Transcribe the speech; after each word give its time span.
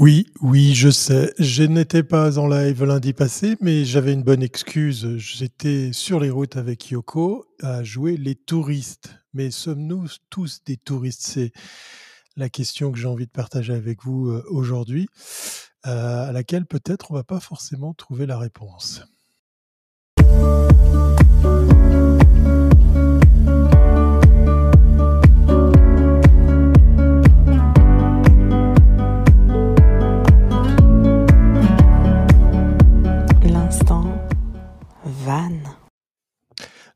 Oui, 0.00 0.28
oui, 0.40 0.74
je 0.74 0.88
sais. 0.88 1.34
Je 1.38 1.62
n'étais 1.62 2.02
pas 2.02 2.38
en 2.38 2.48
live 2.48 2.84
lundi 2.84 3.12
passé, 3.12 3.58
mais 3.60 3.84
j'avais 3.84 4.14
une 4.14 4.22
bonne 4.22 4.42
excuse. 4.42 5.18
J'étais 5.18 5.92
sur 5.92 6.20
les 6.20 6.30
routes 6.30 6.56
avec 6.56 6.88
Yoko 6.88 7.44
à 7.62 7.84
jouer 7.84 8.16
les 8.16 8.34
touristes. 8.34 9.10
Mais 9.34 9.50
sommes-nous 9.50 10.06
tous 10.30 10.64
des 10.64 10.78
touristes? 10.78 11.20
C'est 11.20 11.52
la 12.34 12.48
question 12.48 12.92
que 12.92 12.98
j'ai 12.98 13.08
envie 13.08 13.26
de 13.26 13.30
partager 13.30 13.74
avec 13.74 14.02
vous 14.02 14.30
euh, 14.30 14.42
aujourd'hui, 14.48 15.06
euh, 15.86 16.30
à 16.30 16.32
laquelle 16.32 16.64
peut-être 16.64 17.10
on 17.10 17.14
va 17.14 17.22
pas 17.22 17.38
forcément 17.38 17.92
trouver 17.92 18.24
la 18.24 18.38
réponse. 18.38 19.04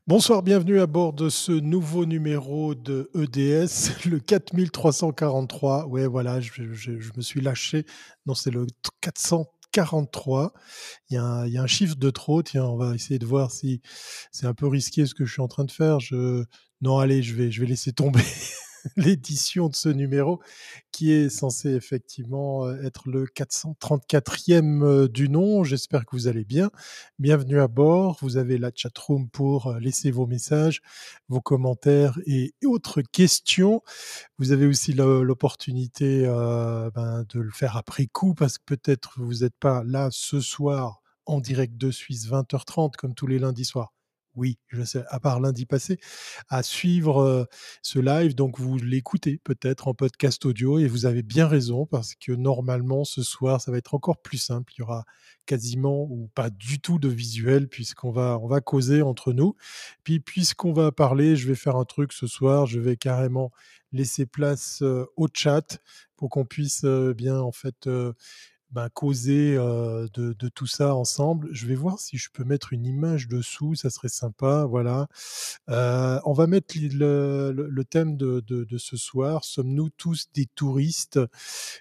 Bonsoir, 0.07 0.43
bienvenue 0.43 0.79
à 0.79 0.85
bord 0.85 1.13
de 1.13 1.29
ce 1.29 1.51
nouveau 1.51 2.05
numéro 2.05 2.75
de 2.75 3.09
EDS, 3.15 4.05
le 4.07 4.19
4343. 4.19 5.87
Ouais, 5.87 6.05
voilà, 6.05 6.39
je, 6.39 6.61
me 6.61 7.21
suis 7.21 7.41
lâché. 7.41 7.87
Non, 8.27 8.35
c'est 8.35 8.51
le 8.51 8.67
443. 9.01 10.53
Il 11.09 11.15
y, 11.15 11.17
a 11.17 11.23
un, 11.23 11.47
il 11.47 11.53
y, 11.53 11.57
a 11.57 11.63
un, 11.63 11.67
chiffre 11.67 11.95
de 11.95 12.11
trop. 12.11 12.43
Tiens, 12.43 12.65
on 12.65 12.77
va 12.77 12.93
essayer 12.93 13.17
de 13.17 13.25
voir 13.25 13.49
si 13.49 13.81
c'est 14.31 14.45
un 14.45 14.53
peu 14.53 14.67
risqué 14.67 15.07
ce 15.07 15.15
que 15.15 15.25
je 15.25 15.33
suis 15.33 15.41
en 15.41 15.47
train 15.47 15.65
de 15.65 15.71
faire. 15.71 15.97
Non, 16.81 16.99
allez, 16.99 17.23
je 17.23 17.33
vais, 17.33 17.49
je 17.49 17.59
vais 17.61 17.67
laisser 17.67 17.91
tomber. 17.91 18.21
l'édition 18.97 19.69
de 19.69 19.75
ce 19.75 19.89
numéro 19.89 20.39
qui 20.91 21.11
est 21.11 21.29
censé 21.29 21.69
effectivement 21.69 22.65
euh, 22.65 22.81
être 22.83 23.09
le 23.09 23.25
434e 23.25 24.83
euh, 24.83 25.07
du 25.07 25.29
nom. 25.29 25.63
J'espère 25.63 26.05
que 26.05 26.15
vous 26.15 26.27
allez 26.27 26.45
bien. 26.45 26.71
Bienvenue 27.19 27.59
à 27.59 27.67
bord. 27.67 28.17
Vous 28.21 28.37
avez 28.37 28.57
la 28.57 28.71
chatroom 28.73 29.29
pour 29.29 29.67
euh, 29.67 29.79
laisser 29.79 30.11
vos 30.11 30.25
messages, 30.25 30.81
vos 31.27 31.41
commentaires 31.41 32.19
et 32.25 32.53
autres 32.65 33.01
questions. 33.01 33.81
Vous 34.37 34.51
avez 34.51 34.67
aussi 34.67 34.93
l'opportunité 34.93 36.23
ben, 36.25 37.25
de 37.29 37.39
le 37.39 37.51
faire 37.51 37.77
après 37.77 38.07
coup 38.07 38.33
parce 38.33 38.57
que 38.57 38.63
peut-être 38.65 39.13
vous 39.17 39.43
n'êtes 39.43 39.55
pas 39.59 39.83
là 39.83 40.09
ce 40.11 40.39
soir 40.39 41.01
en 41.25 41.39
direct 41.39 41.77
de 41.77 41.91
Suisse 41.91 42.27
20h30 42.29 42.95
comme 42.95 43.15
tous 43.15 43.27
les 43.27 43.39
lundis 43.39 43.65
soirs 43.65 43.94
oui, 44.35 44.57
je 44.67 44.83
sais, 44.83 45.03
à 45.09 45.19
part 45.19 45.39
lundi 45.39 45.65
passé, 45.65 45.99
à 46.49 46.63
suivre 46.63 47.47
ce 47.81 47.99
live. 47.99 48.35
Donc, 48.35 48.59
vous 48.59 48.77
l'écoutez 48.77 49.39
peut-être 49.43 49.87
en 49.87 49.93
podcast 49.93 50.45
audio 50.45 50.79
et 50.79 50.87
vous 50.87 51.05
avez 51.05 51.23
bien 51.23 51.47
raison 51.47 51.85
parce 51.85 52.15
que 52.15 52.31
normalement, 52.31 53.03
ce 53.05 53.23
soir, 53.23 53.61
ça 53.61 53.71
va 53.71 53.77
être 53.77 53.93
encore 53.93 54.21
plus 54.21 54.37
simple. 54.37 54.73
Il 54.75 54.79
y 54.79 54.83
aura 54.83 55.05
quasiment 55.45 56.03
ou 56.09 56.29
pas 56.35 56.49
du 56.49 56.79
tout 56.79 56.99
de 56.99 57.07
visuel 57.07 57.67
puisqu'on 57.67 58.11
va, 58.11 58.37
on 58.41 58.47
va 58.47 58.61
causer 58.61 59.01
entre 59.01 59.33
nous. 59.33 59.55
Puis, 60.03 60.19
puisqu'on 60.19 60.73
va 60.73 60.91
parler, 60.91 61.35
je 61.35 61.47
vais 61.47 61.55
faire 61.55 61.75
un 61.75 61.85
truc 61.85 62.13
ce 62.13 62.27
soir. 62.27 62.65
Je 62.65 62.79
vais 62.79 62.97
carrément 62.97 63.51
laisser 63.91 64.25
place 64.25 64.83
au 65.15 65.27
chat 65.33 65.79
pour 66.17 66.29
qu'on 66.29 66.45
puisse 66.45 66.85
bien, 66.85 67.39
en 67.39 67.51
fait, 67.51 67.87
ben, 68.75 68.89
causer 68.89 69.55
de, 69.55 70.49
tout 70.49 70.67
ça 70.67 70.95
ensemble. 70.95 71.47
Je 71.51 71.65
vais 71.65 71.75
voir 71.75 71.97
si 71.97 72.17
je 72.17 72.29
peux 72.29 72.43
mettre 72.43 72.73
une 72.73 72.85
image 72.85 73.29
dessous, 73.29 73.73
ça 73.75 73.89
serait 73.89 74.09
sympa. 74.09 74.65
Voilà. 74.69 75.07
on 75.67 76.33
va 76.33 76.45
mettre 76.45 76.75
le, 76.77 77.83
thème 77.89 78.17
de, 78.17 78.77
ce 78.77 78.97
soir. 78.97 79.45
Sommes-nous 79.45 79.89
tous 79.91 80.27
des 80.33 80.45
touristes? 80.45 81.21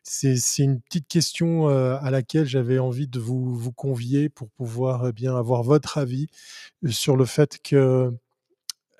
C'est 0.04 0.38
une 0.58 0.80
petite 0.80 1.08
question 1.08 1.66
à 1.68 2.10
laquelle 2.12 2.46
j'avais 2.46 2.78
envie 2.78 3.08
de 3.08 3.18
vous, 3.18 3.56
vous 3.56 3.72
convier 3.72 4.28
pour 4.28 4.48
pouvoir 4.50 5.08
eh 5.08 5.12
bien 5.12 5.36
avoir 5.36 5.64
votre 5.64 5.98
avis 5.98 6.28
sur 6.88 7.16
le 7.16 7.24
fait 7.24 7.58
que 7.60 8.12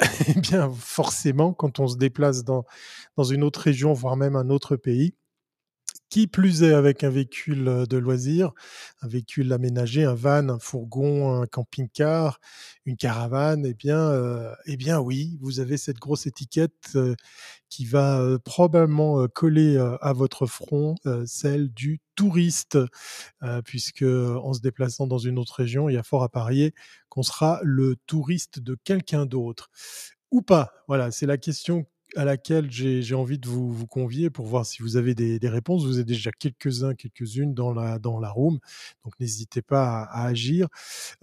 eh 0.28 0.41
bien, 0.41 0.69
forcément, 0.71 1.53
quand 1.53 1.78
on 1.78 1.87
se 1.87 1.97
déplace 1.97 2.43
dans 2.43 2.65
une 3.22 3.44
autre 3.44 3.61
région, 3.61 3.93
voire 3.93 4.16
même 4.16 4.34
un 4.34 4.50
autre 4.50 4.75
pays, 4.75 5.15
qui 6.10 6.26
plus 6.28 6.62
est 6.62 6.72
avec 6.75 7.03
un 7.04 7.10
véhicule 7.10 7.87
de 7.88 7.97
loisir, 7.97 8.53
un 9.03 9.09
véhicule 9.09 9.53
aménagé, 9.53 10.04
un 10.04 10.15
van, 10.15 10.48
un 10.48 10.59
fourgon, 10.60 11.42
un 11.42 11.47
camping-car, 11.47 12.41
une 12.84 12.97
caravane, 12.97 13.66
eh 13.66 13.75
bien, 13.75 14.12
eh 14.66 14.76
bien 14.76 15.00
oui, 15.00 15.37
vous 15.41 15.60
avez 15.60 15.76
cette 15.76 15.98
grosse 15.98 16.26
étiquette 16.26 16.97
qui 17.69 17.84
va 17.84 18.38
probablement 18.44 19.26
coller 19.28 19.76
à 20.00 20.12
votre 20.12 20.47
front, 20.47 20.94
celle 21.26 21.70
du 21.72 22.00
touriste, 22.14 22.78
puisque 23.64 24.03
en 24.04 24.53
se 24.53 24.60
déplaçant 24.60 25.06
dans 25.06 25.19
une 25.19 25.38
autre 25.38 25.54
région, 25.56 25.88
il 25.88 25.94
y 25.94 25.98
a 25.98 26.03
fort 26.04 26.22
à 26.22 26.28
parier 26.28 26.75
qu'on 27.09 27.22
sera 27.22 27.60
le 27.62 27.97
touriste 28.06 28.60
de 28.60 28.76
quelqu'un 28.84 29.26
d'autre 29.26 29.70
ou 30.31 30.43
pas. 30.43 30.72
Voilà, 30.88 31.10
c'est 31.10 31.26
la 31.26 31.38
question 31.38 31.87
à 32.16 32.25
laquelle 32.25 32.70
j'ai 32.70 33.14
envie 33.14 33.38
de 33.38 33.48
vous, 33.48 33.72
vous, 33.72 33.86
convier 33.86 34.30
pour 34.30 34.47
voir 34.47 34.66
si 34.66 34.82
vous 34.82 34.97
avez 34.97 35.14
des, 35.14 35.38
des 35.38 35.48
réponses. 35.48 35.84
Vous 35.84 35.98
êtes 35.98 36.06
déjà 36.06 36.30
quelques-uns, 36.32 36.94
quelques-unes 36.94 37.54
dans 37.54 37.72
la, 37.72 37.98
dans 37.98 38.19
la 38.20 38.30
room, 38.30 38.58
donc 39.04 39.14
n'hésitez 39.20 39.62
pas 39.62 40.02
à, 40.02 40.26
agir. 40.26 40.69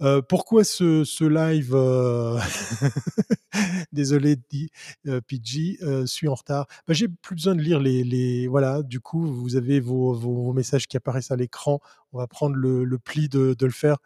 Euh, 0.00 0.22
pourquoi 0.22 0.64
ce, 0.64 1.04
ce 1.04 1.24
live 1.24 1.72
euh... 1.74 2.38
Désolé, 3.92 4.38
euh, 5.06 5.20
PG, 5.20 5.78
euh, 5.82 6.06
suis 6.06 6.28
en 6.28 6.34
retard? 6.34 6.66
Bah, 6.86 6.94
J'ai 6.94 7.08
plus 7.08 7.34
besoin 7.34 7.54
de 7.54 7.60
lire 7.60 7.80
les, 7.80 8.04
les, 8.04 8.46
Voilà, 8.46 8.82
du 8.82 9.00
coup, 9.00 9.26
vous 9.26 9.56
avez 9.56 9.80
vos, 9.80 10.14
vos, 10.14 10.52
messages 10.52 10.86
qui 10.86 10.96
apparaissent 10.96 11.30
à 11.30 11.36
l'écran. 11.36 11.80
On 12.12 12.18
va 12.18 12.26
prendre 12.26 12.56
le, 12.56 12.84
le 12.84 12.98
pli 12.98 13.28
de, 13.28 13.54
de 13.58 13.66
le 13.66 13.72
faire 13.72 13.98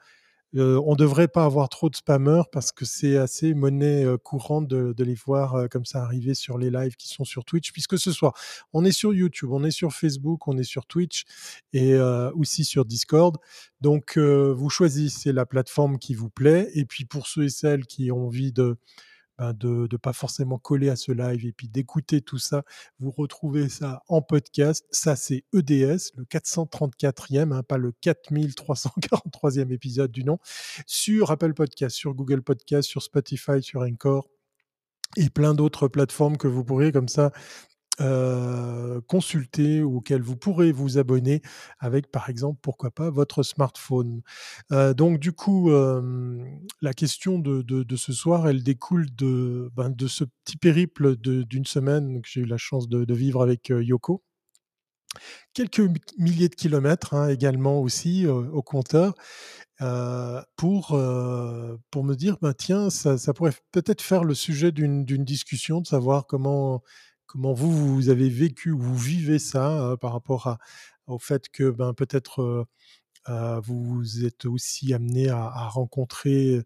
on 0.55 0.93
ne 0.93 0.97
devrait 0.97 1.29
pas 1.29 1.45
avoir 1.45 1.69
trop 1.69 1.91
de 1.91 1.97
spammers 1.97 2.45
parce 2.53 2.73
que 2.73 2.85
c'est 2.85 3.17
assez 3.17 3.55
monnaie 3.55 4.05
courante 4.23 4.69
de, 4.69 4.95
les 5.03 5.15
voir 5.15 5.69
comme 5.71 5.85
ça 5.85 6.03
arriver 6.03 6.35
sur 6.35 6.59
les 6.59 6.71
lives 6.71 6.97
qui 6.97 7.09
sont 7.09 7.25
sur 7.25 7.45
Twitch, 7.45 7.73
puisque 7.73 7.99
ce 7.99 8.13
soir, 8.13 8.33
on 8.73 8.85
est 8.85 8.93
sur 8.93 9.13
YouTube, 9.13 9.51
on 9.53 9.65
est 9.65 9.71
sur 9.71 9.93
Facebook, 9.93 10.49
on 10.49 10.57
est 10.57 10.65
sur 10.65 10.87
Twitch 10.87 11.25
et 11.73 11.99
aussi 12.35 12.65
sur 12.65 12.85
Discord. 12.85 13.37
Donc, 13.81 14.19
vous 14.19 14.71
choisissez 14.71 15.33
la 15.33 15.47
plateforme 15.47 15.99
qui 15.99 16.15
vous 16.15 16.31
plaît. 16.31 16.71
Et 16.75 16.85
puis, 16.85 17.05
pour 17.05 17.27
ceux 17.27 17.45
et 17.45 17.51
celles 17.51 17.87
qui 17.87 18.11
ont 18.11 18.27
envie 18.27 18.53
de 18.53 18.77
ben, 19.39 19.53
de 19.53 19.89
ne 19.91 19.97
pas 19.97 20.13
forcément 20.13 20.59
coller 20.59 20.89
à 20.89 20.97
ce 20.97 21.13
live 21.13 21.45
et 21.45 21.53
puis 21.53 21.69
d'écouter 21.69 22.21
tout 22.23 22.39
ça. 22.39 22.63
Vous 22.99 23.11
retrouvez 23.11 23.69
ça 23.69 24.03
en 24.09 24.23
podcast. 24.23 24.87
Ça, 24.91 25.17
c'est 25.17 25.45
EDS, 25.53 26.13
le 26.17 26.25
434e, 26.25 27.53
hein, 27.53 27.63
pas 27.63 27.79
le 27.79 27.93
4343e 28.03 29.73
épisode 29.73 30.11
du 30.11 30.25
nom, 30.25 30.39
sur 30.87 31.31
Apple 31.31 31.55
Podcast, 31.55 31.97
sur 31.97 32.15
Google 32.15 32.43
Podcast, 32.43 32.89
sur 32.89 33.03
Spotify, 33.03 33.63
sur 33.63 33.83
Encore 33.83 34.29
et 35.17 35.31
plein 35.31 35.55
d'autres 35.55 35.89
plateformes 35.89 36.37
que 36.37 36.49
vous 36.49 36.65
pourrez 36.65 36.93
comme 36.93 37.09
ça 37.09 37.33
euh, 38.01 39.01
consulter 39.07 39.83
ou 39.83 39.97
auquel 39.97 40.21
vous 40.21 40.37
pourrez 40.37 40.71
vous 40.71 40.99
abonner 40.99 41.41
avec, 41.79 42.11
par 42.11 42.29
exemple, 42.29 42.59
pourquoi 42.61 42.91
pas, 42.91 43.09
votre 43.09 43.43
smartphone. 43.43 44.21
Euh, 44.71 44.93
donc, 44.93 45.19
du 45.19 45.33
coup, 45.33 45.71
la 46.83 46.93
question 46.93 47.39
de, 47.39 47.63
de, 47.63 47.97
ce 47.97 48.13
soir, 48.13 48.49
elle 48.49 48.63
découle 48.63 49.07
de, 49.15 49.71
ben, 49.75 49.89
de 49.89 50.07
ce 50.09 50.25
petit 50.45 50.59
périple 50.59 51.17
d'une 51.17 51.65
semaine 51.65 52.21
que 52.21 52.29
j'ai 52.31 52.43
eu 52.43 52.47
la 52.47 52.59
chance 52.59 52.89
de, 52.89 53.15
vivre 53.15 53.43
avec 53.43 53.71
euh, 53.71 53.83
Yoko. 53.83 54.23
Quelques 55.55 55.81
milliers 56.19 56.51
de 56.51 56.55
kilomètres 56.55 57.15
hein, 57.15 57.29
également 57.29 57.81
aussi 57.81 58.27
au 58.27 58.63
compteur. 58.63 59.15
pour, 60.57 60.89
pour 61.91 62.05
me 62.05 62.15
dire, 62.15 62.37
ben, 62.43 62.53
tiens, 62.53 62.91
ça, 62.91 63.17
ça 63.17 63.33
pourrait 63.33 63.55
peut-être 63.73 64.03
faire 64.03 64.25
le 64.25 64.35
sujet 64.35 64.73
d'une 64.73 65.05
discussion, 65.25 65.81
de 65.81 65.87
savoir 65.87 66.27
comment, 66.27 66.83
comment 67.37 67.53
vous, 67.53 67.95
vous 67.95 68.09
avez 68.09 68.31
vécu, 68.31 68.71
vous 68.71 68.97
vivez 68.97 69.39
ça 69.39 69.95
par 70.01 70.15
rapport 70.15 70.47
à, 70.47 70.59
au 71.07 71.19
fait 71.19 71.51
que 71.51 71.69
ben, 71.69 71.93
peut-être 71.93 72.67
vous 73.63 74.25
êtes 74.25 74.47
aussi 74.47 74.95
amené 74.95 75.29
à, 75.29 75.69
rencontrer 75.69 76.63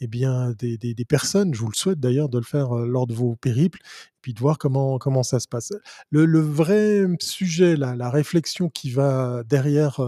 eh 0.00 0.06
bien, 0.08 0.54
des, 0.58 1.04
personnes, 1.08 1.54
je 1.54 1.60
vous 1.60 1.70
le 1.70 1.76
souhaite 1.76 2.00
d'ailleurs 2.00 2.28
de 2.28 2.38
le 2.38 2.44
faire 2.44 2.74
lors 2.74 3.06
de 3.06 3.14
vos 3.14 3.36
périples, 3.36 3.78
puis 4.20 4.34
de 4.34 4.40
voir 4.40 4.58
comment, 4.58 4.98
comment 4.98 5.22
ça 5.22 5.38
se 5.38 5.46
passe. 5.46 5.72
Le, 6.10 6.40
vrai 6.40 7.06
sujet, 7.20 7.76
la, 7.76 8.10
réflexion 8.10 8.68
qui 8.70 8.90
va 8.90 9.44
derrière 9.44 10.00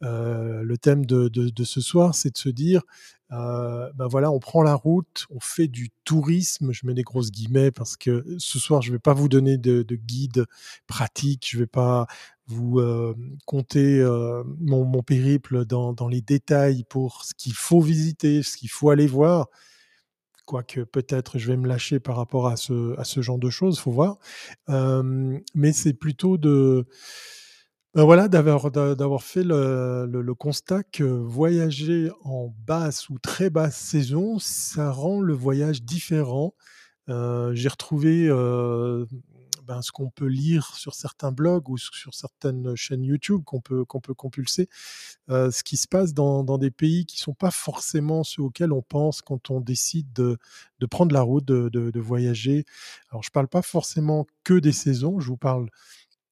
le 0.00 0.76
thème 0.78 1.06
de 1.06 1.64
ce 1.64 1.80
soir, 1.80 2.16
c'est 2.16 2.32
de 2.32 2.38
se 2.38 2.48
dire, 2.48 2.82
ben 3.34 4.06
voilà, 4.06 4.30
on 4.30 4.38
prend 4.38 4.62
la 4.62 4.74
route, 4.74 5.26
on 5.30 5.40
fait 5.40 5.68
du 5.68 5.90
tourisme, 6.04 6.72
je 6.72 6.86
mets 6.86 6.94
des 6.94 7.02
grosses 7.02 7.30
guillemets 7.30 7.70
parce 7.70 7.96
que 7.96 8.24
ce 8.38 8.58
soir, 8.58 8.82
je 8.82 8.90
ne 8.90 8.96
vais 8.96 9.00
pas 9.00 9.14
vous 9.14 9.28
donner 9.28 9.56
de, 9.56 9.82
de 9.82 9.96
guide 9.96 10.46
pratique, 10.86 11.48
je 11.50 11.56
ne 11.56 11.62
vais 11.62 11.66
pas 11.66 12.06
vous 12.46 12.78
euh, 12.78 13.14
compter 13.46 14.00
euh, 14.00 14.42
mon, 14.60 15.02
périple 15.02 15.64
dans, 15.64 16.08
les 16.08 16.20
détails 16.20 16.84
pour 16.84 17.24
ce 17.24 17.34
qu'il 17.34 17.54
faut 17.54 17.80
visiter, 17.80 18.42
ce 18.42 18.56
qu'il 18.56 18.70
faut 18.70 18.90
aller 18.90 19.06
voir. 19.06 19.48
Quoique 20.46 20.80
peut-être 20.80 21.38
je 21.38 21.50
vais 21.50 21.56
me 21.56 21.66
lâcher 21.66 22.00
par 22.00 22.16
rapport 22.16 22.48
à 22.48 22.56
ce, 22.56 22.98
à 22.98 23.04
ce 23.04 23.22
genre 23.22 23.38
de 23.38 23.48
choses, 23.48 23.78
faut 23.78 23.92
voir. 23.92 24.18
Mais 24.68 25.72
c'est 25.72 25.94
plutôt 25.94 26.36
de 26.36 26.86
Ben 27.94 28.02
voilà, 28.04 28.26
d'avoir 28.26 28.70
d'a 28.72 28.94
d'avoir 28.96 29.22
fait 29.22 29.44
le 29.44 30.06
le 30.10 30.34
constat 30.34 30.82
que 30.82 31.04
voyager 31.04 32.10
en 32.24 32.52
basse 32.66 33.08
ou 33.08 33.18
très 33.20 33.50
basse 33.50 33.76
saison, 33.76 34.38
ça 34.40 34.90
rend 34.90 35.20
le 35.20 35.32
voyage 35.32 35.82
différent. 35.82 36.54
Heu, 37.10 37.52
j'ai 37.54 37.68
retrouvé, 37.68 38.28
heu, 38.28 39.08
ben, 39.64 39.82
ce 39.82 39.92
qu'on 39.92 40.10
peut 40.10 40.26
lire 40.28 40.74
sur 40.76 40.94
certains 40.94 41.32
blogs 41.32 41.68
ou 41.70 41.78
sur 41.78 42.14
certaines 42.14 42.76
chaînes 42.76 43.04
YouTube 43.04 43.42
qu'on 43.44 43.60
peut 43.60 43.84
peut 44.02 44.14
compulser, 44.14 44.68
heu, 45.30 45.50
ce 45.50 45.64
qui 45.64 45.76
se 45.78 45.88
passe 45.88 46.14
dans 46.14 46.44
dans 46.44 46.58
des 46.58 46.70
pays 46.72 47.06
qui 47.06 47.18
sont 47.20 47.34
pas 47.34 47.50
forcément 47.52 48.24
ceux 48.24 48.42
auxquels 48.42 48.72
on 48.72 48.82
pense 48.82 49.22
quand 49.22 49.50
on 49.50 49.60
décide 49.60 50.12
de 50.14 50.38
de 50.80 50.86
prendre 50.86 51.14
la 51.14 51.22
route, 51.22 51.44
de 51.46 51.68
de 51.70 51.90
de 51.90 52.00
voyager. 52.00 52.64
Alors 53.10 53.22
je 53.24 53.30
parle 53.30 53.48
pas 53.48 53.62
forcément 53.62 54.26
que 54.44 54.54
des 54.60 54.72
saisons, 54.72 55.20
je 55.20 55.28
vous 55.28 55.36
parle 55.38 55.68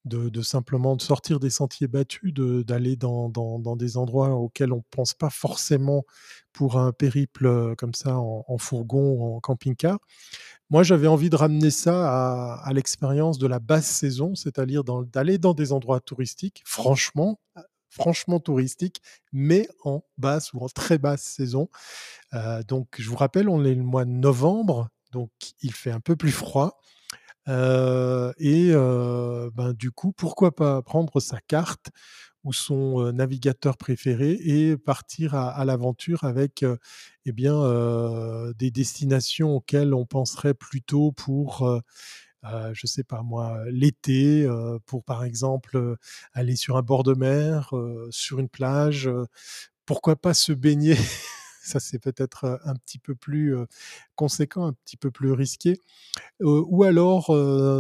de 0.05 0.43
simplement 0.43 0.97
de 0.97 1.03
sortir 1.03 1.41
des 1.41 1.51
sentiers 1.51 1.87
battus, 1.89 2.33
d'aller 2.35 2.97
dans 2.97 3.29
dans 3.29 3.59
dans 3.59 3.77
des 3.77 3.97
endroits 3.97 4.31
auxquels 4.31 4.73
on 4.73 4.83
pense 4.91 5.15
pas 5.15 5.31
forcément 5.31 6.05
pour 6.53 6.79
un 6.79 6.93
périple, 6.93 7.47
heu, 7.47 7.75
comme 7.77 7.95
ça 7.95 8.19
en 8.19 8.45
en 8.49 8.59
fourgon 8.59 9.13
ou 9.13 9.37
en 9.37 9.41
camping-car. 9.41 9.99
Moi, 10.71 10.83
j'avais 10.83 11.07
envie 11.07 11.31
de 11.31 11.37
ramener 11.37 11.71
ça 11.71 12.55
à 12.57 12.73
l'expérience 12.73 13.39
de 13.39 13.47
la 13.47 13.59
basse 13.59 13.87
saison, 13.89 14.35
c'est-à-dire 14.35 14.85
d'aller 14.85 15.39
dans 15.39 15.55
des 15.55 15.73
endroits 15.73 16.01
touristiques, 16.01 16.63
franchement, 16.67 17.41
heu, 17.59 17.63
franchement 17.91 18.41
touristiques, 18.41 19.03
mais 19.33 19.69
en 19.85 20.03
basse 20.19 20.53
ou 20.55 20.61
en 20.61 20.69
très 20.69 20.99
basse 20.99 21.23
saison. 21.23 21.69
Heu, 22.35 22.65
donc 22.69 22.89
je 22.99 23.09
vous 23.11 23.17
rappelle, 23.17 23.49
on 23.49 23.65
est 23.65 23.75
le 23.75 23.83
mois 23.85 24.05
de 24.05 24.11
novembre, 24.11 24.89
donc 25.13 25.31
il 25.63 25.73
fait 25.75 25.91
un 25.93 26.01
peu 26.01 26.17
plus 26.17 26.33
froid. 26.33 26.81
Heu 27.49 28.33
et 28.39 28.71
heu, 28.73 29.51
ben, 29.55 29.73
du 29.73 29.91
coup, 29.91 30.13
pourquoi 30.13 30.55
pas 30.55 30.81
prendre 30.83 31.19
sa 31.21 31.41
carte 31.41 31.89
ou 32.45 32.53
son, 32.53 33.13
navigateur 33.13 33.77
préféré 33.77 34.33
et 34.33 34.77
partir 34.77 35.35
à 35.37 35.65
l'aventure 35.65 36.25
avec, 36.25 36.65
et 37.27 37.33
bien, 37.33 37.55
des 38.59 38.71
destinations 38.73 39.57
auxquelles 39.57 39.95
on 39.95 40.07
penserait 40.07 40.55
plutôt 40.55 41.13
pour, 41.13 41.67
heu, 41.69 41.81
je 42.75 42.87
sais 42.89 43.05
pas 43.05 43.23
moi, 43.23 43.59
l'été, 43.71 44.49
pour 44.87 45.05
par 45.05 45.25
exemple, 45.25 45.97
aller 46.35 46.57
sur 46.57 46.77
un 46.79 46.83
bord 46.83 47.05
de 47.05 47.15
mer, 47.15 47.73
sur 48.11 48.39
une 48.41 48.49
plage, 48.51 49.11
pourquoi 49.87 50.17
pas 50.17 50.35
se 50.35 50.53
baigner? 50.53 50.97
Ça, 51.63 51.81
c'est 51.81 51.99
peut-être, 51.99 52.61
un 52.65 52.75
petit 52.75 52.99
peu 52.99 53.15
plus, 53.15 53.55
conséquent, 54.17 54.67
un 54.67 54.73
petit 54.85 54.97
peu 54.97 55.11
plus 55.11 55.33
risqué. 55.33 55.79
Ou 56.41 56.85
alors, 56.85 57.27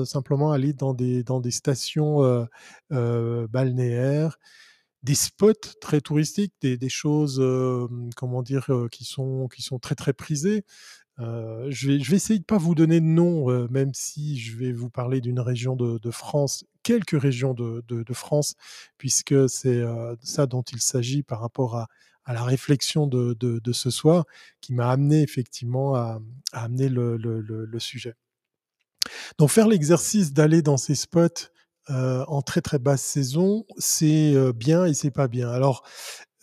simplement 0.06 0.52
aller 0.52 0.72
dans 0.72 0.94
des 0.94 1.24
stations, 1.50 2.46
balnéaires, 2.90 4.38
des 5.02 5.16
spots 5.16 5.52
très 5.80 6.00
touristiques, 6.00 6.54
des 6.62 6.88
choses, 6.88 7.42
comment 8.16 8.42
dire? 8.42 8.70
Qui 8.92 9.04
sont 9.04 9.48
qui 9.48 9.62
sont 9.62 9.78
très, 9.78 9.94
très 9.96 10.12
prisées. 10.12 10.64
Je 11.18 11.86
vais 11.88 12.00
je 12.00 12.10
vais 12.10 12.16
essayer 12.16 12.38
de 12.40 12.44
pas 12.44 12.58
vous 12.58 12.74
donner 12.74 13.00
de 13.00 13.06
nom, 13.06 13.68
même 13.68 13.92
si 13.94 14.38
je 14.38 14.56
vais 14.56 14.72
vous 14.72 14.90
parler 14.90 15.20
d'une 15.20 15.40
région 15.40 15.76
de 15.76 16.10
France, 16.10 16.64
quelques 16.82 17.20
régions 17.20 17.54
de 17.54 17.84
de 17.88 18.02
de 18.02 18.14
France, 18.14 18.54
puisque 18.98 19.48
c'est, 19.48 19.82
ça 20.22 20.46
dont 20.46 20.62
il 20.62 20.80
s'agit 20.80 21.22
par 21.22 21.40
rapport 21.40 21.76
à 21.76 21.88
à 22.24 22.32
la 22.34 22.44
réflexion 22.44 23.06
de 23.06 23.72
ce 23.72 23.90
soir, 23.90 24.24
qui 24.60 24.74
m'a 24.74 24.90
amené 24.90 25.22
effectivement 25.22 25.94
à 25.96 26.20
amener 26.52 26.88
le 26.88 27.78
sujet. 27.78 28.14
Donc 29.38 29.50
faire 29.50 29.68
l'exercice 29.68 30.32
d'aller 30.32 30.62
dans 30.62 30.76
ces 30.76 30.94
spots, 30.94 31.28
heu, 31.90 32.24
en 32.28 32.42
très, 32.42 32.60
très 32.60 32.78
basse 32.78 33.02
saison, 33.02 33.64
c'est, 33.78 34.34
heu, 34.34 34.52
bien 34.52 34.84
et 34.86 34.94
c'est 34.94 35.10
pas 35.10 35.28
bien. 35.28 35.50
Alors, 35.50 35.82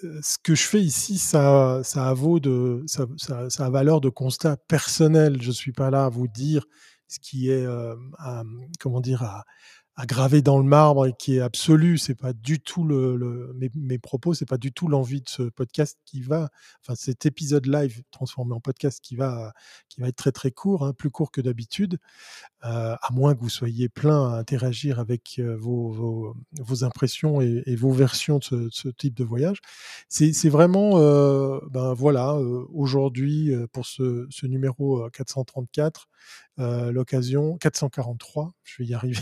heu, 0.04 0.20
ce 0.24 0.38
que 0.44 0.56
je 0.56 0.64
fais 0.64 0.81
ici, 0.81 1.18
ça 1.18 1.81
ça 1.84 2.10
a 2.10 2.14
vaut 2.14 2.40
de 2.40 2.84
ça 2.88 3.06
a 3.66 3.70
valeur 3.70 4.02
de 4.02 4.10
constat 4.10 4.58
personnel. 4.68 5.42
Je 5.42 5.52
suis 5.52 5.74
pas 5.74 5.90
là 5.92 6.06
à 6.06 6.10
vous 6.10 6.28
dire 6.28 6.66
ce 7.08 7.20
qui 7.20 7.50
est, 7.52 7.66
comment 8.80 9.02
dire? 9.02 9.24
À 9.24 9.46
à 10.00 10.06
graver 10.06 10.42
dans 10.42 10.57
le 10.57 10.63
marbre 10.63 11.07
et 11.07 11.13
qui 11.13 11.36
est 11.36 11.42
absolu. 11.42 11.98
C'est 11.98 12.16
pas 12.16 12.31
du 12.31 12.62
tout 12.62 12.86
le 12.86 13.18
le 13.18 13.51
mes 13.56 13.69
mes 13.75 14.00
propos, 14.00 14.34
c'est 14.34 14.46
pas 14.46 14.57
du 14.57 14.72
tout 14.72 14.88
l'envie 14.88 15.19
de 15.19 15.28
ce 15.28 15.44
podcast 15.44 16.00
qui 16.06 16.22
va 16.22 16.48
enfin 16.81 16.96
cet 16.96 17.25
épisode 17.25 17.66
live 17.66 18.01
transformé 18.10 18.54
en 18.54 18.62
podcast 18.62 19.01
qui 19.04 19.18
va 19.18 19.51
va 20.01 20.07
être 20.10 20.16
très, 20.18 20.31
très 20.31 20.51
court, 20.51 20.86
hein, 20.86 20.94
plus 20.94 21.10
court 21.12 21.31
que 21.31 21.42
d'habitude 21.42 22.00
heu, 22.66 22.68
à 22.68 23.10
moins 23.12 23.36
que 23.36 23.42
vous 23.42 23.50
soyez 23.50 23.90
plein 23.90 24.30
à 24.34 24.38
interagir 24.38 25.00
avec, 25.00 25.36
heu, 25.40 25.56
vos 25.56 26.36
vos 26.60 26.84
impressions 26.84 27.42
et 27.42 27.75
vos 27.75 27.92
versions 27.92 28.40
de 28.51 28.69
ce 28.72 28.90
type 28.90 29.16
de 29.16 29.24
voyage. 29.24 29.60
C'est 30.10 30.50
vraiment, 30.50 31.00
heu, 31.00 31.62
ben, 31.72 31.94
voilà, 31.94 32.36
aujourd'hui, 32.74 33.51
pour 33.74 33.86
ce 33.86 34.28
ce 34.30 34.46
numéro, 34.48 35.06
heu, 35.06 35.10
434, 35.12 36.07
heu, 36.60 36.92
l'occasion 36.92 37.57
443, 37.57 38.54
je 38.63 38.84
vais 38.84 38.90
y 38.90 38.94
arriver, 38.95 39.22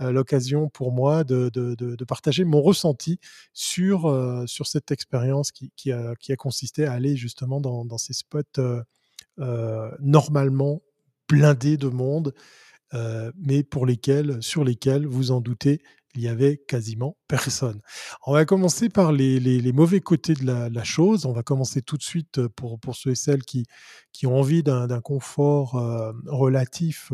l'occasion 0.00 0.68
pour 0.68 0.92
moi 0.92 1.24
de 1.24 1.50
de 1.50 2.04
partager 2.04 2.44
mon 2.44 2.62
ressenti 2.62 3.18
sur, 3.52 4.44
sur 4.46 4.66
cette 4.66 4.90
expérience 4.90 5.52
qui 5.52 5.72
qui 5.76 5.92
a 5.92 6.14
consisté 6.38 6.86
à 6.86 6.92
aller 6.92 7.16
justement 7.16 7.60
dans 7.60 7.98
ces 7.98 8.12
spots, 8.12 8.42
normalement 10.00 10.82
blindés 11.28 11.76
de 11.78 11.88
monde, 11.88 12.34
heu, 12.94 13.32
mais 13.38 13.62
pour 13.64 13.86
lesquels 13.86 14.38
sur 14.42 14.64
lesquels, 14.64 15.06
vous 15.06 15.32
en 15.32 15.40
doutez, 15.42 15.82
il 16.16 16.22
y 16.22 16.28
avait 16.28 16.58
quasiment 16.68 17.16
personne. 17.28 17.80
On 18.26 18.32
va 18.34 18.44
commencer 18.46 18.88
par 18.90 19.12
les 19.12 19.40
les 19.40 19.72
mauvais 19.72 20.00
côtés 20.00 20.34
de 20.34 20.46
la 20.46 20.84
chose. 20.84 21.26
On 21.26 21.32
va 21.32 21.42
commencer 21.44 21.82
tout 21.82 21.96
de 21.98 22.02
suite, 22.04 22.46
pour 22.48 22.80
pour 22.80 22.96
ceux 22.96 23.12
et 23.12 23.14
celles 23.16 23.44
qui 23.44 23.66
qui 24.12 24.26
ont 24.28 24.38
envie 24.38 24.62
d'un 24.64 25.00
confort, 25.02 25.78
heu, 25.78 26.12
relatif, 26.26 27.12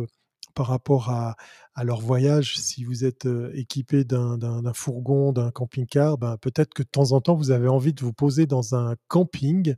par 0.54 0.68
rapport 0.68 1.10
à 1.10 1.36
à 1.76 1.84
leur 1.84 2.00
voyage. 2.02 2.58
Si 2.58 2.84
vous 2.84 3.04
êtes, 3.04 3.28
équipé 3.54 4.04
d'un 4.04 4.38
fourgon, 4.74 5.32
d'un 5.32 5.50
camping-car, 5.52 6.18
ben, 6.18 6.36
peut-être 6.38 6.74
que 6.74 6.82
de 6.84 6.88
temps 6.88 7.12
en 7.12 7.20
temps, 7.22 7.36
vous 7.36 7.50
avez 7.52 7.68
envie 7.68 7.92
de 7.94 8.02
vous 8.02 8.12
poser 8.14 8.46
dans 8.46 8.74
un 8.76 8.96
camping. 9.08 9.76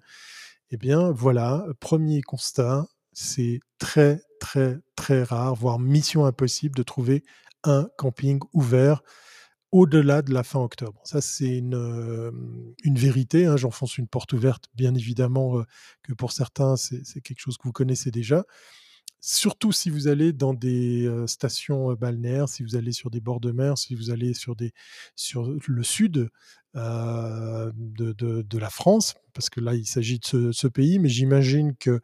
Et 0.71 0.77
bien 0.77 1.11
voilà, 1.11 1.65
1er 1.81 2.21
constat, 2.23 2.87
c'est 3.13 3.61
très, 3.79 4.21
très, 4.41 4.79
très 4.97 5.23
rare, 5.23 5.55
voire 5.55 5.79
mission 5.79 6.27
impossible 6.27 6.75
de 6.77 6.83
trouver 6.83 7.23
un 7.65 7.89
camping 7.97 8.39
ouvert 8.53 9.03
au-delà 9.73 10.23
de 10.23 10.33
la 10.35 10.43
fin 10.45 10.61
octobre. 10.61 11.01
Ça, 11.05 11.21
c'est 11.21 11.59
une, 11.59 11.75
une 12.85 12.97
vérité, 12.99 13.47
hein, 13.47 13.57
j'enfonce 13.57 13.99
une 13.99 14.09
porte 14.09 14.33
ouverte, 14.33 14.67
bien 14.75 14.95
évidemment, 14.95 15.59
heu, 15.61 15.65
que 16.03 16.13
pour 16.15 16.33
certains, 16.33 16.77
c'est 16.77 17.21
quelque 17.23 17.41
chose 17.41 17.59
que 17.59 17.65
vous 17.65 17.73
connaissez 17.73 18.11
déjà. 18.11 18.45
Surtout 19.21 19.73
si 19.73 19.91
vous 19.91 20.09
allez 20.09 20.33
dans 20.33 20.55
des, 20.55 21.05
heu, 21.07 21.27
stations, 21.27 21.93
balnéaires, 21.95 22.49
si 22.49 22.63
vous 22.63 22.77
allez 22.77 22.93
sur 22.93 23.11
des 23.11 23.21
bords 23.21 23.41
de 23.41 23.51
mer, 23.53 23.77
si 23.79 23.95
vous 23.97 24.11
allez 24.11 24.35
sur 24.35 24.55
des 24.57 24.73
sur 25.17 25.51
le 25.67 25.83
sud, 25.83 26.31
de 26.75 28.13
de 28.43 28.59
la 28.59 28.71
France, 28.71 29.15
parce 29.35 29.51
que 29.51 29.61
là, 29.61 29.75
il 29.75 29.87
s'agit 29.87 30.21
de 30.33 30.53
ce 30.53 30.67
pays, 30.69 30.99
mais 30.99 31.09
j'imagine 31.09 31.75
que 31.77 32.01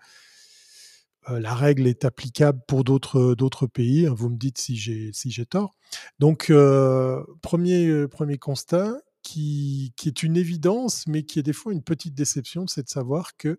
heu, 1.30 1.38
la 1.38 1.54
règle 1.54 1.86
est 1.86 2.04
applicable 2.04 2.60
pour 2.66 2.84
d'autres, 2.84 3.66
pays, 3.66 4.06
hein. 4.06 4.14
Vous 4.16 4.28
me 4.30 4.36
dites 4.36 4.58
si 4.58 4.76
j'ai 4.76 5.10
si 5.12 5.30
tort. 5.46 5.74
Donc 6.18 6.46
1er, 7.42 7.86
heu, 7.88 8.08
1er 8.08 8.38
constat 8.38 8.94
qui 9.22 9.92
qui 9.96 10.08
est 10.08 10.22
une 10.22 10.36
évidence, 10.36 11.06
mais 11.06 11.22
qui 11.24 11.38
est 11.38 11.42
des 11.42 11.52
fois 11.54 11.72
une 11.72 11.82
petite 11.82 12.14
déception, 12.14 12.66
c'est 12.66 12.82
de 12.84 12.88
savoir 12.90 13.36
que, 13.38 13.58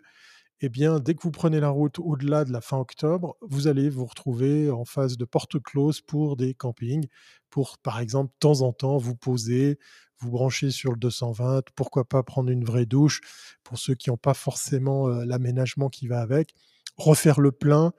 et 0.62 0.70
bien, 0.70 1.00
dès 1.00 1.16
que 1.16 1.24
vous 1.24 1.32
prenez 1.32 1.60
la 1.62 1.70
route 1.70 2.00
au-delà 2.00 2.46
de 2.46 2.52
la 2.54 2.62
fin 2.62 2.78
octobre, 2.80 3.36
vous 3.42 3.68
allez 3.68 3.90
vous 3.90 4.06
retrouver 4.06 4.72
en 4.72 4.86
face 4.86 5.18
de 5.18 5.26
portes 5.26 5.60
closes 5.62 6.02
pour 6.02 6.38
des 6.38 6.54
campings. 6.56 7.08
Pour, 7.52 7.78
par 7.80 8.00
exemple, 8.00 8.32
de 8.34 8.40
temps 8.40 8.62
en 8.62 8.74
temps, 8.74 8.98
vous 8.98 9.16
poser, 9.16 9.80
vous 10.20 10.32
brancher 10.32 10.72
sur 10.72 10.92
le 10.92 10.98
220, 10.98 11.64
pourquoi 11.76 12.06
pas 12.06 12.24
prendre 12.24 12.50
une 12.50 12.64
vraie 12.64 12.86
douche, 12.86 13.22
pour 13.64 13.78
ceux 13.78 13.96
qui 13.96 14.10
ont 14.12 14.18
pas 14.18 14.34
forcément, 14.34 15.08
l'aménagement 15.08 15.90
qui 15.90 16.08
va 16.08 16.22
avec. 16.22 16.54
Refaire 16.98 17.40
le 17.42 17.52
plein, 17.52 17.94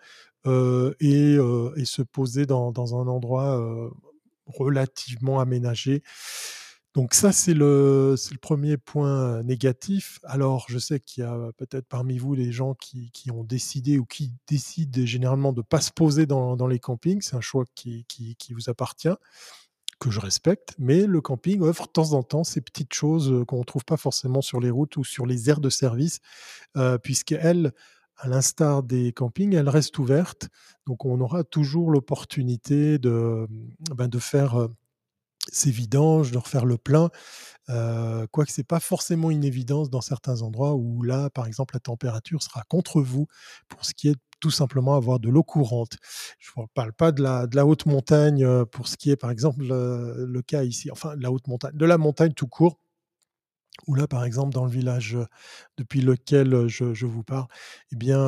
et 0.47 1.37
se 1.85 2.03
poser 2.03 2.47
dans 2.47 2.95
un 2.95 3.07
endroit, 3.09 3.93
relativement 4.47 5.41
aménagé. 5.41 6.03
Donc 6.95 7.13
ça, 7.13 7.31
c'est 7.31 7.53
le 7.53 8.15
le 8.31 8.39
1er 8.39 8.79
point 8.79 9.43
négatif. 9.43 10.19
Alors, 10.23 10.65
je 10.69 10.79
sais 10.79 10.99
qu'il 10.99 11.25
y 11.25 11.27
a 11.27 11.51
peut-être 11.59 11.87
parmi 11.89 12.17
vous 12.17 12.37
des 12.37 12.53
gens 12.53 12.75
qui 12.75 13.31
ont 13.31 13.45
décidé 13.45 13.99
ou 13.99 14.07
qui 14.07 14.33
décident 14.49 15.05
généralement 15.05 15.53
de 15.53 15.61
pas 15.61 15.83
se 15.83 15.91
poser 15.91 16.25
dans 16.25 16.67
les 16.67 16.79
campings. 16.79 17.21
C'est 17.21 17.37
un 17.37 17.43
choix 17.43 17.65
qui 17.75 18.07
qui 18.07 18.55
vous 18.55 18.71
appartient, 18.71 19.15
que 19.99 20.11
je 20.11 20.21
respecte, 20.21 20.75
mais 20.79 21.07
le 21.07 21.21
camping 21.23 21.63
offre 21.63 21.87
de 21.87 21.93
temps 21.93 22.13
en 22.13 22.23
temps 22.23 22.45
ces 22.45 22.61
petites 22.61 22.95
choses, 22.95 23.31
heu, 23.33 23.45
qu'on 23.45 23.65
trouve 23.65 23.85
pas 23.85 23.97
forcément 23.97 24.43
sur 24.43 24.61
les 24.61 24.71
routes 24.71 24.97
ou 24.99 25.05
sur 25.05 25.27
les 25.27 25.51
aires 25.51 25.61
de 25.61 25.71
service, 25.71 26.21
heu, 26.77 26.99
puisqu'elles, 27.03 27.73
à 28.19 28.29
l'instar 28.29 28.83
des 28.83 29.13
campings, 29.13 29.55
elles 29.55 29.69
restent 29.71 29.99
ouvertes. 29.99 30.49
Donc 30.87 31.05
on 31.07 31.21
aura 31.21 31.45
toujours 31.45 31.91
l'opportunité 31.91 32.99
de, 32.99 33.47
ben, 33.97 34.09
de 34.09 34.19
faire, 34.21 34.59
heu 34.61 34.75
ces 35.53 35.71
vidanges, 35.71 36.33
de 36.33 36.39
refaire 36.39 36.65
le 36.67 36.77
plein. 36.79 37.11
Heu, 37.71 38.27
quoique 38.33 38.53
c'est 38.53 38.65
pas 38.67 38.81
forcément 38.81 39.31
une 39.31 39.45
évidence 39.45 39.91
dans 39.91 40.01
certains 40.01 40.43
endroits 40.43 40.75
où 40.75 41.03
là, 41.03 41.31
par 41.31 41.47
exemple, 41.47 41.75
la 41.75 41.81
température 41.81 42.43
sera 42.43 42.63
contre 42.69 43.01
vous 43.03 43.27
pour 43.69 43.85
ce 43.85 43.95
qui 43.95 44.09
est 44.09 44.17
tout 44.41 44.51
simplement 44.51 44.97
avoir 44.97 45.19
de 45.21 45.29
l'eau 45.31 45.43
courante. 45.43 45.97
Je 46.39 46.51
ne 46.59 46.67
parle 46.75 46.93
pas 46.93 47.13
de 47.13 47.23
la 47.23 47.47
de 47.47 47.57
la 47.57 47.67
haute 47.67 47.87
montagne, 47.87 48.45
heu, 48.45 48.67
pour 48.67 48.89
ce 48.89 48.97
qui 48.97 49.11
est, 49.11 49.17
par 49.17 49.31
exemple, 49.31 49.65
le 49.67 50.43
cas 50.43 50.63
ici, 50.65 50.91
enfin 50.91 51.17
de 51.17 51.23
la 51.23 51.33
haute 51.33 51.47
montagne, 51.49 51.73
de 51.75 51.87
la 51.87 51.99
montagne 51.99 52.33
tout 52.35 52.47
court 52.49 52.79
où 53.87 53.95
là, 53.95 54.09
par 54.09 54.25
exemple, 54.25 54.53
dans 54.53 54.65
le 54.65 54.71
village, 54.71 55.15
heu, 55.17 55.27
depuis 55.77 56.01
lequel, 56.01 56.67
je 56.69 56.95
je 56.95 57.07
vous 57.07 57.23
parle, 57.23 57.47
eh 57.93 57.97
bien, 57.97 58.19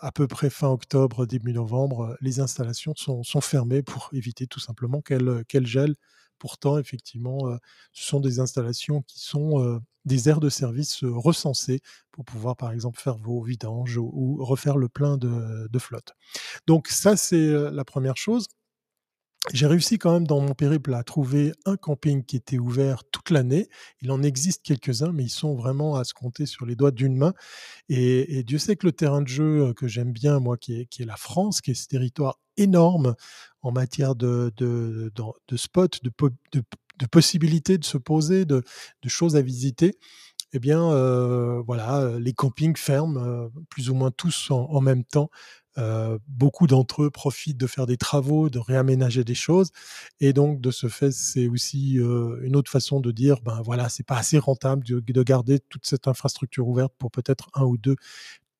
à 0.00 0.10
peu 0.12 0.26
près 0.26 0.50
fin 0.50 0.68
octobre, 0.68 1.26
début 1.26 1.52
novembre, 1.52 2.16
les 2.20 2.40
installations 2.40 2.94
sont 2.96 3.22
sont 3.22 3.40
fermées 3.40 3.82
pour 3.82 4.08
éviter 4.12 4.46
tout 4.46 4.60
simplement 4.60 5.00
qu'elles, 5.02 5.44
qu'elles 5.48 5.66
gèlent. 5.66 5.94
Pourtant, 6.44 6.76
effectivement, 6.78 7.48
heu, 7.48 7.58
ce 7.94 8.06
sont 8.06 8.20
des 8.20 8.38
installations 8.38 9.00
qui 9.02 9.18
sont, 9.20 9.62
heu, 9.64 9.80
des 10.04 10.28
aires 10.28 10.40
de 10.40 10.50
service, 10.50 11.02
heu, 11.02 11.10
recensées 11.10 11.80
pour 12.12 12.26
pouvoir, 12.26 12.54
par 12.56 12.70
exemple, 12.72 13.00
faire 13.00 13.16
vos 13.16 13.42
vidanges 13.42 13.96
ou 13.96 14.44
refaire 14.44 14.76
le 14.76 14.90
plein 14.90 15.16
de 15.16 15.78
flotte. 15.78 16.12
Donc 16.66 16.88
ça, 16.88 17.16
c'est, 17.16 17.48
la 17.72 17.84
première 17.84 18.16
chose. 18.18 18.48
J'ai 19.52 19.66
réussi 19.66 19.98
quand 19.98 20.12
même 20.14 20.26
dans 20.26 20.40
mon 20.40 20.54
périple 20.54 20.94
à 20.94 21.02
trouver 21.04 21.52
un 21.66 21.76
camping 21.76 22.24
qui 22.24 22.36
était 22.36 22.58
ouvert 22.58 23.04
toute 23.10 23.28
l'année. 23.28 23.68
Il 24.00 24.10
en 24.10 24.22
existe 24.22 24.62
quelques-uns, 24.62 25.12
mais 25.12 25.24
ils 25.24 25.28
sont 25.28 25.54
vraiment 25.54 25.96
à 25.96 26.04
se 26.04 26.14
compter 26.14 26.46
sur 26.46 26.64
les 26.64 26.76
doigts 26.76 26.92
d'une 26.92 27.14
main. 27.14 27.34
Et, 27.88 28.44
Dieu 28.44 28.58
sait 28.58 28.76
que 28.76 28.86
le 28.86 28.92
terrain 28.92 29.22
de 29.22 29.28
jeu 29.28 29.68
euh, 29.68 29.74
que 29.74 29.88
j'aime 29.88 30.12
bien, 30.12 30.40
moi, 30.40 30.58
qui 30.58 30.86
qui 30.88 31.02
est 31.02 31.06
la 31.06 31.16
France, 31.16 31.62
qui 31.62 31.72
est 31.72 31.74
ce 31.74 31.88
territoire 31.88 32.38
énorme 32.58 33.16
en 33.64 33.72
matière 33.72 34.14
de, 34.14 34.52
de, 34.58 35.12
de, 35.14 35.22
de 35.48 35.56
spots, 35.56 35.88
de, 36.04 36.12
de, 36.52 37.06
possibilités 37.10 37.78
de 37.78 37.84
se 37.84 37.98
poser, 37.98 38.44
de, 38.46 38.62
choses 39.08 39.36
à 39.36 39.42
visiter, 39.42 39.98
eh 40.52 40.58
bien, 40.60 40.80
heu, 40.92 41.62
voilà, 41.66 42.02
heu, 42.02 42.18
les 42.18 42.32
campings 42.34 42.76
ferment, 42.76 43.18
heu, 43.20 43.50
plus 43.70 43.90
ou 43.90 43.94
moins 43.94 44.10
tous 44.12 44.50
en 44.50 44.80
même 44.80 45.04
temps. 45.04 45.30
Beaucoup 46.28 46.66
d'entre 46.68 47.02
eux 47.04 47.10
profitent 47.10 47.56
de 47.58 47.66
faire 47.66 47.86
des 47.86 47.96
travaux, 47.96 48.48
de 48.48 48.58
réaménager 48.60 49.24
des 49.24 49.34
choses 49.34 49.70
et 50.20 50.32
donc 50.32 50.60
de 50.60 50.70
ce 50.70 50.88
fait, 50.88 51.10
c'est 51.12 51.48
aussi, 51.48 51.94
une 51.96 52.56
autre 52.56 52.70
façon 52.70 53.00
de 53.00 53.10
dire: 53.12 53.40
«Ben, 53.44 53.60
voilà, 53.64 53.88
c'est 53.88 54.06
pas 54.06 54.16
assez 54.18 54.38
rentable 54.38 54.84
de 54.84 55.00
de 55.00 55.22
garder 55.24 55.58
toute 55.60 55.86
cette 55.86 56.06
infrastructure 56.08 56.68
ouverte 56.68 56.92
pour 56.98 57.10
peut-être 57.10 57.50
un 57.54 57.64
ou 57.64 57.76
2 57.78 57.96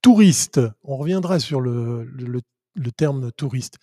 touristes». 0.02 0.60
On 0.84 0.96
reviendra 0.98 1.40
sur 1.40 1.60
le 1.60 2.04
le 2.04 2.40
le 2.74 2.90
terme 2.92 3.30
touriste. 3.32 3.78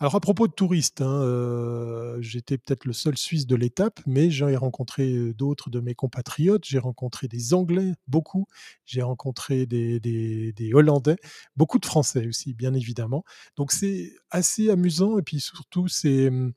Alors 0.00 0.14
à 0.16 0.20
propos 0.20 0.48
de 0.48 0.52
touristes, 0.52 1.02
hein, 1.02 1.22
heu, 1.24 2.18
j'étais 2.20 2.58
peut-être 2.58 2.84
le 2.86 2.92
seul 2.92 3.16
Suisse 3.16 3.46
de 3.46 3.56
l'étape, 3.56 4.00
mais 4.06 4.30
j'ai 4.30 4.56
rencontré, 4.56 5.12
heu, 5.14 5.34
d'autres 5.34 5.70
de 5.70 5.80
mes 5.80 5.94
compatriotes. 5.94 6.64
J'ai 6.66 6.78
rencontré 6.78 7.28
des 7.28 7.54
Anglais, 7.54 7.92
beaucoup. 8.08 8.46
J'ai 8.86 9.02
rencontré 9.02 9.66
des 9.66 10.00
des 10.00 10.74
Hollandais, 10.74 11.16
beaucoup 11.56 11.78
de 11.78 11.86
Français 11.86 12.26
aussi, 12.26 12.54
bien 12.54 12.74
évidemment. 12.74 13.24
Donc 13.56 13.72
c'est 13.72 14.12
assez 14.30 14.70
amusant 14.70 15.18
et 15.18 15.22
puis 15.22 15.40
surtout 15.40 15.88
c'est, 15.88 16.30
mmh, 16.30 16.52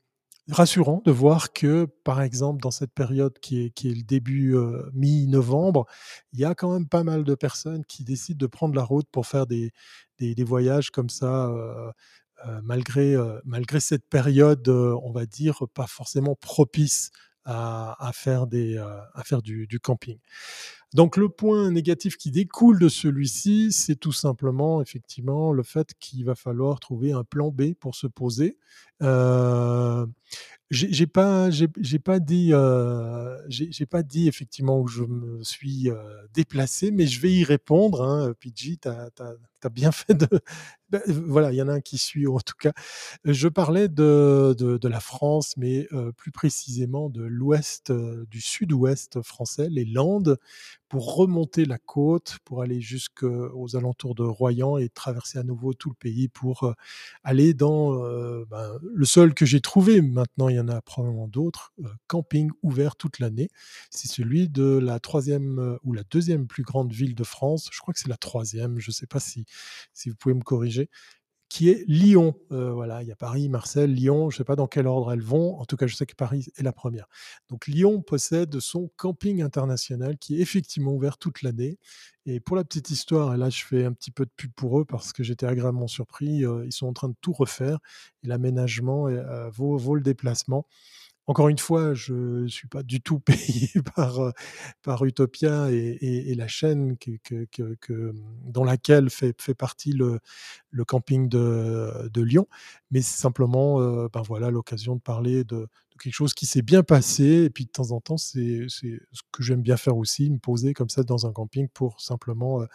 rassurant 0.50 1.02
de 1.04 1.10
voir 1.10 1.52
que, 1.52 1.86
par 2.04 2.22
exemple, 2.22 2.62
dans 2.62 2.70
cette 2.70 2.92
période 2.94 3.38
qui 3.40 3.62
est 3.64 3.70
qui 3.70 3.90
est 3.90 3.94
le 3.94 4.02
début, 4.02 4.54
heu, 4.54 4.90
mi-novembre, 4.94 5.86
il 6.32 6.38
y 6.40 6.44
a 6.44 6.54
quand 6.54 6.72
même 6.72 6.88
pas 6.88 7.02
mal 7.04 7.24
de 7.24 7.34
personnes 7.34 7.84
qui 7.86 8.04
décident 8.04 8.38
de 8.38 8.46
prendre 8.46 8.74
la 8.76 8.84
route 8.84 9.08
pour 9.10 9.26
faire 9.26 9.46
des 9.46 9.72
des 10.18 10.44
voyages 10.44 10.90
comme 10.90 11.10
ça, 11.10 11.48
heu 11.50 11.90
heu, 12.46 12.60
malgré, 12.64 13.14
heu, 13.14 13.40
malgré 13.44 13.80
cette 13.80 14.08
période, 14.08 14.68
on 14.68 15.10
va 15.12 15.26
dire, 15.26 15.64
pas 15.74 15.86
forcément 15.86 16.36
propice 16.36 17.10
à 17.48 18.10
faire 18.12 18.46
des, 18.48 18.76
à 18.76 19.22
faire 19.24 19.40
du 19.42 19.68
camping. 19.80 20.18
Donc 20.94 21.16
le 21.16 21.28
point 21.28 21.70
négatif 21.70 22.16
qui 22.16 22.30
découle 22.30 22.78
de 22.78 22.88
celui-ci, 22.88 23.72
c'est 23.72 23.96
tout 23.96 24.12
simplement 24.12 24.80
effectivement 24.82 25.52
le 25.52 25.62
fait 25.62 25.92
qu'il 26.00 26.24
va 26.24 26.34
falloir 26.34 26.80
trouver 26.80 27.12
un 27.12 27.24
plan 27.24 27.50
B 27.50 27.74
pour 27.74 27.94
se 27.94 28.06
poser. 28.06 28.58
J'ai 30.70 31.06
pas 31.06 31.50
j'ai 31.50 31.68
pas 31.98 32.18
dit, 32.20 32.50
heu, 32.52 33.36
j'ai 33.48 33.86
pas 33.86 34.02
dit 34.02 34.28
effectivement 34.28 34.80
où 34.80 34.88
je 34.88 35.04
me 35.04 35.42
suis, 35.44 35.88
heu, 35.90 35.96
déplacé, 36.34 36.90
mais 36.90 37.06
je 37.06 37.20
vais 37.20 37.32
y 37.32 37.44
répondre, 37.44 38.02
hein, 38.02 38.34
Pidgey, 38.40 38.76
tu 38.82 38.88
as 38.88 39.68
bien 39.70 39.92
fait 39.92 40.14
de 40.14 40.28
bah, 40.90 41.00
voilà, 41.08 41.52
il 41.52 41.56
y 41.56 41.62
en 41.62 41.68
a 41.68 41.72
un 41.74 41.80
qui 41.80 41.98
suit 41.98 42.26
en 42.26 42.38
tout 42.40 42.54
cas. 42.58 42.72
Je 43.24 43.48
parlais 43.48 43.88
de 43.88 44.54
de 44.58 44.88
la 44.88 45.00
France, 45.00 45.54
mais 45.56 45.88
heu, 45.92 46.12
plus 46.12 46.30
précisément 46.32 47.10
de 47.10 47.22
l'ouest, 47.24 47.90
heu, 47.90 48.26
du 48.30 48.40
sud-ouest 48.40 49.20
français, 49.22 49.68
les 49.70 49.84
Landes, 49.84 50.38
pour 50.88 51.16
remonter 51.16 51.64
la 51.64 51.78
côte, 51.78 52.38
pour 52.44 52.62
aller 52.62 52.80
jusqu'aux 52.80 53.76
alentours 53.76 54.14
de 54.14 54.22
Royan 54.22 54.78
et 54.78 54.88
traverser 54.88 55.38
à 55.38 55.42
nouveau 55.42 55.74
tout 55.74 55.88
le 55.90 55.96
pays 55.96 56.28
pour, 56.28 56.64
heu, 56.64 56.74
aller 57.24 57.54
dans, 57.54 57.92
ben, 58.46 58.78
le 58.82 59.04
seul 59.04 59.34
que 59.34 59.44
j'ai 59.46 59.60
trouvé, 59.60 60.00
maintenant 60.00 60.48
il 60.48 60.56
y 60.56 60.60
en 60.60 60.68
a 60.68 60.80
probablement 60.82 61.28
d'autres, 61.28 61.72
camping 62.06 62.50
ouvert 62.62 62.96
toute 62.96 63.18
l'année. 63.18 63.48
C'est 63.90 64.08
celui 64.08 64.48
de 64.48 64.78
la 64.78 65.00
troisième 65.00 65.78
ou 65.82 65.92
la 65.92 66.02
deuxième 66.10 66.46
plus 66.46 66.62
grande 66.62 66.92
ville 66.92 67.14
de 67.14 67.24
France, 67.24 67.68
je 67.72 67.80
crois 67.80 67.92
que 67.94 68.00
c'est 68.00 68.08
la 68.08 68.16
troisième. 68.16 68.78
je 68.78 68.90
ne 68.90 68.94
sais 68.94 69.06
pas 69.06 69.20
si 69.20 69.44
si 69.92 70.10
vous 70.10 70.16
pouvez 70.16 70.34
me 70.34 70.42
corriger 70.42 70.75
qui 71.48 71.70
est 71.70 71.84
Lyon. 71.86 72.34
Heu, 72.52 72.70
voilà, 72.70 73.02
il 73.02 73.08
y 73.08 73.12
a 73.12 73.16
Paris, 73.16 73.48
Marseille, 73.48 73.86
Lyon, 73.88 74.30
je 74.30 74.36
ne 74.36 74.38
sais 74.38 74.44
pas 74.44 74.56
dans 74.56 74.66
quel 74.66 74.86
ordre 74.88 75.12
elles 75.12 75.22
vont. 75.22 75.58
En 75.60 75.64
tout 75.64 75.76
cas, 75.76 75.86
je 75.86 75.94
sais 75.94 76.06
que 76.06 76.14
Paris 76.16 76.46
est 76.56 76.62
la 76.62 76.72
première. 76.72 77.06
Donc 77.48 77.68
Lyon 77.68 78.02
possède 78.02 78.58
son 78.60 78.90
camping 78.96 79.42
international 79.42 80.18
qui 80.18 80.36
est 80.38 80.40
effectivement 80.42 80.92
ouvert 80.92 81.18
toute 81.18 81.42
l'année 81.42 81.78
et 82.26 82.40
pour 82.40 82.56
la 82.56 82.64
petite 82.64 82.90
histoire 82.90 83.34
et 83.34 83.36
là 83.36 83.50
je 83.50 83.62
fais 83.64 83.84
un 83.84 83.92
petit 83.92 84.10
peu 84.10 84.24
de 84.24 84.30
pub 84.36 84.50
pour 84.56 84.80
eux 84.80 84.84
parce 84.84 85.12
que 85.12 85.22
j'étais 85.22 85.46
agréablement 85.46 85.86
surpris, 85.86 86.44
heu, 86.44 86.64
ils 86.66 86.72
sont 86.72 86.88
en 86.88 86.92
train 86.92 87.08
de 87.08 87.14
tout 87.20 87.32
refaire 87.32 87.78
et 88.24 88.28
l'aménagement, 88.28 89.08
vaut 89.50 89.76
vaut 89.78 89.94
le 89.94 90.00
déplacement. 90.02 90.66
Encore 91.28 91.48
une 91.48 91.58
fois, 91.58 91.92
je 91.92 92.14
ne 92.14 92.46
suis 92.48 92.68
pas 92.68 92.84
du 92.84 93.00
tout 93.00 93.18
payé 93.68 93.70
par, 93.96 94.22
heu, 94.22 94.32
par 94.82 95.04
Utopia 95.04 95.70
et 95.72 96.34
la 96.36 96.46
chaîne 96.48 96.96
que 96.98 97.12
que 97.22 97.46
que 97.80 98.12
dans 98.44 98.62
laquelle 98.64 99.10
fait 99.10 99.34
fait 99.40 99.54
partie 99.54 99.92
le 99.92 100.20
le 100.70 100.84
camping 100.84 101.28
de 101.28 102.08
de 102.12 102.22
Lyon. 102.22 102.46
Mais 102.92 103.02
c'est 103.02 103.18
simplement, 103.20 103.80
heu, 103.82 104.08
ben, 104.12 104.22
voilà, 104.22 104.50
l'occasion 104.50 104.96
de 104.96 105.00
parler 105.00 105.44
de 105.44 105.68
quelque 106.00 106.14
chose 106.14 106.34
qui 106.34 106.46
s'est 106.46 106.62
bien 106.62 106.82
passé 106.84 107.24
et 107.44 107.50
puis 107.50 107.64
de 107.66 107.70
temps 107.70 107.92
en 107.92 108.00
temps, 108.00 108.18
c'est 108.18 108.66
ce 108.68 108.86
que 109.32 109.42
j'aime 109.42 109.62
bien 109.62 109.76
faire 109.78 109.96
aussi, 109.96 110.30
me 110.30 110.38
poser 110.38 110.74
comme 110.74 110.90
ça 110.90 111.02
dans 111.04 111.26
un 111.26 111.32
camping 111.32 111.68
pour 111.68 112.00
simplement, 112.02 112.62
heu, 112.62 112.68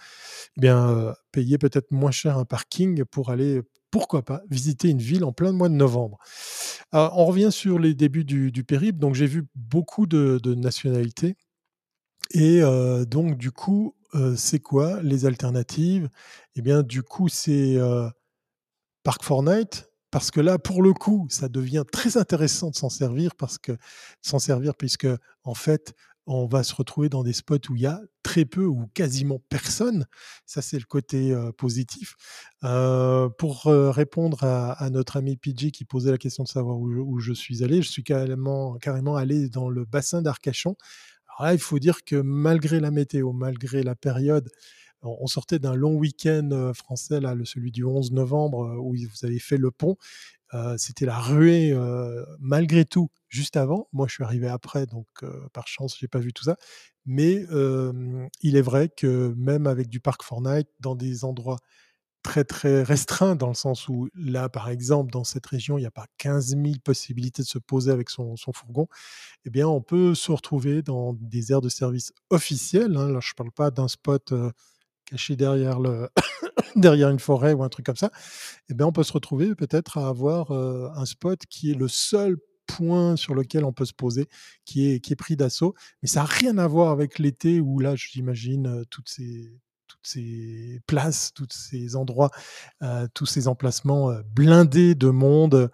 eh 0.58 0.62
bien, 0.62 0.90
heu, 0.92 1.14
payer 1.32 1.58
peut-être 1.58 1.92
moins 1.92 2.12
cher 2.12 2.38
un 2.38 2.46
parking 2.46 3.04
pour 3.06 3.30
aller, 3.32 3.62
pourquoi 3.92 4.24
pas, 4.24 4.42
visiter 4.50 4.90
une 4.90 5.00
ville 5.02 5.24
en 5.26 5.34
plein 5.34 5.52
mois 5.52 5.70
de 5.70 5.76
novembre. 5.76 6.18
Alors, 6.92 7.18
on 7.20 7.26
revient 7.26 7.52
sur 7.52 7.80
les 7.80 7.94
débuts 7.94 8.24
du 8.26 8.64
périple. 8.64 9.00
Donc 9.00 9.16
j'ai 9.16 9.28
vu 9.28 9.46
beaucoup 9.56 10.08
de 10.08 10.56
nationalités 10.56 11.36
et 12.32 12.62
heu, 12.62 13.06
donc 13.06 13.38
du 13.38 13.52
coup, 13.52 13.96
heu, 14.16 14.36
c'est 14.38 14.60
quoi 14.60 15.02
les 15.04 15.26
alternatives? 15.26 16.10
Eh 16.56 16.62
bien, 16.62 16.84
du 16.84 17.04
coup, 17.04 17.28
c'est, 17.30 17.78
Park 19.04 19.24
Fortnite 19.24 19.88
parce 20.12 20.30
que 20.30 20.42
là, 20.42 20.60
pour 20.60 20.84
le 20.84 20.94
coup, 20.94 21.28
ça 21.30 21.48
devient 21.48 21.84
très 21.90 22.18
intéressant 22.18 22.70
de 22.70 22.76
s'en 22.76 22.90
servir 22.90 23.36
parce 23.36 23.58
que 23.58 23.78
s'en 24.22 24.40
servir 24.40 24.76
puisque, 24.76 25.08
en 25.44 25.54
fait, 25.54 25.94
on 26.32 26.48
va 26.48 26.64
se 26.64 26.74
retrouver 26.76 27.10
dans 27.10 27.24
des 27.24 27.34
spots 27.34 27.56
où 27.70 27.76
il 27.76 27.82
y 27.82 27.86
a 27.88 28.02
très 28.24 28.46
peu 28.46 28.66
ou 28.66 28.88
quasiment 28.94 29.40
personne. 29.50 30.06
Ça, 30.46 30.62
c'est 30.62 30.78
le 30.80 30.86
côté, 30.86 31.32
heu, 31.34 31.52
positif. 31.54 32.16
Heu, 32.64 33.30
pour, 33.38 33.68
heu, 33.68 33.90
répondre 33.90 34.44
à 34.44 34.90
notre 34.92 35.18
ami 35.18 35.38
Pidgey 35.38 35.72
qui 35.72 35.86
posait 35.86 36.12
la 36.12 36.18
question 36.18 36.44
de 36.44 36.50
savoir 36.50 36.78
où 36.80 37.20
je 37.20 37.34
suis 37.34 37.64
allé, 37.64 37.82
je 37.82 37.90
suis 37.90 38.04
carrément 38.04 38.78
allé 39.16 39.50
dans 39.50 39.70
le 39.70 39.86
bassin 39.86 40.22
d'Arcachon. 40.22 40.76
Alors 41.30 41.48
là, 41.48 41.54
il 41.54 41.60
faut 41.60 41.80
dire 41.80 42.04
que 42.06 42.16
malgré 42.18 42.80
la 42.80 42.92
météo, 42.92 43.32
malgré 43.34 43.84
la 43.84 43.96
période, 43.96 44.50
on 45.04 45.28
sortait 45.28 45.60
d'un 45.60 45.74
long 45.76 45.96
week-end, 45.96 46.72
français 46.76 47.20
là, 47.20 47.36
celui 47.46 47.72
du 47.72 47.84
11 47.84 48.12
novembre, 48.12 48.78
où 48.82 48.96
vous 48.96 49.26
avez 49.26 49.40
fait 49.40 49.58
le 49.58 49.72
pont. 49.72 49.98
C'était 50.78 51.06
la 51.06 51.20
ruée, 51.20 51.74
malgré 52.40 52.86
tout, 52.86 53.10
juste 53.30 53.58
avant. 53.58 53.88
Moi, 53.94 54.08
je 54.08 54.14
suis 54.16 54.24
arrivé 54.24 54.48
après, 54.48 54.86
donc 54.86 55.08
par 55.54 55.68
chance, 55.68 55.98
j'ai 56.00 56.08
pas 56.08 56.20
vu 56.20 56.34
tout 56.34 56.44
ça. 56.44 56.58
Mais 57.06 57.46
il 58.42 58.56
est 58.56 58.62
vrai 58.62 58.90
que 58.90 59.34
même 59.38 59.68
avec 59.68 59.90
du 59.90 60.00
parc 60.00 60.24
Fortnite, 60.24 60.68
dans 60.80 60.96
des 60.96 61.26
endroits 61.26 61.58
très, 62.24 62.44
très 62.44 62.84
restreints, 62.84 63.36
dans 63.36 63.48
le 63.50 63.56
sens 63.56 63.88
où 63.90 64.10
là, 64.16 64.50
par 64.50 64.70
exemple, 64.70 65.12
dans 65.12 65.24
cette 65.24 65.46
région, 65.48 65.78
il 65.80 65.84
y 65.84 65.88
a 65.88 65.92
pas 65.92 66.06
15 66.20 66.56
000 66.56 66.82
possibilités 66.84 67.42
de 67.44 67.48
se 67.48 67.60
poser 67.60 67.92
avec 67.92 68.10
son 68.12 68.36
fourgon. 68.54 68.88
Eh 69.46 69.52
bien, 69.52 69.68
on 69.68 69.82
peut 69.82 70.16
se 70.16 70.32
retrouver 70.32 70.82
dans 70.84 71.14
des 71.14 71.52
aires 71.54 71.62
de 71.62 71.70
service 71.70 72.14
officielles, 72.32 72.98
hein. 72.98 73.10
Là, 73.12 73.20
je 73.22 73.34
parle 73.36 73.52
pas 73.52 73.72
d'un 73.72 73.88
spot, 73.88 74.34
caché 75.12 75.36
derrière 75.36 75.80
le 75.80 76.10
derrière 76.76 77.10
une 77.10 77.20
forêt 77.20 77.54
ou 77.54 77.64
un 77.64 77.70
truc 77.70 77.86
comme 77.86 77.96
ça. 77.98 78.12
Eh 78.70 78.74
bien, 78.74 78.88
on 78.88 78.92
peut 78.92 79.04
se 79.04 79.14
retrouver 79.14 79.54
peut-être 79.56 79.98
à 79.98 80.08
avoir, 80.08 80.52
heu, 80.52 80.90
un 80.96 81.06
spot 81.06 81.40
qui 81.50 81.72
est 81.72 81.76
le 81.76 81.88
seul 81.88 82.38
point 82.68 83.18
sur 83.18 83.36
lequel 83.36 83.66
on 83.66 83.74
peut 83.74 83.86
se 83.86 83.94
poser 83.94 84.28
qui 84.66 84.90
est, 84.90 85.00
qui 85.02 85.14
est 85.14 85.18
pris 85.18 85.36
d'assaut. 85.36 85.76
Mais 86.02 86.08
ça 86.08 86.22
n'a 86.22 86.26
rien 86.26 86.58
à 86.58 86.68
voir 86.68 86.92
avec 86.92 87.20
l'été 87.20 87.60
où 87.60 87.80
là, 87.80 87.96
j'imagine, 87.96 88.86
toutes 88.90 89.10
ces, 89.10 89.52
ces 90.04 90.80
places, 90.88 91.32
tous 91.34 91.48
ces 91.50 91.96
endroits, 91.96 92.32
tous 93.14 93.26
ces 93.26 93.48
emplacements 93.48 94.12
blindés 94.34 94.96
de 94.96 95.10
monde 95.10 95.72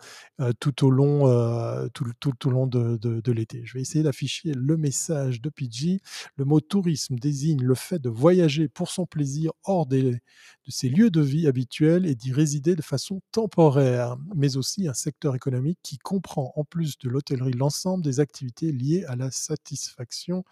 tout 0.60 0.86
au 0.86 0.90
long, 0.90 1.90
tout, 1.94 2.06
tout, 2.20 2.50
long 2.50 2.68
de, 2.68 2.98
de, 2.98 3.32
l'été. 3.32 3.62
Je 3.66 3.74
vais 3.74 3.82
essayer 3.82 4.04
d'afficher 4.04 4.52
le 4.54 4.78
message 4.78 5.42
de 5.42 5.50
Pidgey. 5.50 6.00
Le 6.36 6.46
mot 6.46 6.60
tourisme 6.60 7.16
désigne 7.16 7.62
le 7.64 7.76
fait 7.76 8.00
de 8.00 8.10
voyager 8.10 8.68
pour 8.68 8.90
son 8.90 9.06
plaisir 9.06 9.52
hors 9.64 9.86
des, 9.86 10.20
de 10.68 10.72
ses 10.72 10.90
lieux 10.90 11.10
de 11.10 11.22
vie 11.22 11.48
habituels 11.48 12.06
et 12.06 12.14
d'y 12.14 12.34
résider 12.34 12.76
de 12.76 12.82
façon 12.82 13.22
temporaire, 13.32 14.18
mais 14.36 14.58
aussi 14.58 14.88
un 14.88 14.94
secteur 14.94 15.34
économique 15.34 15.80
qui 15.82 15.98
comprend 15.98 16.52
en 16.56 16.66
plus 16.66 16.98
de 16.98 17.10
l'hôtellerie 17.10 17.54
l'ensemble 17.54 18.04
des 18.04 18.20
activités 18.20 18.74
liées 18.74 19.06
à 19.06 19.16
la 19.16 19.32
satisfaction 19.32 20.44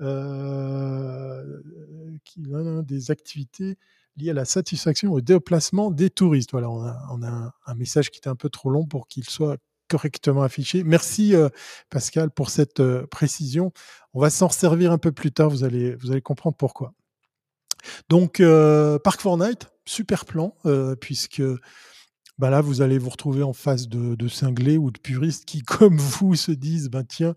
euh, 0.00 1.60
des 2.82 3.10
activités 3.10 3.76
liées 4.16 4.30
à 4.30 4.34
la 4.34 4.44
satisfaction 4.44 5.12
au 5.12 5.20
déplacement 5.20 5.90
des 5.90 6.10
touristes. 6.10 6.52
Voilà, 6.52 6.70
on 6.70 7.22
a, 7.22 7.52
un, 7.66 7.74
message 7.74 8.10
qui 8.10 8.18
était 8.18 8.28
un 8.28 8.36
peu 8.36 8.48
trop 8.48 8.70
long 8.70 8.86
pour 8.86 9.08
qu'il 9.08 9.24
soit 9.24 9.58
correctement 9.88 10.42
affiché. 10.42 10.84
Merci 10.84 11.34
euh, 11.34 11.48
Pascal 11.90 12.30
pour 12.30 12.50
cette 12.50 12.80
euh, 12.80 13.06
précision. 13.06 13.72
On 14.14 14.20
va 14.20 14.30
s'en 14.30 14.50
servir 14.50 14.92
un 14.92 14.98
peu 14.98 15.12
plus 15.12 15.32
tard, 15.32 15.50
vous 15.50 15.64
allez, 15.64 15.94
vous 15.96 16.12
allez 16.12 16.22
comprendre 16.22 16.56
pourquoi. 16.56 16.94
Donc, 18.08 18.42
Park 19.04 19.20
Fortnite, 19.20 19.68
super 19.84 20.24
plan, 20.24 20.54
puisque 21.00 21.42
bah 22.38 22.50
là, 22.50 22.60
vous 22.60 22.82
allez 22.82 22.98
vous 22.98 23.10
retrouver 23.10 23.42
en 23.42 23.52
face 23.52 23.88
de, 23.88 24.28
cinglés 24.28 24.78
ou 24.78 24.92
de 24.92 24.98
puristes 24.98 25.44
qui, 25.44 25.62
comme 25.62 25.98
vous, 25.98 26.36
se 26.36 26.52
disent, 26.52 26.88
ben 26.88 27.04
tiens, 27.04 27.34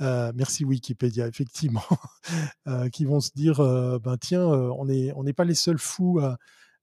euh, 0.00 0.32
merci 0.34 0.64
Wikipédia, 0.64 1.26
effectivement, 1.26 1.82
euh, 2.68 2.88
qui 2.88 3.04
vont 3.04 3.20
se 3.20 3.30
dire, 3.34 3.60
euh, 3.60 3.98
ben 3.98 4.16
tiens, 4.16 4.46
on 4.46 4.84
n'est 4.86 5.12
on 5.16 5.24
n'est 5.24 5.32
pas 5.32 5.44
les 5.44 5.56
seuls 5.56 5.78
fous 5.78 6.20
à, 6.20 6.38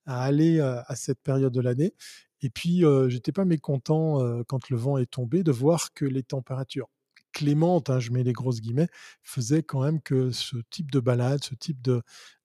aller 0.05 0.59
à 0.59 0.95
cette 0.95 1.21
période 1.21 1.53
de 1.53 1.61
l'année. 1.61 1.93
Et 2.41 2.49
puis, 2.49 2.83
j'étais 3.07 3.31
pas 3.31 3.45
mécontent 3.45 4.43
quand 4.47 4.69
le 4.69 4.77
vent 4.77 4.97
est 4.97 5.09
tombé 5.09 5.43
de 5.43 5.51
voir 5.51 5.93
que 5.93 6.05
les 6.05 6.23
températures 6.23 6.89
clémentes, 7.31 7.89
hein, 7.89 7.99
je 7.99 8.11
mets 8.11 8.23
les 8.23 8.33
grosses 8.33 8.59
guillemets, 8.59 8.89
faisaient 9.21 9.63
quand 9.63 9.83
même 9.83 10.01
que 10.01 10.31
ce 10.31 10.57
type 10.69 10.91
de 10.91 10.99
balade, 10.99 11.43
ce 11.43 11.55
type 11.55 11.81
de, 11.81 12.01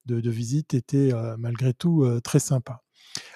de 0.07 0.29
visite 0.29 0.73
était 0.73 1.11
malgré 1.37 1.73
tout 1.73 2.07
très 2.23 2.39
sympa. 2.39 2.81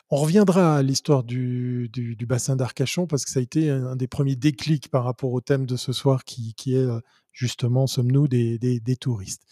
On 0.10 0.18
reviendra 0.18 0.78
à 0.78 0.82
l'histoire 0.82 1.24
du, 1.24 1.90
bassin 2.28 2.56
d'Arcachon 2.56 3.08
parce 3.08 3.24
que 3.24 3.32
ça 3.32 3.40
a 3.40 3.44
été 3.44 3.70
un, 3.70 3.96
des 3.96 4.08
premiers 4.08 4.36
déclics 4.36 4.90
par 4.90 5.04
rapport 5.04 5.32
au 5.32 5.42
thème 5.42 5.66
de 5.66 5.78
ce 5.78 5.94
soir 5.94 6.26
qui, 6.26 6.54
est 6.68 6.76
euh, 6.76 7.00
justement, 7.32 7.88
sommes-nous, 7.88 8.28
des, 8.28 8.98
touristes. 9.00 9.44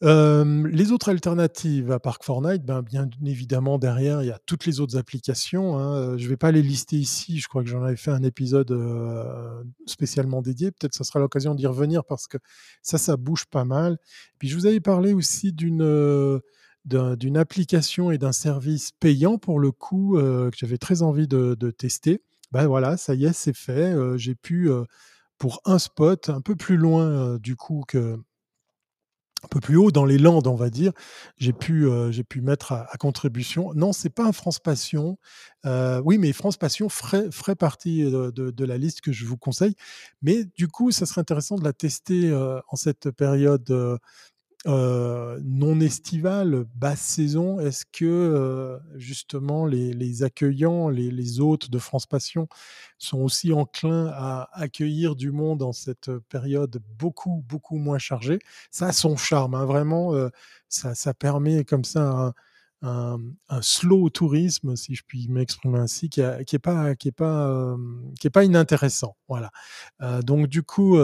Les 0.00 0.92
autres 0.92 1.08
alternatives 1.08 1.90
à 1.90 1.98
Park 1.98 2.22
Fortnite, 2.24 2.64
ben, 2.64 2.82
bien 2.82 3.08
évidemment, 3.24 3.78
derrière, 3.78 4.22
il 4.22 4.26
y 4.26 4.30
a 4.30 4.38
toutes 4.46 4.66
les 4.66 4.80
autres 4.80 4.96
applications. 4.96 5.78
Hein. 5.78 6.16
Je 6.16 6.24
ne 6.24 6.28
vais 6.28 6.36
pas 6.36 6.52
les 6.52 6.62
lister 6.62 6.96
ici. 6.96 7.38
Je 7.38 7.48
crois 7.48 7.62
que 7.62 7.68
j'en 7.68 7.82
avais 7.82 7.96
fait 7.96 8.12
un 8.12 8.22
épisode 8.22 8.72
spécialement 9.86 10.42
dédié. 10.42 10.70
Peut-être 10.70 10.92
que 10.92 10.98
ça 10.98 11.04
sera 11.04 11.18
l'occasion 11.18 11.54
d'y 11.54 11.66
revenir 11.66 12.04
parce 12.04 12.26
que 12.26 12.38
ça, 12.82 12.98
ça 12.98 13.16
bouge 13.16 13.46
pas 13.46 13.64
mal. 13.64 13.98
Puis 14.38 14.48
je 14.48 14.56
vous 14.56 14.66
avais 14.66 14.80
parlé 14.80 15.12
aussi 15.12 15.52
d'une 15.52 16.40
d'une 16.88 17.36
application 17.36 18.10
et 18.10 18.18
d'un 18.18 18.32
service 18.32 18.92
payant 18.92 19.38
pour 19.38 19.60
le 19.60 19.72
coup 19.72 20.16
euh, 20.16 20.50
que 20.50 20.56
j'avais 20.56 20.78
très 20.78 21.02
envie 21.02 21.28
de, 21.28 21.54
tester. 21.70 22.22
Ben 22.52 22.66
voilà, 22.66 22.96
ça 22.96 23.14
y 23.14 23.26
est, 23.26 23.32
c'est 23.32 23.56
fait. 23.56 23.92
Euh, 23.94 24.16
j'ai 24.16 24.34
pu, 24.34 24.70
euh, 24.70 24.84
pour 25.36 25.60
un 25.64 25.78
spot 25.78 26.30
un 26.30 26.40
peu 26.40 26.56
plus 26.56 26.76
loin 26.76 27.36
du 27.38 27.56
coup 27.56 27.84
que 27.86 28.18
un 29.44 29.48
peu 29.48 29.60
plus 29.60 29.76
haut 29.76 29.90
dans 29.90 30.04
les 30.04 30.18
Landes, 30.18 30.46
on 30.46 30.56
va 30.56 30.70
dire, 30.70 30.92
j'ai 31.36 31.52
pu, 31.52 31.88
j'ai 32.10 32.24
pu 32.24 32.40
mettre 32.40 32.72
à, 32.72 32.96
contribution. 32.98 33.72
Non, 33.74 33.92
c'est 33.92 34.10
pas 34.10 34.24
un 34.24 34.32
France 34.32 34.58
Passion. 34.58 35.16
oui, 35.64 36.18
mais 36.18 36.32
France 36.32 36.56
Passion 36.56 36.88
ferait, 36.88 37.54
partie 37.56 38.02
de, 38.02 38.30
de, 38.30 38.64
la 38.64 38.78
liste 38.78 39.00
que 39.00 39.12
je 39.12 39.24
vous 39.24 39.36
conseille. 39.36 39.74
Mais 40.22 40.44
du 40.56 40.66
coup, 40.66 40.90
ça 40.90 41.06
serait 41.06 41.20
intéressant 41.20 41.56
de 41.56 41.64
la 41.64 41.72
tester 41.72 42.34
en 42.34 42.76
cette 42.76 43.10
période 43.12 44.00
non 44.68 45.80
estivale, 45.80 46.64
basse 46.74 47.00
saison, 47.00 47.58
est-ce 47.58 47.84
que 47.90 48.78
justement 48.96 49.66
les, 49.66 50.22
accueillants, 50.22 50.88
les, 50.88 51.40
hôtes 51.40 51.70
de 51.70 51.78
France 51.78 52.06
Passion 52.06 52.48
sont 52.98 53.18
aussi 53.18 53.52
enclins 53.52 54.08
à 54.14 54.48
accueillir 54.52 55.16
du 55.16 55.30
monde 55.30 55.62
en 55.62 55.72
cette 55.72 56.10
période 56.28 56.80
beaucoup, 56.98 57.44
beaucoup 57.48 57.76
moins 57.76 57.98
chargée? 57.98 58.38
Ça 58.70 58.88
a 58.88 58.92
son 58.92 59.16
charme, 59.16 59.54
hein, 59.54 59.64
vraiment, 59.64 60.12
ça, 60.68 61.14
permet 61.14 61.64
comme 61.64 61.84
ça 61.84 62.34
un, 62.82 63.18
slow 63.62 64.10
tourisme, 64.10 64.76
si 64.76 64.94
je 64.94 65.02
puis 65.06 65.28
m'exprimer 65.28 65.78
ainsi, 65.78 66.08
qui 66.08 66.20
n'est 66.20 66.58
pas, 66.58 66.94
qui 66.94 67.08
est 67.08 67.12
pas, 67.12 67.76
qui 68.20 68.26
est 68.26 68.30
pas 68.30 68.44
inintéressant. 68.44 69.16
Voilà. 69.28 69.50
donc 70.22 70.46
du 70.46 70.62
coup 70.62 70.98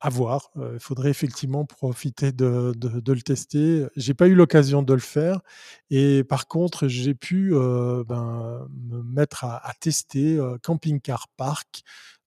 à 0.00 0.08
voir. 0.10 0.50
Il 0.74 0.78
faudrait 0.80 1.10
effectivement 1.10 1.64
profiter 1.64 2.32
de, 2.32 2.72
le 2.80 3.22
tester. 3.22 3.86
J'ai 3.96 4.14
pas 4.14 4.28
eu 4.28 4.34
l'occasion 4.34 4.82
de 4.82 4.94
le 4.94 5.00
faire. 5.00 5.40
Et 5.90 6.24
par 6.24 6.46
contre, 6.46 6.88
j'ai 6.88 7.14
pu 7.14 7.50
ben, 7.52 8.68
me 8.70 9.02
mettre 9.02 9.44
à, 9.44 9.72
tester 9.80 10.38
Camping 10.62 11.00
Car 11.00 11.28
Park. 11.36 11.82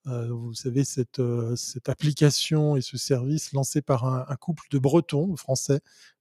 vous 0.06 0.54
savez, 0.54 0.84
cette, 0.84 1.22
cette 1.56 1.90
application 1.90 2.76
et 2.76 2.82
ce 2.82 2.98
service 2.98 3.54
lancé 3.54 3.82
par 3.82 4.06
un, 4.06 4.36
couple 4.36 4.64
de 4.72 4.80
Bretons 4.80 5.36
français. 5.38 5.80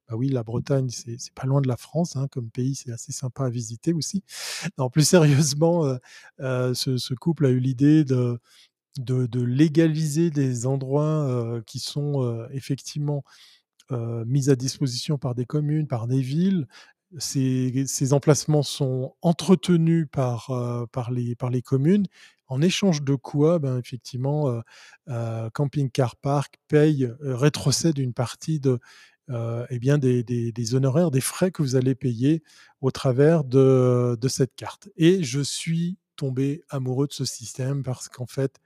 Bah 0.09 0.17
oui, 0.17 0.27
la 0.27 0.43
Bretagne, 0.43 0.89
c'est 0.89 1.33
pas 1.33 1.47
loin 1.47 1.61
de 1.61 1.69
la 1.69 1.77
France 1.77 2.17
hein, 2.17 2.27
comme 2.29 2.49
pays, 2.49 2.75
c'est 2.75 2.91
assez 2.91 3.13
sympa 3.13 3.45
à 3.45 3.49
visiter 3.49 3.93
aussi. 3.93 4.23
Non, 4.77 4.89
plus 4.89 5.07
sérieusement, 5.07 5.97
ce, 6.39 7.13
couple 7.13 7.45
a 7.45 7.49
eu 7.49 7.59
l'idée 7.59 8.03
de, 8.03 8.39
de, 8.97 9.41
légaliser 9.41 10.29
des 10.29 10.65
endroits 10.65 11.61
qui 11.65 11.79
sont 11.79 12.47
effectivement 12.51 13.23
mis 13.89 14.49
à 14.49 14.55
disposition 14.55 15.17
par 15.17 15.35
des 15.35 15.45
communes, 15.45 15.87
par 15.87 16.07
des 16.07 16.21
villes. 16.21 16.67
Ces, 17.17 18.13
emplacements 18.13 18.63
sont 18.63 19.15
entretenus 19.21 20.07
par, 20.11 20.51
par, 20.91 21.11
les, 21.11 21.35
par 21.35 21.49
les 21.49 21.61
communes. 21.61 22.07
En 22.47 22.61
échange 22.61 23.01
de 23.01 23.15
quoi, 23.15 23.59
ben, 23.59 23.77
effectivement, 23.77 24.61
Camping 25.53 25.89
Car 25.89 26.15
Park 26.15 26.55
paye, 26.67 27.09
rétrocède 27.21 27.97
une 27.97 28.13
partie 28.13 28.59
de, 28.59 28.79
eh 29.29 29.79
bien 29.79 29.97
des, 29.97 30.23
des, 30.23 30.75
honoraires, 30.75 31.11
des 31.11 31.21
frais 31.21 31.51
que 31.51 31.61
vous 31.61 31.75
allez 31.75 31.95
payer 31.95 32.43
au 32.81 32.91
travers 32.91 33.43
de, 33.43 34.17
de 34.19 34.27
cette 34.27 34.55
carte. 34.55 34.89
Et 34.97 35.23
je 35.23 35.41
suis 35.41 35.97
tombé 36.15 36.63
amoureux 36.69 37.07
de 37.07 37.13
ce 37.13 37.25
système 37.25 37.83
parce 37.83 38.07
qu'en 38.07 38.27
fait, 38.27 38.59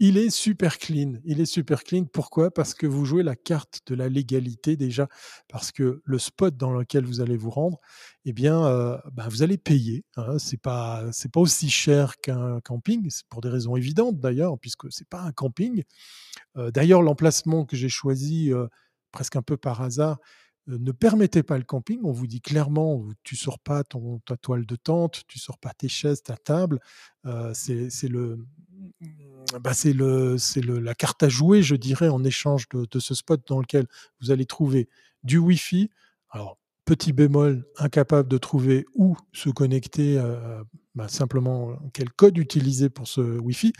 il 0.00 0.18
est 0.18 0.30
super 0.30 0.78
clean. 0.78 1.14
Il 1.24 1.40
est 1.40 1.46
super 1.46 1.84
clean. 1.84 2.04
Pourquoi? 2.04 2.50
Parce 2.50 2.74
que 2.74 2.86
vous 2.86 3.04
jouez 3.04 3.22
la 3.22 3.36
carte 3.36 3.80
de 3.86 3.94
la 3.94 4.08
légalité 4.08 4.76
déjà, 4.76 5.08
parce 5.48 5.70
que 5.72 6.02
le 6.04 6.18
spot 6.18 6.56
dans 6.56 6.72
lequel 6.72 7.04
vous 7.04 7.20
allez 7.20 7.36
vous 7.36 7.50
rendre, 7.50 7.78
eh 8.24 8.32
bien, 8.32 8.64
euh, 8.66 8.98
bah, 9.12 9.28
vous 9.28 9.42
allez 9.42 9.58
payer. 9.58 10.04
Hein. 10.16 10.38
C'est 10.38 10.60
pas, 10.60 11.04
pas 11.32 11.40
aussi 11.40 11.70
cher 11.70 12.18
qu'un 12.20 12.60
camping, 12.60 13.08
c'est 13.08 13.26
pour 13.28 13.40
des 13.40 13.48
raisons 13.48 13.76
évidentes 13.76 14.18
d'ailleurs, 14.18 14.58
puisque 14.58 14.90
c'est 14.90 15.08
pas 15.08 15.20
un 15.20 15.32
camping. 15.32 15.84
Euh, 16.56 16.70
d'ailleurs, 16.70 17.02
l'emplacement 17.02 17.64
que 17.64 17.76
j'ai 17.76 17.88
choisi 17.88 18.52
euh, 18.52 18.66
presque 19.12 19.36
un 19.36 19.42
peu 19.42 19.56
par 19.56 19.80
hasard, 19.82 20.18
ne 20.66 20.92
permettait 20.92 21.42
pas 21.42 21.58
le 21.58 21.64
camping. 21.64 22.00
On 22.04 22.12
vous 22.12 22.26
dit 22.26 22.40
clairement, 22.40 23.06
tu 23.22 23.36
sors 23.36 23.58
pas 23.58 23.84
ton, 23.84 24.20
ta 24.20 24.38
toile 24.38 24.64
de 24.64 24.76
tente, 24.76 25.22
tu 25.28 25.38
sors 25.38 25.58
pas 25.58 25.74
tes 25.74 25.88
chaises, 25.88 26.22
ta 26.22 26.38
table. 26.38 26.80
c'est 27.52 28.08
le, 28.08 28.38
bah 29.60 29.74
c'est 29.74 29.92
le, 29.92 30.36
le, 30.56 30.78
la 30.78 30.94
carte 30.94 31.22
à 31.22 31.28
jouer, 31.28 31.62
je 31.62 31.74
dirais, 31.74 32.08
en 32.08 32.24
échange 32.24 32.68
de, 32.70 32.98
ce 32.98 33.14
spot 33.14 33.40
dans 33.46 33.60
lequel 33.60 33.86
vous 34.20 34.30
allez 34.30 34.46
trouver 34.46 34.88
du 35.22 35.38
Wi-Fi. 35.38 35.90
Alors, 36.30 36.58
petit 36.84 37.12
bémol, 37.12 37.66
incapable 37.78 38.28
de 38.28 38.38
trouver 38.38 38.86
où 38.94 39.16
se 39.32 39.50
connecter, 39.50 40.20
bah, 40.94 41.08
simplement 41.08 41.78
quel 41.92 42.10
code 42.10 42.38
utiliser 42.38 42.90
pour 42.90 43.08
ce 43.08 43.20
Wi-Fi. 43.20 43.72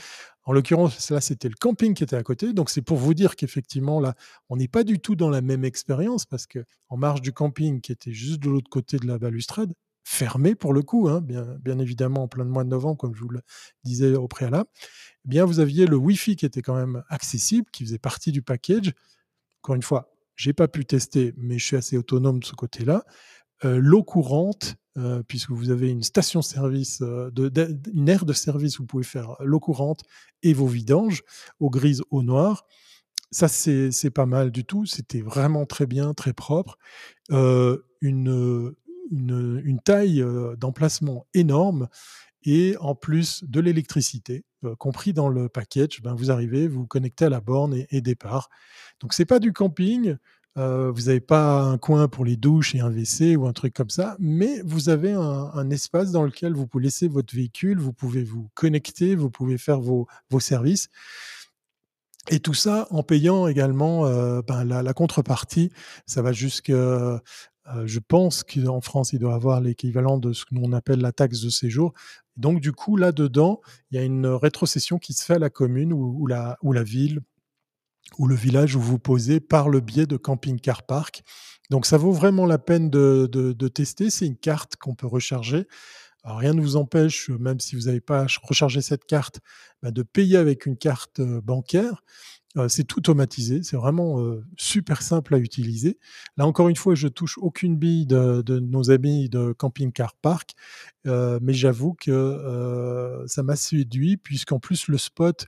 En 0.45 0.53
l'occurrence, 0.53 1.11
là, 1.11 1.21
c'était 1.21 1.49
le 1.49 1.55
camping 1.59 1.95
qui 1.95 2.05
était 2.05 2.17
à 2.17 2.23
côté. 2.23 2.53
Donc, 2.53 2.69
c'est 2.69 2.83
pour 2.83 2.99
vous 2.99 3.15
dire 3.15 3.35
qu'effectivement, 3.35 4.01
là, 4.01 4.15
on 4.49 4.57
n'est 4.57 4.69
pas 4.69 4.85
du 4.85 4.99
tout 4.99 5.17
dans 5.17 5.31
la 5.31 5.41
même 5.41 5.65
expérience 5.65 6.27
parce 6.27 6.47
que 6.47 6.65
en 6.89 6.97
marge 6.97 7.23
du 7.23 7.33
camping 7.33 7.81
qui 7.81 7.93
était 7.93 8.13
juste 8.13 8.41
de 8.41 8.51
l'autre 8.51 8.69
côté 8.69 8.99
de 8.99 9.07
la 9.07 9.19
balustrade, 9.19 9.73
fermé 10.05 10.55
pour 10.55 10.73
le 10.73 10.83
coup, 10.83 11.09
hein, 11.09 11.21
bien, 11.21 11.79
évidemment 11.79 12.25
en 12.25 12.29
plein 12.29 12.45
mois 12.45 12.63
de 12.63 12.69
novembre, 12.69 12.99
comme 12.99 13.15
je 13.15 13.21
vous 13.23 13.31
le 13.31 13.41
disais 13.83 14.15
au 14.15 14.29
préalable, 14.29 14.69
eh 15.25 15.29
bien, 15.29 15.45
vous 15.45 15.61
aviez 15.61 15.87
le 15.87 15.97
Wi-Fi 15.97 16.37
qui 16.37 16.47
était 16.47 16.63
quand 16.63 16.77
même 16.77 17.03
accessible, 17.09 17.69
qui 17.73 17.85
faisait 17.85 17.99
partie 17.99 18.31
du 18.31 18.43
package. 18.43 18.93
Encore 19.63 19.75
une 19.75 19.83
fois, 19.83 20.15
j'ai 20.37 20.53
pas 20.53 20.69
pu 20.69 20.85
tester, 20.85 21.33
mais 21.37 21.59
je 21.59 21.65
suis 21.65 21.77
assez 21.77 21.97
autonome 21.97 22.41
de 22.41 22.45
ce 22.45 22.55
côté-là. 22.55 23.05
l'eau 23.63 24.03
courante, 24.03 24.77
puisque 25.27 25.51
vous 25.51 25.71
avez 25.71 25.89
une 25.91 26.03
station-service, 26.03 27.03
une 27.03 28.09
aire 28.09 28.25
de 28.27 28.33
service 28.33 28.79
vous 28.79 28.87
pouvez 28.87 29.05
faire 29.05 29.37
l'eau 29.41 29.61
courante 29.61 30.03
et 30.43 30.53
vos 30.53 30.67
vidanges, 30.67 31.23
eau 31.61 31.71
grise, 31.71 32.03
eau 32.11 32.23
noire. 32.23 32.67
Ça, 33.31 33.49
c'est 33.49 34.11
pas 34.11 34.27
mal 34.27 34.51
du 34.51 34.65
tout. 34.65 34.87
C'était 34.87 35.23
vraiment 35.23 35.67
très 35.67 35.87
bien, 35.87 36.15
très 36.15 36.33
propre. 36.33 36.77
une, 37.31 38.75
une, 39.11 39.81
taille 39.85 40.25
d'emplacement 40.59 41.27
énorme 41.35 41.89
et 42.43 42.77
en 42.81 42.95
plus 42.95 43.43
de 43.45 43.61
l'électricité, 43.61 44.45
compris 44.79 45.13
dans 45.13 45.29
le 45.29 45.49
package. 45.49 46.03
Ben, 46.03 46.15
vous 46.15 46.31
arrivez, 46.31 46.69
vous 46.69 46.87
connectez 46.87 47.27
à 47.27 47.31
la 47.31 47.41
borne 47.41 47.85
et, 47.91 48.01
départ. 48.01 48.51
Donc, 49.01 49.15
c'est 49.15 49.25
pas 49.25 49.39
du 49.39 49.53
camping. 49.53 50.17
vous 50.57 50.63
n'avez 50.63 51.21
pas 51.21 51.63
un 51.63 51.79
coin 51.79 52.07
pour 52.09 52.25
les 52.25 52.37
douches 52.37 52.75
et 52.75 52.81
un 52.81 52.91
WC 52.91 53.37
ou 53.37 53.47
un 53.47 53.53
truc 53.53 53.75
comme 53.75 53.91
ça, 53.91 54.17
mais 54.19 54.61
vous 54.65 54.89
avez 54.89 55.13
un, 55.13 55.71
espace 55.71 56.13
dans 56.13 56.23
lequel 56.23 56.53
vous 56.53 56.67
pouvez 56.67 56.85
laisser 56.85 57.09
votre 57.09 57.35
véhicule, 57.35 57.79
vous 57.79 57.93
pouvez 57.93 58.25
vous 58.25 58.51
connecter, 58.55 59.15
vous 59.15 59.31
pouvez 59.31 59.59
faire 59.59 59.81
vos, 59.81 60.07
vos 60.31 60.41
services. 60.41 60.89
Et 62.31 62.41
tout 62.41 62.55
ça 62.55 62.87
en 62.91 63.03
payant 63.03 63.47
également 63.49 64.07
euh, 64.07 64.41
ben, 64.41 64.65
la, 64.65 64.95
contrepartie. 64.95 65.71
Ça 66.07 66.23
va 66.23 66.33
jusqu'à, 66.33 67.21
euh, 67.69 67.87
je 67.87 67.99
pense 67.99 68.43
qu'en 68.43 68.81
France, 68.81 69.13
il 69.13 69.19
doit 69.19 69.35
avoir 69.35 69.61
l'équivalent 69.61 70.19
de 70.19 70.33
ce 70.33 70.45
que 70.45 70.55
l'on 70.55 70.73
appelle 70.73 71.01
la 71.01 71.13
taxe 71.13 71.41
de 71.41 71.51
séjour. 71.51 71.93
Donc 72.37 72.61
du 72.61 72.73
coup, 72.73 72.97
là-dedans, 72.97 73.61
il 73.91 73.97
y 73.97 73.99
a 73.99 74.05
une 74.05 74.27
rétrocession 74.27 74.99
qui 74.99 75.13
se 75.13 75.25
fait 75.25 75.35
à 75.35 75.39
la 75.39 75.51
commune 75.51 75.93
ou, 75.93 76.27
la, 76.27 76.59
ville 76.83 77.21
ou 78.19 78.27
le 78.27 78.35
village 78.35 78.77
où 78.77 78.81
vous 78.81 78.99
posez 78.99 79.41
par 79.41 79.69
le 79.69 79.81
biais 79.81 80.07
de 80.07 80.17
Camping 80.17 80.61
Car 80.61 80.83
Park. 80.83 81.23
Donc 81.71 81.87
ça 81.87 81.97
vaut 81.97 82.13
vraiment 82.13 82.47
la 82.47 82.59
peine 82.59 82.91
de 82.91 83.69
tester. 83.69 84.11
C'est 84.11 84.27
une 84.27 84.37
carte 84.37 84.77
qu'on 84.77 84.95
peut 84.95 85.07
recharger 85.07 85.67
rien 86.25 86.55
ne 86.55 86.61
vous 86.61 86.77
empêche, 86.77 87.29
même 87.31 87.61
si 87.61 87.77
vous 87.77 87.83
n'avez 87.83 88.01
pas 88.01 88.27
rechargé 88.43 88.81
cette 88.81 89.05
carte, 89.05 89.41
bah, 89.83 89.91
de 89.91 90.03
payer 90.03 90.37
avec 90.37 90.67
une 90.67 90.77
carte 90.77 91.21
bancaire. 91.21 92.03
c'est 92.69 92.85
tout 92.85 93.01
automatisé, 93.01 93.63
c'est 93.63 93.77
vraiment 93.77 94.19
super 94.57 95.03
simple 95.03 95.35
à 95.35 95.39
utiliser. 95.39 95.99
Là 96.37 96.47
encore 96.47 96.69
une 96.69 96.77
fois, 96.77 96.95
je 96.95 97.09
touche 97.09 97.37
aucune 97.39 97.77
bille 97.77 98.07
de, 98.07 98.59
nos 98.61 98.91
amis 98.91 99.29
de 99.29 99.53
Camping 99.53 99.93
Car 99.93 100.15
Park, 100.15 100.55
mais 101.05 101.53
j'avoue 101.53 101.95
que 101.95 103.25
ça 103.27 103.43
m'a 103.43 103.57
séduit 103.57 104.17
puisqu'en 104.17 104.61
plus 104.61 104.89
le 104.89 104.99
spot 104.99 105.47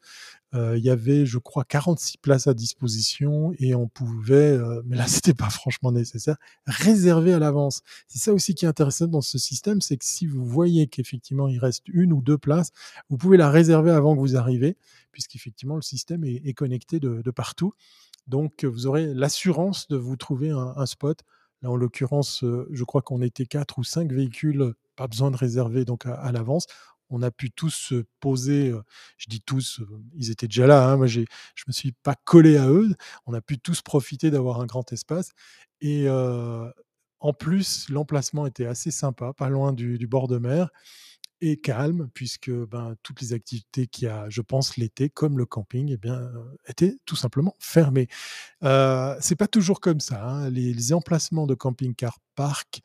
il 0.55 0.83
y 0.83 0.91
avait, 0.91 1.27
je 1.27 1.39
crois, 1.39 1.65
46 1.65 2.19
places 2.19 2.47
à 2.47 2.55
disposition 2.55 3.53
et 3.59 3.75
on 3.75 3.89
pouvait, 3.89 4.59
mais 4.87 4.97
là, 4.97 5.07
c'était 5.09 5.35
pas 5.35 5.51
franchement 5.51 5.93
nécessaire, 5.93 6.37
réserver 6.67 7.35
à 7.35 7.39
l'avance. 7.39 7.83
C'est 8.09 8.19
ça 8.19 8.33
aussi 8.33 8.55
qui 8.55 8.65
est 8.65 8.69
intéressant 8.69 9.07
dans 9.07 9.21
ce 9.21 9.39
système, 9.39 9.81
c'est 9.81 9.97
que 9.97 10.05
si 10.05 10.27
vous 10.27 10.45
voyez 10.47 10.87
qu'effectivement 10.87 11.49
il 11.49 11.59
reste 11.59 11.89
une 11.89 12.13
ou 12.13 12.23
deux 12.23 12.39
places, 12.39 12.71
vous 13.11 13.17
pouvez 13.17 13.37
la 13.37 13.51
réserver 13.51 13.91
avant 13.91 14.15
que 14.15 14.21
vous 14.21 14.37
arrivez, 14.37 14.77
puisqu'effectivement 15.13 15.77
le 15.77 15.83
système 15.83 16.25
est, 16.25 16.55
connecté 16.55 17.01
de, 17.01 17.31
partout. 17.31 17.73
Donc, 18.27 18.65
vous 18.65 18.87
aurez 18.87 19.15
l'assurance 19.15 19.89
de 19.89 19.97
vous 19.97 20.17
trouver 20.17 20.51
un, 20.51 20.87
spot. 20.87 21.21
Là, 21.63 21.71
en 21.71 21.77
l'occurrence, 21.77 22.45
je 22.71 22.85
crois 22.85 23.03
qu'on 23.03 23.23
était 23.23 23.47
quatre 23.47 23.79
ou 23.79 23.85
cinq 23.85 24.13
véhicules, 24.13 24.75
pas 24.97 25.07
besoin 25.07 25.31
de 25.31 25.37
réserver 25.37 25.85
donc 25.85 26.07
à 26.07 26.33
l'avance 26.33 26.67
on 27.11 27.23
a 27.23 27.31
pu 27.31 27.51
tous 27.51 27.71
se 27.71 28.05
poser, 28.21 28.73
je 29.19 29.27
dis 29.29 29.41
tous, 29.41 29.81
ils 30.15 30.31
étaient 30.31 30.49
déjà 30.49 30.67
là, 30.67 30.91
hein, 30.91 31.07
je 31.07 31.21
me 31.67 31.73
suis 31.73 31.93
pas 31.93 32.15
collé 32.25 32.57
à 32.57 32.69
eux, 32.69 32.95
on 33.27 33.35
a 33.35 33.41
pu 33.41 33.59
tous 33.59 33.83
profiter 33.83 34.31
d'avoir 34.31 34.61
un 34.61 34.67
grand 34.67 34.93
espace 34.93 35.31
et 35.81 36.09
en 37.21 37.33
plus 37.33 37.89
l'emplacement 37.89 38.47
était 38.47 38.67
assez 38.67 38.91
sympa, 38.91 39.33
pas 39.33 39.49
loin 39.49 39.73
du, 39.73 40.07
bord 40.07 40.29
de 40.29 40.39
mer 40.39 40.71
et 41.41 41.59
calme 41.59 42.09
puisque 42.15 42.51
ben, 42.51 42.95
toutes 43.03 43.21
les 43.21 43.33
activités 43.33 43.87
qu'il 43.87 44.07
y 44.07 44.11
a, 44.11 44.29
je 44.31 44.41
pense, 44.41 44.77
l'été, 44.77 45.11
comme 45.11 45.37
le 45.37 45.45
camping, 45.45 45.91
eh 45.93 45.97
bien, 45.97 46.31
étaient 46.67 46.97
tout 47.05 47.17
simplement 47.17 47.57
fermées. 47.59 48.09
Euh, 48.63 49.17
c'est 49.21 49.37
pas 49.37 49.49
toujours 49.49 49.81
comme 49.81 50.01
ça. 50.01 50.25
Hein. 50.25 50.51
Les, 50.51 50.93
emplacements 50.93 51.47
de 51.47 51.55
camping-car 51.55 52.19
park 52.37 52.81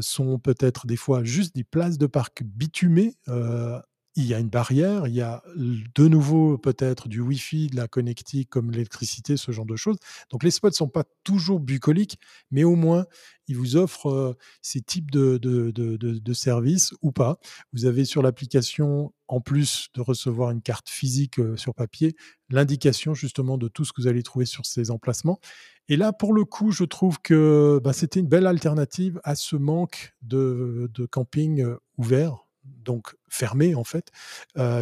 sont 0.00 0.38
peut-être 0.38 0.86
des 0.86 0.96
fois 0.96 1.24
juste 1.24 1.54
des 1.54 1.64
places 1.64 1.98
de 1.98 2.06
parc 2.06 2.42
bitumées. 2.44 3.16
Il 4.18 4.26
y 4.26 4.34
a 4.34 4.40
une 4.40 4.48
barrière, 4.48 5.06
il 5.06 5.14
y 5.14 5.22
a 5.22 5.44
de 5.56 6.08
nouveau 6.08 6.58
peut-être 6.58 7.08
du 7.08 7.20
Wi-Fi, 7.20 7.68
de 7.68 7.76
la 7.76 7.86
connectique 7.86 8.50
comme 8.50 8.72
l'électricité, 8.72 9.36
ce 9.36 9.52
genre 9.52 9.64
de 9.64 9.76
choses. 9.76 9.96
Donc 10.30 10.42
les 10.42 10.50
spots 10.50 10.70
ne 10.70 10.74
sont 10.74 10.88
pas 10.88 11.04
toujours 11.22 11.60
bucoliques, 11.60 12.18
mais 12.50 12.64
au 12.64 12.74
moins 12.74 13.06
ils 13.46 13.56
vous 13.56 13.76
offrent 13.76 14.36
ces 14.60 14.80
types 14.80 15.12
de, 15.12 15.38
de, 15.38 15.70
de, 15.70 16.32
services 16.32 16.94
ou 17.00 17.12
pas. 17.12 17.38
Vous 17.72 17.86
avez 17.86 18.04
sur 18.04 18.20
l'application, 18.20 19.14
en 19.28 19.40
plus 19.40 19.88
de 19.94 20.00
recevoir 20.00 20.50
une 20.50 20.62
carte 20.62 20.88
physique 20.88 21.40
sur 21.56 21.72
papier, 21.72 22.16
l'indication 22.50 23.14
justement 23.14 23.56
de 23.56 23.68
tout 23.68 23.84
ce 23.84 23.92
que 23.92 24.02
vous 24.02 24.08
allez 24.08 24.24
trouver 24.24 24.46
sur 24.46 24.66
ces 24.66 24.90
emplacements. 24.90 25.38
Et 25.88 25.96
là, 25.96 26.12
pour 26.12 26.34
le 26.34 26.44
coup, 26.44 26.72
je 26.72 26.84
trouve 26.84 27.20
que 27.22 27.80
bah, 27.84 27.92
c'était 27.92 28.18
une 28.18 28.28
belle 28.28 28.48
alternative 28.48 29.20
à 29.22 29.36
ce 29.36 29.54
manque 29.54 30.12
de, 30.22 30.90
camping 31.10 31.64
ouvert, 31.96 32.47
donc 32.84 33.14
fermé 33.28 33.74
en 33.74 33.84
fait, 33.84 34.10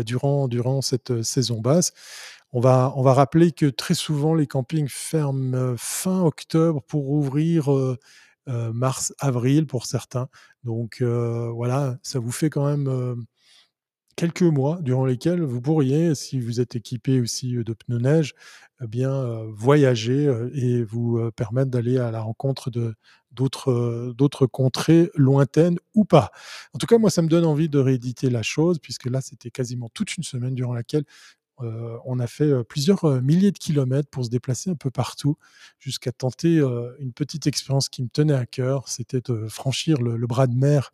durant, 0.05 0.49
durant 0.49 0.83
cette 0.83 1.23
saison 1.23 1.61
basse. 1.61 1.93
On 2.53 2.61
va, 2.61 2.93
on 2.97 3.03
va 3.03 3.13
rappeler 3.13 3.53
que 3.53 3.67
très 3.67 3.95
souvent, 3.95 4.35
les 4.35 4.47
campings 4.47 4.89
ferment 4.89 5.75
fin 5.77 6.23
octobre 6.23 6.83
pour 6.83 7.11
ouvrir 7.11 7.69
mars-avril 8.47 9.67
pour 9.67 9.87
certains. 9.87 10.29
Donc 10.65 11.03
voilà, 11.03 11.99
ça 12.03 12.19
vous 12.19 12.33
fait 12.33 12.49
quand 12.51 12.67
même 12.67 13.27
quelques 14.15 14.43
mois 14.43 14.79
durant 14.81 15.05
lesquels 15.05 15.43
vous 15.43 15.61
pourriez, 15.61 16.15
si 16.15 16.41
vous 16.41 16.61
êtes 16.61 16.77
équipé 16.77 17.21
aussi 17.21 17.53
de 17.53 17.73
pneus 17.75 17.99
neige, 17.99 18.35
eh 18.83 18.87
bien 18.87 19.45
voyager 19.49 20.33
et 20.55 20.85
vous 20.85 21.31
permettre 21.37 21.71
d'aller 21.71 21.99
à 21.99 22.11
la 22.11 22.21
rencontre 22.21 22.71
de 22.71 22.95
d'autres 23.37 24.13
d'autres 24.17 24.47
contrées 24.47 25.11
lointaines 25.15 25.79
ou 25.95 26.05
pas. 26.05 26.31
En 26.75 26.79
tout 26.79 26.87
cas, 26.87 26.99
moi, 26.99 27.11
ça 27.11 27.23
me 27.23 27.29
donne 27.29 27.45
envie 27.45 27.69
de 27.69 27.79
rééditer 27.79 28.31
la 28.31 28.43
chose 28.43 28.79
puisque 28.81 29.07
là, 29.07 29.21
c'était 29.21 29.51
quasiment 29.51 29.89
toute 29.93 30.17
une 30.17 30.25
semaine 30.25 30.55
durant 30.55 30.75
laquelle 30.75 31.05
on 31.59 32.19
a 32.19 32.27
fait 32.27 32.53
plusieurs 32.65 33.23
milliers 33.23 33.51
de 33.51 33.59
kilomètres 33.59 34.11
pour 34.11 34.27
se 34.27 34.31
déplacer 34.31 34.69
un 34.69 34.75
peu 34.75 34.91
partout, 34.91 35.39
jusqu'à 35.79 36.13
tenter 36.13 36.59
une 36.99 37.15
petite 37.15 37.47
expérience 37.47 37.89
qui 37.89 38.03
me 38.03 38.09
tenait 38.09 38.35
à 38.35 38.45
cœur, 38.45 38.89
c'était 38.89 39.23
de 39.23 39.49
franchir 39.49 40.03
le, 40.03 40.27
bras 40.27 40.47
de 40.49 40.55
mer 40.55 40.93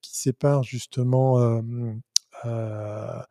qui 0.00 0.16
sépare 0.16 0.62
justement 0.62 1.40
euh, 2.44 3.22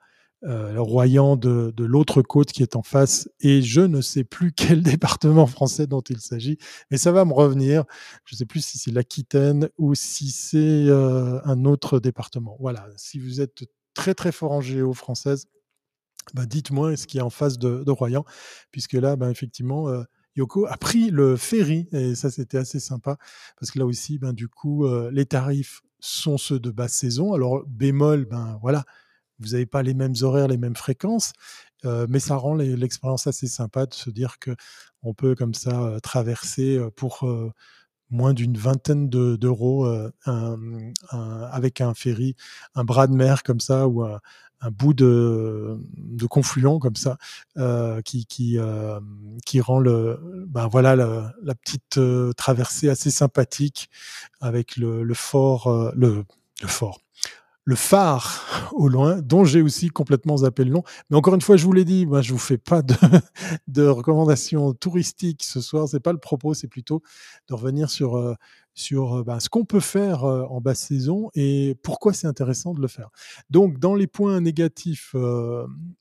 Royan 0.45 1.35
de, 1.35 1.73
de 1.75 1.83
l'autre 1.83 2.21
côte 2.21 2.51
qui 2.51 2.63
est 2.63 2.75
en 2.75 2.83
face, 2.83 3.29
et 3.39 3.61
je 3.61 3.81
ne 3.81 4.01
sais 4.01 4.23
plus 4.23 4.51
quel 4.55 4.81
département 4.81 5.47
français 5.47 5.87
dont 5.87 6.01
il 6.01 6.19
s'agit, 6.19 6.57
mais 6.91 6.97
ça 6.97 7.11
va 7.11 7.25
me 7.25 7.33
revenir. 7.33 7.85
Je 8.25 8.35
ne 8.35 8.37
sais 8.37 8.45
plus 8.45 8.63
si 8.63 8.77
c'est 8.77 8.91
l'Aquitaine 8.91 9.69
ou 9.77 9.95
si 9.95 10.31
c'est 10.31 10.57
euh, 10.57 11.39
un 11.45 11.65
autre 11.65 11.99
département. 11.99 12.57
Voilà, 12.59 12.87
si 12.97 13.19
vous 13.19 13.41
êtes 13.41 13.63
très 13.93 14.13
très 14.13 14.31
fort 14.31 14.51
en 14.51 14.61
géo 14.61 14.93
française, 14.93 15.47
bah, 16.33 16.45
dites-moi 16.45 16.95
ce 16.95 17.07
qui 17.07 17.17
est 17.17 17.21
en 17.21 17.29
face 17.29 17.57
de, 17.57 17.83
de 17.83 17.91
Royan, 17.91 18.25
puisque 18.71 18.93
là, 18.93 19.15
ben, 19.15 19.29
effectivement, 19.29 19.89
euh, 19.89 20.03
Yoko 20.35 20.65
a 20.65 20.77
pris 20.77 21.09
le 21.09 21.35
ferry, 21.35 21.87
et 21.91 22.15
ça 22.15 22.31
c'était 22.31 22.57
assez 22.57 22.79
sympa, 22.79 23.17
parce 23.59 23.71
que 23.71 23.79
là 23.79 23.85
aussi, 23.85 24.17
ben, 24.17 24.33
du 24.33 24.47
coup, 24.47 24.85
euh, 24.85 25.11
les 25.11 25.25
tarifs 25.25 25.81
sont 25.99 26.37
ceux 26.37 26.59
de 26.59 26.71
basse 26.71 26.93
saison. 26.93 27.33
Alors, 27.33 27.63
bémol, 27.67 28.25
ben 28.25 28.57
voilà, 28.61 28.83
vous 29.39 29.49
n'avez 29.49 29.65
pas 29.65 29.83
les 29.83 29.93
mêmes 29.93 30.15
horaires, 30.21 30.47
les 30.47 30.57
mêmes 30.57 30.75
fréquences, 30.75 31.33
euh, 31.85 32.05
mais 32.09 32.19
ça 32.19 32.35
rend 32.35 32.55
l'expérience 32.55 33.27
assez 33.27 33.47
sympa 33.47 33.85
de 33.85 33.93
se 33.93 34.09
dire 34.09 34.39
que 34.39 34.55
on 35.03 35.13
peut 35.13 35.35
comme 35.35 35.53
ça 35.53 35.81
euh, 35.81 35.99
traverser 35.99 36.77
euh, 36.77 36.89
pour 36.89 37.27
moins 38.09 38.33
d'une 38.33 38.57
vingtaine 38.57 39.09
d'euros 39.09 39.87
avec 40.25 41.81
un 41.81 41.93
ferry, 41.95 42.35
un 42.75 42.83
bras 42.83 43.07
de 43.07 43.13
mer 43.13 43.41
comme 43.41 43.59
ça 43.59 43.87
ou 43.87 44.03
un, 44.03 44.19
bout 44.71 44.93
de, 44.93 45.79
confluent 46.29 46.79
comme 46.79 46.95
ça 46.95 47.17
qui 48.05 48.59
rend 49.59 49.79
le 49.79 50.45
ben 50.47 50.67
voilà 50.67 50.95
la, 50.95 51.55
petite 51.55 51.99
traversée 52.37 52.89
assez 52.89 53.09
sympathique 53.09 53.89
avec 54.41 54.77
le 54.77 55.13
fort 55.15 55.89
le 57.65 57.75
phare 57.75 58.69
au 58.73 58.87
loin, 58.87 59.21
dont 59.21 59.45
j'ai 59.45 59.61
aussi 59.61 59.87
complètement 59.87 60.37
zappé 60.37 60.63
le 60.63 60.71
nom. 60.71 60.83
Mais 61.09 61.17
encore 61.17 61.35
une 61.35 61.41
fois, 61.41 61.55
je 61.57 61.65
vous 61.65 61.71
l'ai 61.71 61.85
dit, 61.85 62.05
moi, 62.05 62.21
je 62.21 62.33
vous 62.33 62.39
fais 62.39 62.57
pas 62.57 62.81
de, 62.81 62.93
de 63.67 63.85
recommandations 63.87 64.73
touristiques 64.73 65.43
ce 65.43 65.61
soir. 65.61 65.87
C'est 65.87 65.99
pas 65.99 66.11
le 66.11 66.19
propos, 66.19 66.53
c'est 66.53 66.67
plutôt 66.67 67.01
de 67.47 67.53
revenir 67.53 67.89
sur 67.89 68.17
euh, 68.17 68.35
sur 68.75 69.19
euh, 69.19 69.23
ben, 69.23 69.39
ce 69.39 69.49
qu'on 69.49 69.65
peut 69.65 69.79
faire 69.79 70.23
euh, 70.23 70.45
en 70.45 70.59
basse 70.59 70.79
saison 70.79 71.29
et 71.35 71.77
pourquoi 71.83 72.11
c'est 72.13 72.27
intéressant 72.27 72.73
de 72.73 72.81
le 72.81 72.87
faire. 72.87 73.09
Donc, 73.49 73.79
dans 73.79 73.95
les 73.95 74.07
points 74.07 74.41
négatifs, 74.41 75.15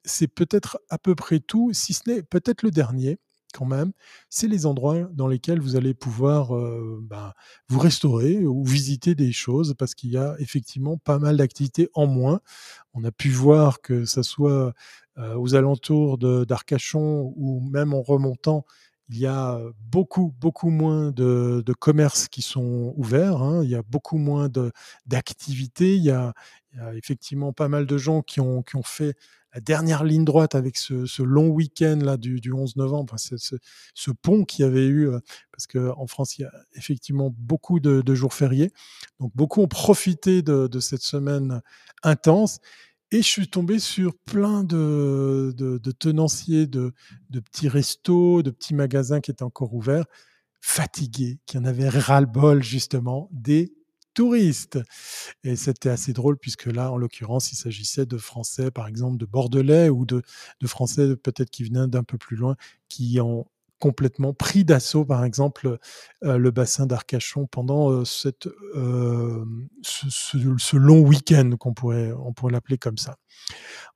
c'est 0.05 0.29
peut-être 0.29 0.79
à 0.89 0.99
peu 0.99 1.15
près 1.15 1.41
tout, 1.41 1.71
si 1.73 1.93
ce 1.93 2.03
n'est 2.09 2.23
peut-être 2.23 2.63
le 2.63 2.71
dernier. 2.71 3.19
Quand 3.53 3.67
même, 3.67 3.93
c'est 4.29 4.49
les 4.49 4.67
endroits 4.67 5.09
dans 5.13 5.29
lesquels 5.29 5.61
vous 5.61 5.77
allez 5.77 5.95
pouvoir 5.95 6.57
euh, 6.57 6.99
ben, 7.03 7.33
vous 7.69 7.79
restaurer 7.79 8.45
ou 8.45 8.65
visiter 8.65 9.15
des 9.15 9.33
choses 9.33 9.75
parce 9.79 9.95
qu'il 9.95 10.11
y 10.11 10.17
a 10.17 10.35
effectivement 10.39 10.97
pas 10.97 11.19
mal 11.19 11.37
d'activités 11.37 11.89
en 11.95 12.07
moins. 12.07 12.41
On 12.95 13.05
a 13.05 13.13
pu 13.13 13.31
voir 13.31 13.81
que 13.81 14.05
ça 14.05 14.23
soit 14.23 14.73
euh, 15.19 15.37
aux 15.37 15.55
alentours 15.55 16.19
d'Arcachon 16.19 17.33
ou 17.37 17.61
même 17.71 17.95
en 17.95 18.03
remontant, 18.03 18.65
il 19.09 19.19
y 19.19 19.27
a 19.27 19.61
beaucoup, 19.91 20.35
beaucoup 20.41 20.71
moins 20.71 21.11
de, 21.11 21.63
commerces 21.79 22.29
qui 22.29 22.41
sont 22.41 22.95
ouverts. 22.97 23.43
Hein. 23.43 23.63
Il 23.63 23.69
y 23.69 23.75
a 23.75 23.83
beaucoup 23.83 24.17
moins 24.17 24.49
d'activités. 25.07 25.97
Il, 25.97 26.03
il, 26.03 26.05
y 26.05 26.11
a 26.11 26.33
effectivement 26.95 27.53
pas 27.53 27.69
mal 27.69 27.85
de 27.85 27.99
gens 27.99 28.23
qui 28.23 28.41
ont, 28.41 28.63
qui 28.63 28.77
ont 28.77 28.83
fait 28.83 29.15
la 29.55 29.61
dernière 29.61 30.05
ligne 30.05 30.25
droite 30.25 30.55
avec 30.55 30.77
ce, 30.77 31.23
long 31.23 31.49
week-end 31.49 31.99
là 32.03 32.17
du, 32.17 32.53
11 32.53 32.77
novembre, 32.77 33.17
ce, 33.19 34.11
pont 34.11 34.45
qui 34.45 34.63
avait 34.63 34.87
eu, 34.87 35.09
euh, 35.09 35.21
parce 35.53 35.67
qu'en 35.67 36.07
France 36.07 36.39
il 36.39 36.43
y 36.43 36.45
a 36.45 36.53
effectivement 36.75 37.35
beaucoup 37.37 37.81
de, 37.81 38.15
jours 38.15 38.35
fériés, 38.35 38.73
donc 39.21 39.33
beaucoup 39.35 39.61
ont 39.61 39.69
profité 39.69 40.43
de, 40.43 40.81
cette 40.81 41.03
semaine 41.03 41.61
intense. 42.03 42.61
Et 43.11 43.19
je 43.19 43.29
suis 43.29 43.49
tombé 43.49 43.79
sur 43.79 44.17
plein 44.17 44.65
de, 44.65 45.55
tenanciers 45.99 46.67
de, 46.67 46.95
petits 47.31 47.69
restos, 47.69 48.43
de 48.43 48.51
petits 48.51 48.75
magasins 48.75 49.21
qui 49.21 49.31
étaient 49.31 49.43
encore 49.43 49.75
ouverts, 49.75 50.07
fatigués, 50.63 51.39
qui 51.45 51.59
en 51.59 51.65
avaient 51.65 51.91
ras-le-bol 51.91 52.63
justement 52.63 53.29
des 53.33 53.75
touristes. 54.15 54.79
Et 55.45 55.57
c'était 55.57 55.89
assez 55.91 56.13
drôle 56.13 56.37
puisque 56.39 56.67
là, 56.67 56.91
en 56.91 56.97
l'occurrence, 56.97 57.53
il 57.53 57.57
s'agissait 57.57 58.07
de 58.07 58.19
Français, 58.19 58.71
par 58.71 58.87
exemple, 58.87 59.17
de 59.19 59.27
Bordelais 59.27 59.89
ou 59.89 60.05
de, 60.07 60.23
Français 60.65 61.17
peut-être 61.17 61.51
qui 61.51 61.65
venaient 61.65 61.89
d'un 61.89 62.05
peu 62.05 62.19
plus 62.19 62.37
loin, 62.37 62.57
qui 62.89 63.21
ont 63.21 63.47
complètement 63.83 64.33
pris 64.33 64.65
d'assaut, 64.65 65.05
par 65.05 65.25
exemple, 65.25 65.77
euh, 66.23 66.39
le 66.39 66.53
bassin 66.53 66.87
d'Arcachon 66.87 67.49
pendant 67.49 67.91
euh, 67.91 68.05
cette, 68.05 68.47
euh, 68.77 69.45
ce, 69.83 70.77
long 70.77 71.01
week-end 71.01 71.57
qu'on 71.59 71.75
pourrait, 71.75 72.13
on 72.13 72.33
pourrait 72.33 72.53
l'appeler 72.53 72.79
comme 72.79 72.97
ça. 72.97 73.17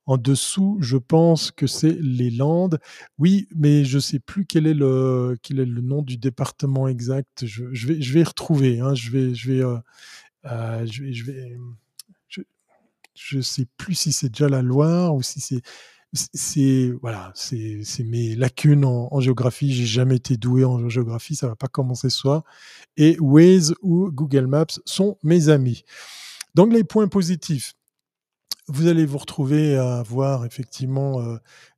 En 0.05 0.17
dessous, 0.17 0.77
je 0.81 0.97
pense 0.97 1.51
que 1.51 1.67
c'est 1.67 1.97
les 2.01 2.31
Landes. 2.31 2.79
Oui, 3.17 3.47
mais 3.55 3.85
je 3.85 3.95
ne 3.95 4.01
sais 4.01 4.19
plus 4.19 4.45
quel 4.45 4.67
est 4.67 4.73
le, 4.73 5.37
quel 5.41 5.61
est 5.61 5.65
le 5.65 5.79
nom 5.79 6.01
du 6.01 6.17
département 6.17 6.89
exact. 6.89 7.45
Je, 7.45 7.63
vais, 7.87 8.01
je 8.01 8.13
vais 8.13 8.23
retrouver. 8.23 8.81
Hein. 8.81 8.93
Je 8.93 9.09
vais, 9.09 9.33
je 9.35 9.51
vais, 9.53 9.61
je 10.43 11.61
je 12.27 12.41
je, 13.15 13.39
sais 13.39 13.67
plus 13.77 13.95
si 13.95 14.11
c'est 14.11 14.27
déjà 14.27 14.49
la 14.49 14.61
Loire 14.61 15.15
ou 15.15 15.21
si 15.21 15.39
c'est 15.39 15.61
c'est 16.13 16.91
voilà, 17.01 17.31
c'est 17.35 18.03
mes 18.03 18.35
lacunes 18.35 18.85
en, 18.85 19.19
géographie. 19.19 19.73
J'ai 19.73 19.85
jamais 19.85 20.15
été 20.15 20.37
doué 20.37 20.63
en 20.63 20.89
géographie, 20.89 21.35
ça 21.35 21.47
va 21.47 21.55
pas 21.55 21.67
commencer 21.67 22.09
ce 22.09 22.17
soir. 22.17 22.43
Et 22.95 23.17
Waze 23.19 23.75
ou 23.81 24.09
Google 24.11 24.47
Maps 24.47 24.65
sont 24.85 25.17
mes 25.23 25.49
amis. 25.49 25.83
Donc 26.55 26.73
les 26.73 26.83
points 26.83 27.07
positifs, 27.07 27.73
vous 28.67 28.87
allez 28.87 29.05
vous 29.05 29.17
retrouver 29.17 29.77
à 29.77 30.01
voir 30.03 30.45
effectivement 30.45 31.21
euh, 31.21 31.37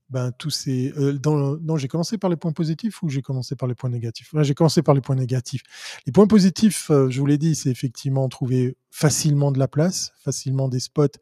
ben, 0.09 0.31
tous 0.31 0.49
ces. 0.49 0.91
Euh, 0.97 1.13
dans, 1.13 1.57
non, 1.57 1.77
j'ai 1.77 1.87
commencé 1.87 2.17
par 2.17 2.29
les 2.29 2.35
points 2.35 2.51
positifs 2.51 3.03
ou 3.03 3.09
j'ai 3.09 3.21
commencé 3.21 3.55
par 3.55 3.67
les 3.67 3.75
points 3.75 3.89
négatifs? 3.89 4.33
J'ai 4.41 4.53
commencé 4.55 4.81
par 4.81 4.95
les 4.95 5.01
points 5.01 5.15
négatifs. 5.15 5.61
Les 6.05 6.11
points 6.11 6.27
positifs, 6.27 6.89
euh, 6.89 7.09
je 7.09 7.19
vous 7.19 7.25
l'ai 7.25 7.37
dit, 7.37 7.55
c'est 7.55 7.69
effectivement 7.69 8.27
trouver 8.29 8.75
facilement 8.89 9.51
de 9.51 9.59
la 9.59 9.67
place, 9.67 10.13
facilement 10.23 10.67
des 10.67 10.79
spots. 10.79 11.19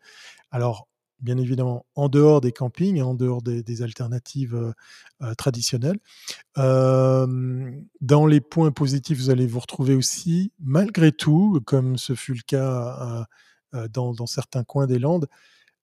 Alors, 0.51 0.87
bien 1.19 1.37
évidemment 1.37 1.85
en 1.95 2.09
dehors 2.09 2.41
des 2.41 2.51
campings, 2.51 3.01
en 3.01 3.13
dehors 3.13 3.41
des, 3.41 3.81
alternatives 3.81 4.55
euh, 4.55 4.71
euh, 5.21 5.33
traditionnelles. 5.35 5.99
dans 6.55 8.25
les 8.25 8.41
points 8.41 8.71
positifs, 8.71 9.17
vous 9.17 9.29
allez 9.29 9.47
vous 9.47 9.59
retrouver 9.59 9.95
aussi, 9.95 10.51
malgré 10.59 11.11
tout, 11.11 11.61
comme 11.65 11.97
ce 11.97 12.15
fut 12.15 12.33
le 12.33 12.41
cas 12.45 13.27
euh, 13.73 13.87
dans, 13.89 14.25
certains 14.25 14.63
coins 14.63 14.87
des 14.87 14.99
Landes, 14.99 15.27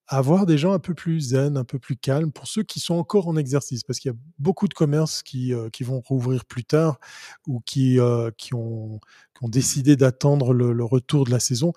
avoir 0.07 0.45
des 0.45 0.59
gens 0.59 0.73
un 0.73 0.79
peu 0.79 0.95
plus 0.95 1.21
zen, 1.21 1.57
un 1.57 1.65
peu 1.65 1.79
plus 1.79 1.97
calmes, 1.97 2.31
pour 2.31 2.47
ceux 2.47 2.63
qui 2.63 2.81
sont 2.81 2.95
encore 2.95 3.29
en 3.29 3.37
exercice, 3.37 3.83
parce 3.83 3.99
qu'il 3.99 4.11
y 4.11 4.15
a 4.15 4.19
beaucoup 4.39 4.69
de 4.69 4.75
commerces 4.75 5.23
qui, 5.23 5.55
euh, 5.55 5.71
qui 5.71 5.83
vont 5.83 6.01
rouvrir 6.01 6.45
plus 6.45 6.65
tard 6.65 6.99
ou 7.47 7.61
qui, 7.61 7.99
euh, 7.99 8.31
qui, 8.37 8.55
ont, 8.55 9.01
qui 9.35 9.45
ont 9.45 9.49
décidé 9.49 9.97
d'attendre 9.97 10.53
le, 10.53 10.85
retour 10.85 11.25
de 11.25 11.31
la 11.31 11.41
saison, 11.41 11.73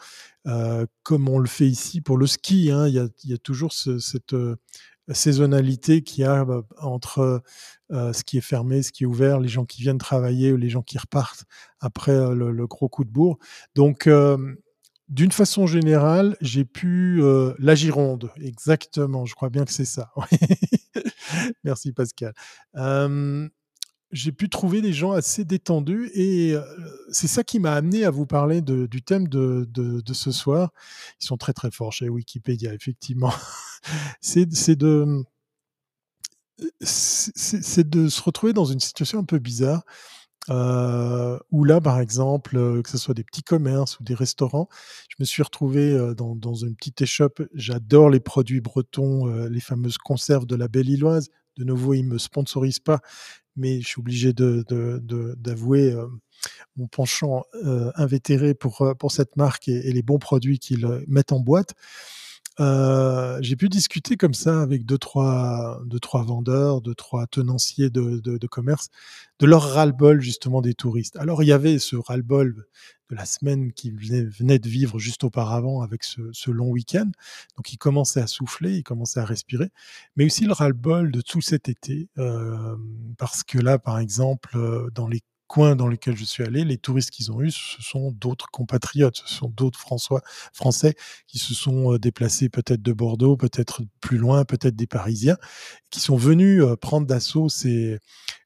euh, 0.45 0.85
comme 1.03 1.29
on 1.29 1.39
le 1.39 1.47
fait 1.47 1.67
ici 1.67 2.01
pour 2.01 2.17
le 2.17 2.27
ski. 2.27 2.69
Hein. 2.71 2.87
Il, 2.87 2.93
y 2.93 2.99
a, 2.99 3.07
il, 3.23 3.29
y 3.29 3.33
a, 3.33 3.37
toujours 3.37 3.71
cette 3.71 4.35
saisonnalité 5.09 6.01
qu'il 6.01 6.23
y 6.23 6.27
a 6.27 6.43
bah, 6.43 6.63
entre 6.79 7.41
ce 7.89 8.23
qui 8.25 8.37
est 8.37 8.41
fermé, 8.41 8.83
ce 8.83 8.91
qui 8.91 9.03
est 9.03 9.07
ouvert, 9.07 9.39
les 9.39 9.47
gens 9.47 9.63
qui 9.63 9.81
viennent 9.81 9.97
travailler 9.97 10.51
ou 10.51 10.57
les 10.57 10.69
gens 10.69 10.81
qui 10.81 10.97
repartent 10.97 11.45
après 11.79 12.35
le, 12.35 12.51
le 12.51 12.67
gros 12.67 12.89
coup 12.89 13.05
de 13.05 13.09
bourre. 13.09 13.37
Donc, 13.73 14.09
d'une 15.09 15.31
façon 15.31 15.67
générale, 15.67 16.35
j'ai 16.41 16.65
pu 16.65 17.19
euh, 17.21 17.53
la 17.59 17.75
Gironde, 17.75 18.29
exactement. 18.41 19.25
Je 19.25 19.35
crois 19.35 19.49
bien 19.49 19.63
que 19.63 19.71
c'est 19.71 19.85
ça. 19.85 20.11
Merci 21.63 21.93
Pascal. 21.93 22.33
j'ai 24.11 24.31
pu 24.31 24.49
trouver 24.49 24.81
des 24.81 24.93
gens 24.93 25.11
assez 25.11 25.45
détendus 25.45 26.09
et 26.13 26.53
euh, 26.53 26.61
c'est 27.11 27.27
ça 27.27 27.43
qui 27.43 27.59
m'a 27.59 27.73
amené 27.73 28.03
à 28.03 28.11
vous 28.11 28.25
parler 28.25 28.61
du 28.61 29.01
thème 29.01 29.27
de, 29.27 30.01
ce 30.13 30.31
soir. 30.31 30.71
Ils 31.21 31.25
sont 31.25 31.37
très 31.37 31.53
très 31.53 31.71
forts 31.71 31.93
chez 31.93 32.09
Wikipédia, 32.09 32.73
effectivement. 32.73 33.33
c'est 34.21 34.45
de 34.75 35.23
c'est 36.81 37.87
de 37.87 38.09
se 38.09 38.21
retrouver 38.21 38.51
dans 38.51 38.65
une 38.65 38.79
situation 38.79 39.19
un 39.19 39.23
peu 39.23 39.37
bizarre 39.37 39.83
euh, 40.49 41.37
où 41.51 41.63
là, 41.63 41.81
par 41.81 41.99
exemple, 41.99 42.57
euh, 42.57 42.81
que 42.81 42.89
ce 42.89 42.97
soit 42.97 43.13
des 43.13 43.23
petits 43.23 43.43
commerces 43.43 43.99
ou 43.99 44.03
des 44.03 44.13
restaurants, 44.13 44.69
je 45.09 45.15
me 45.19 45.25
suis 45.25 45.43
retrouvé 45.43 45.91
euh, 45.91 46.13
dans, 46.13 46.35
dans, 46.35 46.55
une 46.55 46.75
petite 46.75 47.01
échoppe. 47.01 47.41
J'adore 47.53 48.09
les 48.09 48.19
produits 48.19 48.61
bretons, 48.61 49.27
euh, 49.27 49.49
les 49.49 49.59
fameuses 49.59 49.97
conserves 49.97 50.45
de 50.45 50.55
la 50.55 50.67
Belle 50.67 50.89
Illoise. 50.89 51.29
De 51.57 51.63
nouveau, 51.63 51.93
ils 51.93 52.03
ne 52.03 52.13
me 52.13 52.17
sponsorisent 52.17 52.79
pas, 52.79 52.99
mais 53.55 53.81
je 53.81 53.87
suis 53.87 53.99
obligé 53.99 54.31
d'avouer 54.31 55.95
mon 56.75 56.87
penchant 56.87 57.45
invétéré 57.95 58.53
pour, 58.53 58.93
pour 58.99 59.11
cette 59.11 59.35
marque 59.37 59.67
et 59.67 59.91
les 59.91 60.03
bons 60.03 60.19
produits 60.19 60.59
qu'ils 60.59 60.87
mettent 61.07 61.31
en 61.31 61.39
boîte. 61.39 61.73
Euh, 62.59 63.37
j'ai 63.41 63.55
pu 63.55 63.69
discuter 63.69 64.17
comme 64.17 64.33
ça 64.33 64.61
avec 64.61 64.85
deux 64.85 64.97
trois, 64.97 65.79
deux, 65.85 65.99
trois 65.99 66.23
vendeurs, 66.23 66.81
deux, 66.81 66.95
trois 66.95 67.27
tenanciers 67.27 67.89
de, 67.89 68.19
de, 68.19 68.37
de 68.37 68.47
commerce, 68.47 68.89
de 69.39 69.45
leur 69.45 69.61
ras-le-bol 69.61 70.21
justement 70.21 70.61
des 70.61 70.73
touristes. 70.73 71.17
Alors 71.17 71.43
il 71.43 71.47
y 71.47 71.51
avait 71.51 71.77
ce 71.77 71.95
ras-le-bol 71.95 72.65
de 73.09 73.15
la 73.15 73.25
semaine 73.25 73.71
qu'ils 73.71 73.95
venaient 73.95 74.59
de 74.59 74.69
vivre 74.69 74.99
juste 74.99 75.23
auparavant 75.23 75.81
avec 75.81 76.03
ce, 76.03 76.21
ce 76.33 76.51
long 76.51 76.69
week-end. 76.69 77.09
Donc 77.55 77.71
ils 77.71 77.77
commençaient 77.77 78.21
à 78.21 78.27
souffler, 78.27 78.77
ils 78.77 78.83
commençaient 78.83 79.19
à 79.19 79.25
respirer, 79.25 79.69
mais 80.15 80.25
aussi 80.25 80.45
le 80.45 80.53
ras-le-bol 80.53 81.11
de 81.11 81.21
tout 81.21 81.41
cet 81.41 81.69
été, 81.69 82.09
euh, 82.17 82.75
parce 83.17 83.43
que 83.43 83.59
là, 83.59 83.77
par 83.79 83.99
exemple, 83.99 84.57
euh, 84.57 84.89
dans 84.93 85.07
les 85.07 85.21
coins 85.47 85.75
dans 85.75 85.87
lesquels 85.87 86.15
je 86.15 86.25
suis 86.25 86.43
allé, 86.43 86.63
les 86.63 86.77
touristes 86.77 87.11
qu'ils 87.11 87.31
ont 87.31 87.41
eus, 87.41 87.51
ce 87.51 87.81
sont 87.81 88.11
d'autres 88.11 88.47
compatriotes, 88.51 89.17
ce 89.25 89.33
sont 89.33 89.49
d'autres 89.49 89.79
François, 89.79 90.21
Français 90.53 90.95
qui 91.27 91.39
se 91.39 91.53
sont 91.53 91.93
euh, 91.93 91.99
déplacés 91.99 92.49
peut-être 92.49 92.81
de 92.81 92.93
Bordeaux, 92.93 93.37
peut-être 93.37 93.81
plus 94.01 94.17
loin, 94.17 94.45
peut-être 94.45 94.75
des 94.75 94.87
Parisiens, 94.87 95.37
qui 95.89 95.99
sont 95.99 96.17
venus 96.17 96.61
euh, 96.61 96.75
prendre 96.75 97.07
d'assaut 97.07 97.49
ces, 97.49 97.97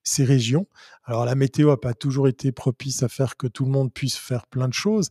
ces 0.03 0.23
régions. 0.23 0.67
Alors 1.03 1.25
la 1.25 1.35
météo 1.35 1.69
n'a 1.69 1.77
pas 1.77 1.93
toujours 1.93 2.27
été 2.27 2.51
propice 2.51 3.03
à 3.03 3.09
faire 3.09 3.35
que 3.35 3.47
tout 3.47 3.65
le 3.65 3.71
monde 3.71 3.91
puisse 3.91 4.15
faire 4.15 4.47
plein 4.47 4.67
de 4.67 4.73
choses, 4.73 5.09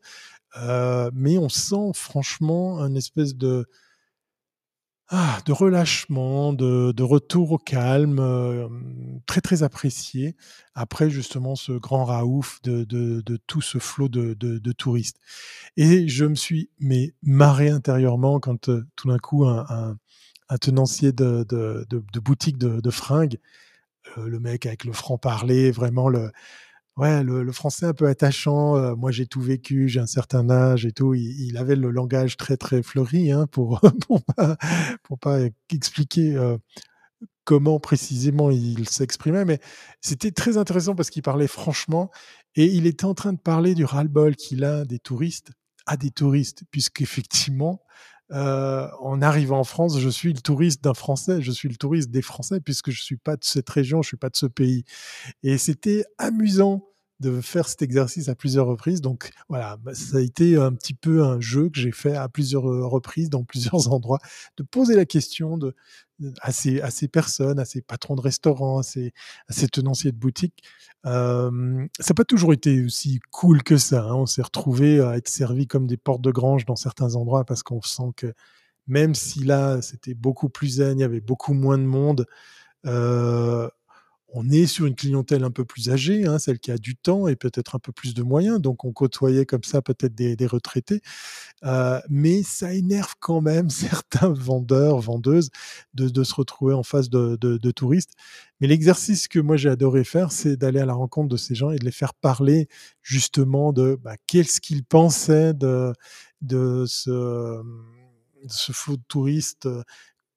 euh, 0.57 1.11
mais 1.12 1.38
on 1.38 1.48
sent 1.48 1.92
franchement 1.94 2.81
un 2.81 2.94
espèce 2.94 3.35
de 3.35 3.66
ah, 5.12 5.40
de 5.44 5.51
relâchement, 5.51 6.53
de, 6.53 7.03
retour 7.03 7.51
au 7.51 7.59
calme, 7.59 8.20
euh, 8.20 8.68
très 9.27 9.40
très 9.40 9.64
apprécié 9.64 10.37
après 10.77 11.11
justement 11.11 11.57
ce 11.57 11.73
grand 11.73 12.05
raouf 12.05 12.62
de, 12.62 13.20
tout 13.49 13.61
ce 13.61 13.79
flot 13.79 14.09
de, 14.09 14.73
touristes. 14.73 15.18
Et 15.77 16.07
je 16.07 16.25
me 16.25 16.37
suis 16.37 16.70
mais 16.79 17.12
marré 17.23 17.70
intérieurement 17.70 18.38
quand 18.38 18.68
euh, 18.68 18.87
tout 18.94 19.09
d'un 19.09 19.18
coup 19.18 19.46
un, 19.46 19.96
tenancier 20.61 21.11
de, 21.11 21.85
boutique 22.20 22.59
de, 22.59 22.90
fringues, 22.90 23.38
euh, 24.16 24.29
le 24.29 24.38
mec 24.38 24.64
avec 24.64 24.85
le 24.85 24.92
franc 24.92 25.18
parler, 25.18 25.73
vraiment 25.73 26.09
le 26.09 26.31
ouais, 26.96 27.22
le, 27.22 27.53
français 27.53 27.87
un 27.87 27.92
peu 27.92 28.07
attachant. 28.07 28.76
Euh, 28.76 28.94
moi, 28.94 29.11
j'ai 29.11 29.26
tout 29.26 29.40
vécu, 29.40 29.88
j'ai 29.88 30.00
un 30.00 30.07
certain 30.07 30.50
âge 30.50 30.87
et 30.87 30.92
tout. 30.92 31.14
Il, 31.14 31.57
avait 31.57 31.76
le 31.76 31.90
langage 31.90 32.37
très 32.37 32.57
très 32.57 32.83
fleuri 32.83 33.33
hein, 33.33 33.46
pour 33.50 33.81
pour 35.05 35.18
pas, 35.18 35.40
expliquer 35.72 36.37
euh, 36.37 36.59
comment 37.44 37.81
précisément 37.81 38.50
il 38.50 38.88
s'exprimait, 38.88 39.44
mais 39.44 39.61
c'était 40.00 40.31
très 40.31 40.57
intéressant 40.57 40.94
parce 40.94 41.11
qu'il 41.11 41.22
parlait 41.22 41.48
franchement 41.48 42.11
et 42.55 42.66
il 42.66 42.87
était 42.87 43.05
en 43.05 43.14
train 43.14 43.33
de 43.33 43.38
parler 43.38 43.74
du 43.74 43.85
ras-le-bol 43.85 44.37
qu'il 44.37 44.64
a 44.64 44.85
des 44.85 44.98
touristes 44.98 45.50
à 45.87 45.96
des 45.96 46.11
touristes, 46.11 46.62
puisqu'effectivement, 46.70 47.83
euh, 48.33 48.88
en 49.01 49.23
arrivant 49.23 49.61
en 49.61 49.64
France, 49.64 49.99
je 49.99 50.09
suis 50.09 50.33
le 50.33 50.40
touriste 50.40 50.85
d'un 50.85 50.95
Français, 50.95 51.43
je 51.43 51.51
suis 51.51 51.69
le 51.69 51.77
touriste 51.77 52.11
des 52.11 52.23
Français 52.23 52.61
puisque 52.61 52.90
je 52.90 53.03
suis 53.03 53.16
pas 53.16 53.37
de 53.37 53.45
cette 53.45 53.69
région, 53.69 54.03
je 54.03 54.09
suis 54.09 54.16
pas 54.16 54.31
de 54.31 54.37
ce 54.37 54.47
pays. 54.47 54.85
Et 55.43 55.59
c'était 55.59 56.05
amusant 56.19 56.89
de 57.20 57.40
faire 57.40 57.68
cet 57.68 57.83
exercice 57.83 58.28
à 58.28 58.35
plusieurs 58.35 58.66
reprises. 58.66 59.00
Donc 59.00 59.30
voilà, 59.48 59.76
bah, 59.76 59.94
ça 59.94 60.16
a 60.16 60.20
été 60.20 60.56
un 60.56 60.72
petit 60.72 60.94
peu 60.94 61.22
un 61.22 61.40
jeu 61.40 61.68
que 61.68 61.78
j'ai 61.78 61.92
fait 61.92 62.16
à 62.16 62.28
plusieurs 62.28 62.68
euh, 62.68 62.87
reprises 62.87 63.30
dans 63.30 63.44
plusieurs 63.50 63.92
endroits, 63.92 64.20
de 64.56 64.62
poser 64.62 64.96
la 64.96 65.04
question 65.04 65.59
de, 65.59 65.74
à, 66.40 66.52
ces, 66.52 66.80
à 66.80 66.90
ces 66.90 67.09
personnes, 67.09 67.59
à 67.59 67.64
ces 67.64 67.83
patrons 67.83 68.16
de 68.16 68.22
restaurants, 68.22 68.78
à 68.78 68.83
ces, 68.83 69.12
à 69.48 69.52
ces 69.52 69.68
tenanciers 69.68 70.12
de 70.12 70.16
boutiques. 70.16 70.62
Euh, 71.06 71.87
ça 71.98 72.12
n'a 72.12 72.14
pas 72.14 72.24
toujours 72.24 72.52
été 72.52 72.85
aussi 72.85 73.20
cool 73.30 73.62
que 73.62 73.76
ça. 73.76 74.04
Hein. 74.04 74.14
On 74.14 74.26
s'est 74.26 74.42
retrouvé 74.42 75.00
à 75.00 75.16
être 75.16 75.28
servi 75.28 75.66
comme 75.66 75.87
des 75.87 75.96
portes 75.98 76.22
de 76.22 76.30
grange 76.30 76.64
dans 76.64 76.76
certains 76.76 77.14
endroits 77.16 77.44
parce 77.44 77.62
qu'on 77.62 77.83
sent 77.83 78.12
que 78.16 78.33
même 78.87 79.14
si 79.14 79.44
là 79.44 79.83
c'était 79.83 80.14
beaucoup 80.14 80.48
plus 80.48 80.76
zen, 80.76 80.98
il 80.98 81.02
y 81.02 81.04
avait 81.04 81.20
beaucoup 81.20 81.52
moins 81.54 81.78
de 81.78 81.85
monde, 81.85 82.26
euh, 82.87 83.68
on 84.33 84.49
est 84.51 84.66
sur 84.66 84.87
une 84.87 84.95
clientèle 84.95 85.45
un 85.45 85.51
peu 85.51 85.64
plus 85.64 85.90
âgée, 85.90 86.27
hein, 86.27 86.38
celle 86.38 86.59
qui 86.59 86.71
a 86.71 86.79
du 86.79 86.97
temps 86.97 87.27
et 87.29 87.37
peut-être 87.37 87.75
un 87.75 87.79
peu 87.79 87.93
plus 87.93 88.14
de 88.14 88.23
moyens. 88.23 88.61
Donc, 88.61 88.85
on 88.85 88.93
côtoyait 88.93 89.47
comme 89.47 89.64
ça 89.64 89.83
peut-être 89.83 90.14
des, 90.14 90.47
retraités. 90.47 91.01
Euh, 91.64 92.01
mais 92.09 92.43
ça 92.43 92.73
énerve 92.73 93.14
quand 93.21 93.40
même 93.40 93.71
certains 93.71 94.33
vendeurs, 94.33 95.01
vendeuses, 95.01 95.51
de, 95.95 96.25
se 96.25 96.35
retrouver 96.35 96.75
en 96.75 96.83
face 96.83 97.11
de, 97.11 97.71
touristes. 97.73 98.12
Mais 98.61 98.66
l'exercice 98.66 99.27
que 99.27 99.38
moi 99.38 99.57
j'ai 99.57 99.71
adoré 99.71 100.05
faire, 100.05 100.33
c'est 100.33 100.57
d'aller 100.57 100.81
à 100.81 100.87
la 100.87 100.93
rencontre 100.93 101.29
de 101.29 101.37
ces 101.37 101.55
gens 101.55 101.71
et 101.71 101.79
de 101.79 101.85
les 101.85 101.90
faire 101.93 102.14
parler 102.14 102.69
justement 103.03 103.73
de 103.73 103.99
bah, 104.03 104.16
qu'est-ce 104.27 104.61
qu'ils 104.61 104.85
pensaient 104.85 105.55
de, 105.55 105.95
ce, 106.87 107.62
ce 108.49 108.73
flot 108.73 108.97
de 108.97 109.03
touristes 109.09 109.69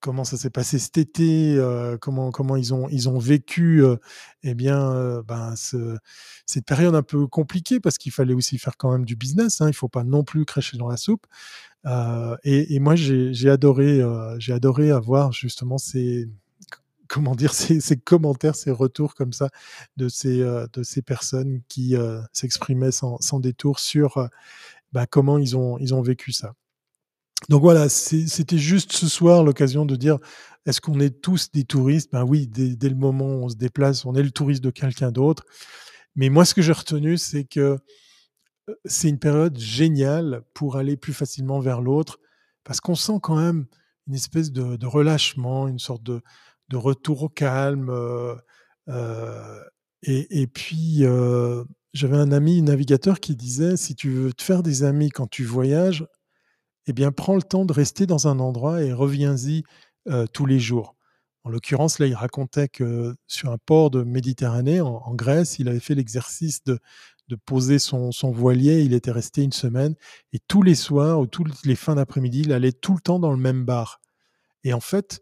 comment 0.04 0.26
ça 0.26 0.36
s'est 0.38 0.50
passé 0.50 0.80
cet 0.80 0.98
été, 0.98 1.56
euh, 1.58 1.98
comment 1.98 2.30
comment 2.30 2.58
ils 2.58 2.74
ont 2.74 3.18
vécu, 3.20 3.84
euh, 3.84 3.96
eh 4.44 4.54
bien, 4.54 4.92
euh, 4.92 5.24
ben 5.24 5.54
cette 5.56 6.66
période 6.66 6.94
un 6.94 7.04
peu 7.04 7.26
compliquée 7.26 7.80
parce 7.80 7.98
qu'il 7.98 8.12
fallait 8.12 8.34
aussi 8.34 8.58
faire 8.58 8.76
quand 8.78 8.92
même 8.92 9.06
du 9.06 9.16
business. 9.16 9.62
Hein, 9.62 9.70
il 9.70 9.74
faut 9.74 9.88
pas 9.88 10.04
non 10.04 10.26
plus 10.26 10.44
cracher 10.46 10.78
dans 10.78 10.90
la 10.90 10.98
soupe. 10.98 11.26
Et, 12.44 12.80
moi 12.80 12.96
j'ai 12.96 13.50
adoré 13.50 14.92
avoir 14.92 15.32
justement 15.32 15.78
ces 15.78 16.28
commentaires, 17.08 18.56
ces 18.56 18.72
retours 18.72 19.16
comme 19.16 19.32
ça 19.34 19.50
de 19.96 20.10
ces 20.10 21.02
personnes 21.06 21.62
qui 21.70 21.96
s'exprimaient 22.34 22.92
sans, 22.92 23.40
détour 23.40 23.80
sur 23.80 24.28
bah, 24.92 25.06
comment 25.08 25.38
ils 25.38 25.56
ont 25.56 25.78
ils 25.80 25.94
ont 25.94 26.02
vécu 26.02 26.34
ça. 26.34 26.54
Donc 27.50 27.62
voilà, 27.62 27.90
c'était 27.90 28.58
juste 28.58 28.94
ce 28.94 29.08
soir 29.08 29.44
l'occasion 29.44 29.86
de 29.86 29.96
dire 29.96 30.18
est-ce 30.66 30.80
qu'on 30.80 31.00
est 31.00 31.22
tous 31.22 31.52
des 31.52 31.66
touristes? 31.66 32.12
Ben 32.12 32.24
oui, 32.24 32.48
dès, 32.48 32.90
le 32.90 32.96
moment 32.96 33.26
où 33.26 33.44
on 33.44 33.50
se 33.50 33.56
déplace, 33.56 34.06
on 34.06 34.16
est 34.16 34.24
le 34.24 34.32
touriste 34.32 34.64
de 34.64 34.70
quelqu'un 34.70 35.12
d'autre. 35.12 35.44
Mais 36.16 36.30
moi, 36.30 36.46
ce 36.46 36.54
que 36.54 36.62
j'ai 36.62 36.72
retenu, 36.72 37.18
c'est 37.18 37.44
que 37.44 37.78
euh, 38.70 38.76
c'est 38.86 39.10
une 39.10 39.20
période 39.20 39.58
géniale 39.58 40.44
pour 40.54 40.78
aller 40.78 40.96
plus 40.96 41.14
facilement 41.14 41.60
vers 41.60 41.82
l'autre, 41.82 42.20
parce 42.64 42.80
qu'on 42.80 42.96
sent 42.96 43.20
quand 43.22 43.36
même 43.36 43.66
une 44.08 44.16
espèce 44.16 44.52
de, 44.52 44.86
relâchement, 44.86 45.68
une 45.68 45.80
sorte 45.80 46.04
de, 46.04 46.22
retour 46.74 47.24
au 47.24 47.30
calme. 47.30 47.90
Euh, 47.90 48.36
euh, 48.90 49.60
et, 50.02 50.48
puis, 50.48 51.04
j'avais 51.94 52.18
un 52.18 52.32
ami 52.32 52.62
navigateur 52.62 53.20
qui 53.20 53.36
disait, 53.36 53.78
si 53.78 53.96
tu 53.96 54.10
veux 54.10 54.34
te 54.34 54.44
faire 54.44 54.64
des 54.64 54.84
amis 54.84 55.10
quand 55.10 55.28
tu 55.28 55.44
voyages, 55.44 56.06
eh 56.88 56.94
bien, 56.94 57.12
prends 57.12 57.36
le 57.36 57.44
temps 57.44 57.66
de 57.66 57.74
rester 57.74 58.06
dans 58.06 58.28
un 58.28 58.40
endroit 58.40 58.82
et 58.82 58.94
reviens-y 58.94 59.64
tous 60.34 60.46
les 60.46 60.60
jours. 60.60 60.96
En 61.46 61.50
l'occurrence, 61.50 62.00
là, 62.00 62.08
il 62.08 62.14
racontait 62.14 62.70
que 62.70 63.16
sur 63.28 63.52
un 63.52 63.58
port 63.58 63.90
de 63.90 64.04
Méditerranée, 64.04 64.80
en, 64.80 65.14
Grèce, 65.14 65.60
il 65.60 65.68
avait 65.68 65.82
fait 65.82 65.96
l'exercice 65.96 66.64
de, 66.64 66.80
poser 67.46 67.80
son, 67.80 68.12
voilier. 68.32 68.82
Il 68.82 68.94
était 68.94 69.12
resté 69.12 69.42
une 69.42 69.52
semaine 69.52 69.96
et 70.34 70.40
tous 70.48 70.62
les 70.62 70.76
soirs 70.76 71.20
ou 71.20 71.26
toutes 71.26 71.66
les 71.66 71.76
fins 71.76 71.96
d'après-midi, 71.96 72.42
il 72.42 72.54
allait 72.54 72.72
tout 72.72 72.94
le 72.94 73.02
temps 73.02 73.20
dans 73.20 73.32
le 73.32 73.38
même 73.38 73.66
bar. 73.66 74.02
Et 74.64 74.72
en 74.72 74.80
fait, 74.80 75.22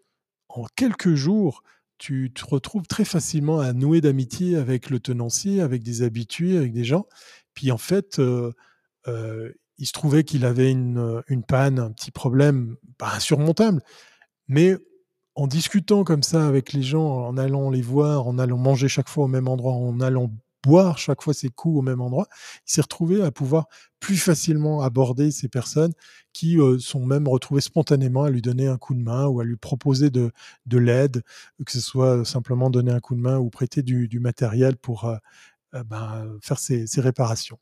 en 0.49 0.65
quelques 0.75 1.15
jours, 1.15 1.63
tu 1.97 2.31
te 2.33 2.45
retrouves 2.45 2.85
très 2.85 3.05
facilement 3.05 3.59
à 3.59 3.71
nouer 3.71 4.01
d'amitié 4.01 4.57
avec 4.57 4.89
le 4.89 4.99
tenancier, 4.99 5.61
avec 5.61 5.83
des 5.83 6.01
habitués, 6.01 6.57
avec 6.57 6.73
des 6.73 6.83
gens. 6.83 7.05
Puis 7.53 7.71
en 7.71 7.77
fait, 7.77 8.21
il 9.81 9.87
se 9.87 9.93
trouvait 9.93 10.23
qu'il 10.23 10.45
avait 10.45 10.71
une, 10.71 11.23
une, 11.27 11.43
panne, 11.43 11.79
un 11.79 11.91
petit 11.91 12.11
problème, 12.11 12.77
pas 12.99 13.15
insurmontable, 13.15 13.81
mais 14.47 14.77
en 15.33 15.47
discutant 15.47 16.03
comme 16.03 16.21
ça 16.21 16.47
avec 16.47 16.71
les 16.71 16.83
gens, 16.83 17.25
en 17.25 17.35
allant 17.35 17.71
les 17.71 17.81
voir, 17.81 18.27
en 18.27 18.37
allant 18.37 18.57
manger 18.57 18.87
chaque 18.87 19.09
fois 19.09 19.25
au 19.25 19.27
même 19.27 19.47
endroit, 19.47 19.73
en 19.73 19.99
allant 19.99 20.31
boire 20.63 20.99
chaque 20.99 21.23
fois 21.23 21.33
ses 21.33 21.49
coups 21.49 21.79
au 21.79 21.81
même 21.81 21.99
endroit, 21.99 22.27
il 22.67 22.73
s'est 22.73 22.81
retrouvé 22.81 23.23
à 23.23 23.31
pouvoir 23.31 23.65
plus 23.99 24.17
facilement 24.17 24.83
aborder 24.83 25.31
ces 25.31 25.47
personnes 25.47 25.93
qui 26.31 26.59
euh, 26.59 26.77
sont 26.77 27.03
même 27.03 27.27
retrouvées 27.27 27.61
spontanément 27.61 28.23
à 28.23 28.29
lui 28.29 28.43
donner 28.43 28.67
un 28.67 28.77
coup 28.77 28.93
de 28.93 29.01
main 29.01 29.25
ou 29.25 29.39
à 29.39 29.43
lui 29.43 29.57
proposer 29.57 30.11
de, 30.11 30.31
de 30.67 30.77
l'aide, 30.77 31.23
que 31.65 31.71
ce 31.71 31.81
soit 31.81 32.23
simplement 32.23 32.69
donner 32.69 32.91
un 32.91 32.99
coup 32.99 33.15
de 33.15 33.21
main 33.21 33.39
ou 33.39 33.49
prêter 33.49 33.81
du, 33.81 34.19
matériel 34.19 34.77
pour 34.77 35.05
euh, 35.05 35.17
euh, 35.73 35.83
ben, 35.83 36.37
faire 36.43 36.59
ses, 36.59 36.85
ses 36.85 37.01
réparations. 37.01 37.57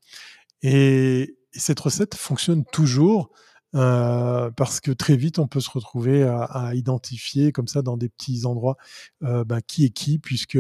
Et 0.62 1.39
cette 1.52 1.80
recette 1.80 2.16
fonctionne 2.16 2.64
toujours 2.66 3.32
euh, 3.76 4.50
parce 4.52 4.80
que 4.80 4.92
très 4.92 5.16
vite 5.16 5.38
on 5.38 5.48
peut 5.48 5.60
se 5.60 5.70
retrouver 5.70 6.24
à, 6.24 6.72
identifier 6.74 7.52
comme 7.52 7.68
ça 7.68 7.84
dans 7.84 7.98
des 7.98 8.10
petits 8.10 8.46
endroits 8.46 8.78
euh, 9.24 9.44
bah, 9.44 9.62
qui 9.62 9.86
est 9.86 9.92
qui, 9.92 10.18
puisque 10.18 10.58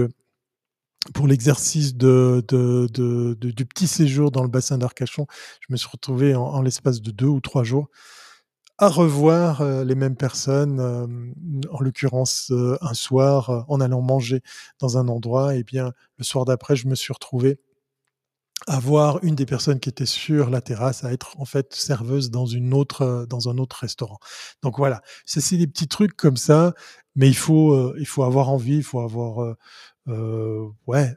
pour 1.14 1.28
l'exercice 1.28 1.96
de, 1.96 2.46
du 3.36 3.66
petit 3.66 3.88
séjour 3.88 4.32
dans 4.32 4.44
le 4.44 4.50
bassin 4.50 4.78
d'Arcachon, 4.78 5.26
je 5.62 5.68
me 5.72 5.78
suis 5.78 5.90
retrouvé 5.92 6.36
en, 6.36 6.62
l'espace 6.62 7.02
de 7.02 7.10
deux 7.10 7.26
ou 7.26 7.40
trois 7.40 7.64
jours 7.64 7.88
à 8.78 8.90
revoir 8.90 9.62
euh, 9.62 9.84
les 9.84 9.96
mêmes 9.96 10.16
personnes, 10.16 10.80
en 11.72 11.82
l'occurrence 11.82 12.54
un 12.82 12.94
soir, 12.94 13.66
en 13.68 13.82
allant 13.82 14.02
manger 14.02 14.42
dans 14.80 14.98
un 14.98 15.08
endroit, 15.08 15.56
et 15.56 15.64
bien 15.64 15.94
le 16.18 16.24
soir 16.24 16.46
d'après, 16.46 16.76
je 16.76 16.88
me 16.88 16.96
suis 16.96 17.12
retrouvé 17.12 17.60
à 18.68 18.80
voir 18.80 19.24
une 19.24 19.36
des 19.36 19.46
personnes 19.46 19.80
qui 19.80 19.90
était 19.90 20.06
sur 20.06 20.50
la 20.50 20.62
terrasse 20.62 21.04
à 21.04 21.14
être 21.14 21.40
en 21.40 21.46
fait 21.46 21.74
serveuse 21.74 22.30
dans 22.30 22.46
une 22.46 22.74
autre 22.74 23.02
euh, 23.04 23.26
dans 23.26 23.50
un 23.50 23.58
autre 23.58 23.78
restaurant. 23.78 24.20
Donc 24.64 24.78
voilà, 24.78 25.02
c'est 25.26 25.58
des 25.58 25.68
petits 25.68 25.88
trucs 25.88 26.16
comme 26.16 26.38
ça, 26.38 26.74
mais 27.16 27.28
il 27.28 27.36
faut 27.36 27.74
euh, 27.74 27.96
il 28.00 28.08
faut 28.08 28.24
avoir 28.24 28.50
envie, 28.50 28.78
il 28.78 28.84
faut 28.84 29.00
avoir 29.00 29.44
euh, 29.44 29.56
euh 30.10 30.68
ouais 30.88 31.16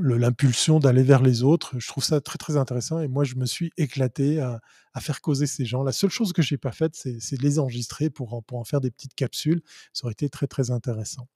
l'impulsion 0.00 0.78
d'aller 0.80 1.02
vers 1.02 1.22
les 1.22 1.42
autres. 1.42 1.78
Je 1.78 1.86
trouve 1.88 2.04
ça 2.04 2.20
très 2.20 2.38
très 2.38 2.56
intéressant 2.56 3.00
et 3.00 3.08
moi 3.08 3.24
je 3.24 3.34
me 3.36 3.46
suis 3.46 3.70
éclaté 3.76 4.40
à, 4.40 4.60
faire 5.00 5.20
causer 5.20 5.46
ces 5.46 5.64
gens. 5.64 5.82
La 5.82 5.92
seule 5.92 6.10
chose 6.10 6.32
que 6.32 6.42
j'ai 6.42 6.56
pas 6.56 6.72
faite, 6.72 6.94
c'est 6.94 7.42
les 7.42 7.58
enregistrer 7.58 8.10
pour 8.10 8.42
pour 8.44 8.58
en 8.58 8.64
faire 8.64 8.80
des 8.80 8.90
petites 8.90 9.14
capsules. 9.14 9.62
Ça 9.92 10.06
aurait 10.06 10.12
été 10.12 10.28
très 10.28 10.46
très 10.46 10.70
intéressant. 10.70 11.28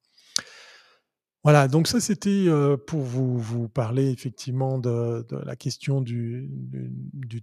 Voilà, 1.49 1.67
donc 1.67 1.89
ça 1.89 1.99
c'était 1.99 2.45
pour 2.87 3.01
vous, 3.01 3.71
parler 3.71 4.11
effectivement 4.11 4.79
de, 4.79 5.25
la 5.47 5.57
question 5.57 6.03
du, 6.03 6.51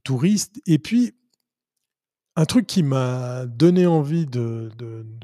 touriste. 0.04 0.62
Et 0.68 0.78
puis, 0.78 1.15
un 2.36 2.46
truc 2.46 2.68
qui 2.68 2.84
m'a 2.84 3.48
donné 3.48 3.88
envie 3.88 4.28
de, 4.28 4.70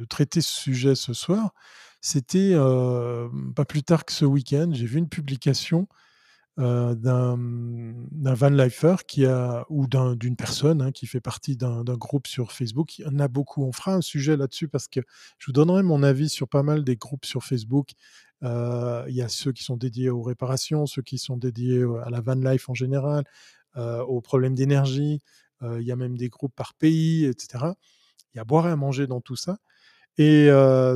traiter 0.09 0.41
ce 0.41 0.51
sujet 0.51 0.95
ce 0.95 1.13
soir, 1.13 1.53
c'était 2.01 2.55
pas 3.55 3.65
plus 3.65 3.83
tard 3.83 4.03
que 4.03 4.13
ce 4.13 4.25
week-end, 4.25 4.71
j'ai 4.73 4.87
vu 4.87 4.97
une 4.97 5.09
publication 5.09 5.87
d'un 6.57 7.37
van 7.37 8.49
lifer 8.49 8.95
qui 9.07 9.27
a, 9.27 9.63
ou 9.69 9.85
d'une 9.85 10.35
personne 10.35 10.81
hein, 10.81 10.91
qui 10.91 11.05
fait 11.05 11.21
partie 11.21 11.55
d'un 11.55 11.83
groupe 11.83 12.25
sur 12.25 12.51
Facebook. 12.51 12.97
Il 12.97 13.05
y 13.05 13.07
en 13.07 13.19
a 13.19 13.27
beaucoup. 13.27 13.63
On 13.63 13.73
fera 13.73 13.93
un 13.93 14.01
sujet 14.01 14.35
là-dessus 14.37 14.69
parce 14.69 14.87
que 14.87 15.01
je 15.37 15.45
vous 15.45 15.53
donnerai 15.53 15.83
mon 15.83 16.01
avis 16.01 16.29
sur 16.29 16.47
pas 16.47 16.63
mal 16.63 16.83
des 16.83 16.95
groupes 16.95 17.25
sur 17.25 17.43
Facebook 17.43 17.91
il 18.41 19.15
y 19.15 19.21
a 19.21 19.29
ceux 19.29 19.51
qui 19.51 19.63
sont 19.63 19.77
dédiés 19.77 20.09
aux 20.09 20.23
réparations, 20.23 20.85
ceux 20.85 21.01
qui 21.01 21.17
sont 21.17 21.37
dédiés 21.37 21.83
à 22.03 22.09
la 22.09 22.21
van 22.21 22.35
life 22.35 22.69
en 22.69 22.73
général, 22.73 23.23
aux 23.77 24.21
problèmes 24.21 24.55
d'énergie. 24.55 25.21
il 25.61 25.83
y 25.83 25.91
a 25.91 25.95
même 25.95 26.17
des 26.17 26.29
groupes 26.29 26.55
par 26.55 26.73
pays, 26.73 27.25
etc. 27.25 27.65
Il 28.33 28.37
y 28.37 28.39
a 28.39 28.43
boire 28.43 28.67
et 28.67 28.71
à 28.71 28.75
manger 28.75 29.07
dans 29.07 29.21
tout 29.21 29.35
ça. 29.35 29.57
Et 30.17 30.49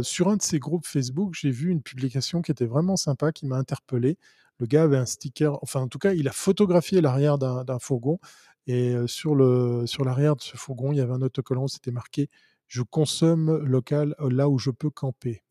sur 0.03 0.29
un 0.29 0.37
de 0.37 0.41
ces 0.41 0.59
groupes 0.59 0.85
Facebook, 0.85 1.35
j'ai 1.39 1.51
vu 1.51 1.69
une 1.69 1.81
publication 1.81 2.41
qui 2.41 2.51
était 2.51 2.65
vraiment 2.65 2.97
sympa, 2.97 3.31
qui 3.31 3.45
m'a 3.45 3.57
interpellé. 3.57 4.17
Le 4.59 4.67
gars 4.67 4.83
avait 4.83 4.97
un 4.97 5.05
sticker, 5.05 5.59
enfin 5.63 5.81
en 5.81 5.87
tout 5.87 5.99
cas, 5.99 6.13
il 6.13 6.27
a 6.27 6.31
photographié 6.31 7.01
l'arrière 7.01 7.37
d'un 7.37 7.79
fourgon. 7.79 8.19
Et 8.67 8.95
sur 9.05 9.35
l'arrière 9.35 10.35
de 10.35 10.41
ce 10.41 10.57
fourgon, 10.57 10.91
il 10.91 10.97
y 10.97 11.01
avait 11.01 11.13
un 11.13 11.21
autocollant, 11.21 11.67
c'était 11.67 11.91
marqué 11.91 12.29
Je 12.67 12.81
consomme 12.81 13.57
local 13.63 14.15
là 14.19 14.49
où 14.49 14.57
je 14.57 14.71
peux 14.71 14.89
camper 14.89 15.44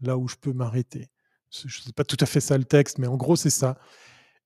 là 0.00 0.16
où 0.16 0.28
je 0.28 0.36
peux 0.36 0.52
m'arrêter. 0.52 1.08
Je 1.50 1.66
ne 1.66 1.84
sais 1.84 1.92
pas 1.92 2.04
tout 2.04 2.16
à 2.20 2.26
fait 2.26 2.40
ça 2.40 2.58
le 2.58 2.64
texte, 2.64 2.98
mais 2.98 3.06
en 3.06 3.16
gros, 3.16 3.36
c'est 3.36 3.50
ça. 3.50 3.78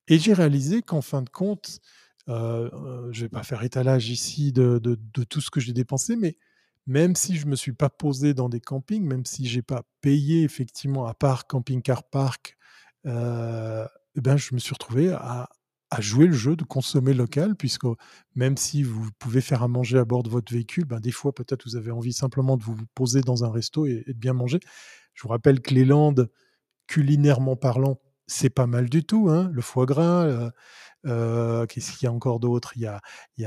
Et 0.08 0.18
j'ai 0.18 0.32
réalisé 0.32 0.82
qu'en 0.82 1.02
fin 1.02 1.22
de 1.22 1.30
compte, 1.30 1.80
euh, 2.28 2.70
euh, 2.72 3.08
je 3.12 3.20
ne 3.20 3.24
vais 3.24 3.28
pas 3.28 3.42
faire 3.42 3.62
étalage 3.62 4.10
ici 4.10 4.52
de, 4.52 4.78
tout 5.28 5.40
ce 5.40 5.50
que 5.50 5.60
j'ai 5.60 5.72
dépensé, 5.72 6.16
mais 6.16 6.36
même 6.86 7.14
si 7.16 7.36
je 7.36 7.46
me 7.46 7.56
suis 7.56 7.72
pas 7.72 7.90
posé 7.90 8.34
dans 8.34 8.48
des 8.48 8.60
campings, 8.60 9.04
même 9.04 9.24
si 9.24 9.46
j'ai 9.46 9.62
pas 9.62 9.82
payé 10.00 10.42
effectivement 10.42 11.06
à 11.06 11.14
part 11.14 11.46
Camping 11.46 11.82
Car 11.82 12.04
Park, 12.04 12.56
heu 13.06 13.86
et 14.16 14.20
ben, 14.20 14.36
je 14.36 14.54
me 14.54 14.58
suis 14.58 14.72
retrouvé 14.72 15.12
à 15.12 15.48
jouer 16.00 16.26
le 16.26 16.32
jeu 16.32 16.56
de 16.56 16.64
consommer 16.64 17.14
local 17.14 17.54
puisque 17.56 17.86
même 18.34 18.56
si 18.56 18.82
vous 18.82 19.08
pouvez 19.18 19.40
faire 19.40 19.62
à 19.62 19.68
manger 19.68 19.98
à 19.98 20.04
bord 20.04 20.24
de 20.24 20.28
votre 20.28 20.52
véhicule, 20.52 20.84
ben, 20.84 20.98
des 20.98 21.12
fois 21.12 21.32
peut-être 21.32 21.64
vous 21.64 21.76
avez 21.76 21.92
envie 21.92 22.12
simplement 22.12 22.56
de 22.56 22.62
vous 22.64 22.76
poser 22.94 23.20
dans 23.20 23.44
un 23.44 23.50
resto 23.50 23.86
et 23.86 24.04
de 24.06 24.12
bien 24.12 24.32
manger. 24.32 24.58
Je 25.20 25.24
vous 25.24 25.28
rappelle 25.30 25.60
que 25.60 25.74
les 25.74 25.84
Landes, 25.84 26.30
culinairement 26.88 27.56
parlant, 27.56 28.00
c'est 28.26 28.50
pas 28.50 28.66
mal 28.66 28.88
du 28.90 29.04
tout, 29.04 29.28
hein. 29.30 29.50
Le 29.52 29.62
foie 29.62 29.86
gras, 29.86 30.26
heu 30.26 30.50
heu, 31.06 31.66
qu'est-ce 31.68 31.92
qu'il 31.92 32.06
y 32.06 32.08
a 32.08 32.12
encore 32.12 32.40
d'autre? 32.40 32.72
Il 32.76 32.82
y 32.82 32.86
a 32.86 33.00
il 33.38 33.44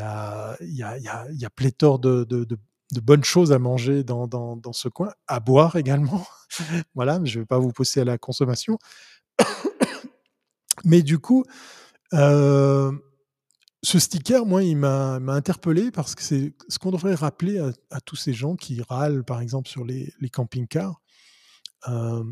il 0.61 0.75
y 0.77 0.83
a 0.83 0.97
il 1.31 1.39
y 1.41 1.45
a 1.45 1.49
pléthore 1.51 1.99
de 1.99 2.25
bonnes 3.01 3.23
choses 3.25 3.51
à 3.53 3.59
manger 3.59 4.03
dans 4.03 4.73
ce 4.73 4.89
coin, 4.89 5.11
à 5.27 5.39
boire 5.41 5.75
également. 5.77 6.25
Voilà, 6.95 7.19
je 7.25 7.39
vais 7.41 7.45
pas 7.47 7.59
vous 7.59 7.71
pousser 7.73 8.01
à 8.01 8.05
la 8.05 8.17
consommation. 8.19 8.79
Mais 10.85 11.03
du 11.03 11.19
coup, 11.19 11.45
heu, 12.13 12.91
ce 13.83 13.99
sticker, 13.99 14.45
moi, 14.47 14.63
il 14.63 14.77
m'a 14.77 15.15
interpellé 15.29 15.91
parce 15.91 16.15
que 16.15 16.23
c'est 16.23 16.53
ce 16.69 16.79
qu'on 16.79 16.91
devrait 16.91 17.15
rappeler 17.15 17.59
à 17.91 18.01
tous 18.01 18.17
ces 18.17 18.33
gens 18.33 18.55
qui 18.57 18.81
râlent, 18.89 19.23
par 19.25 19.41
exemple, 19.41 19.69
sur 19.69 19.85
les 19.85 20.13
camping-cars. 20.33 21.01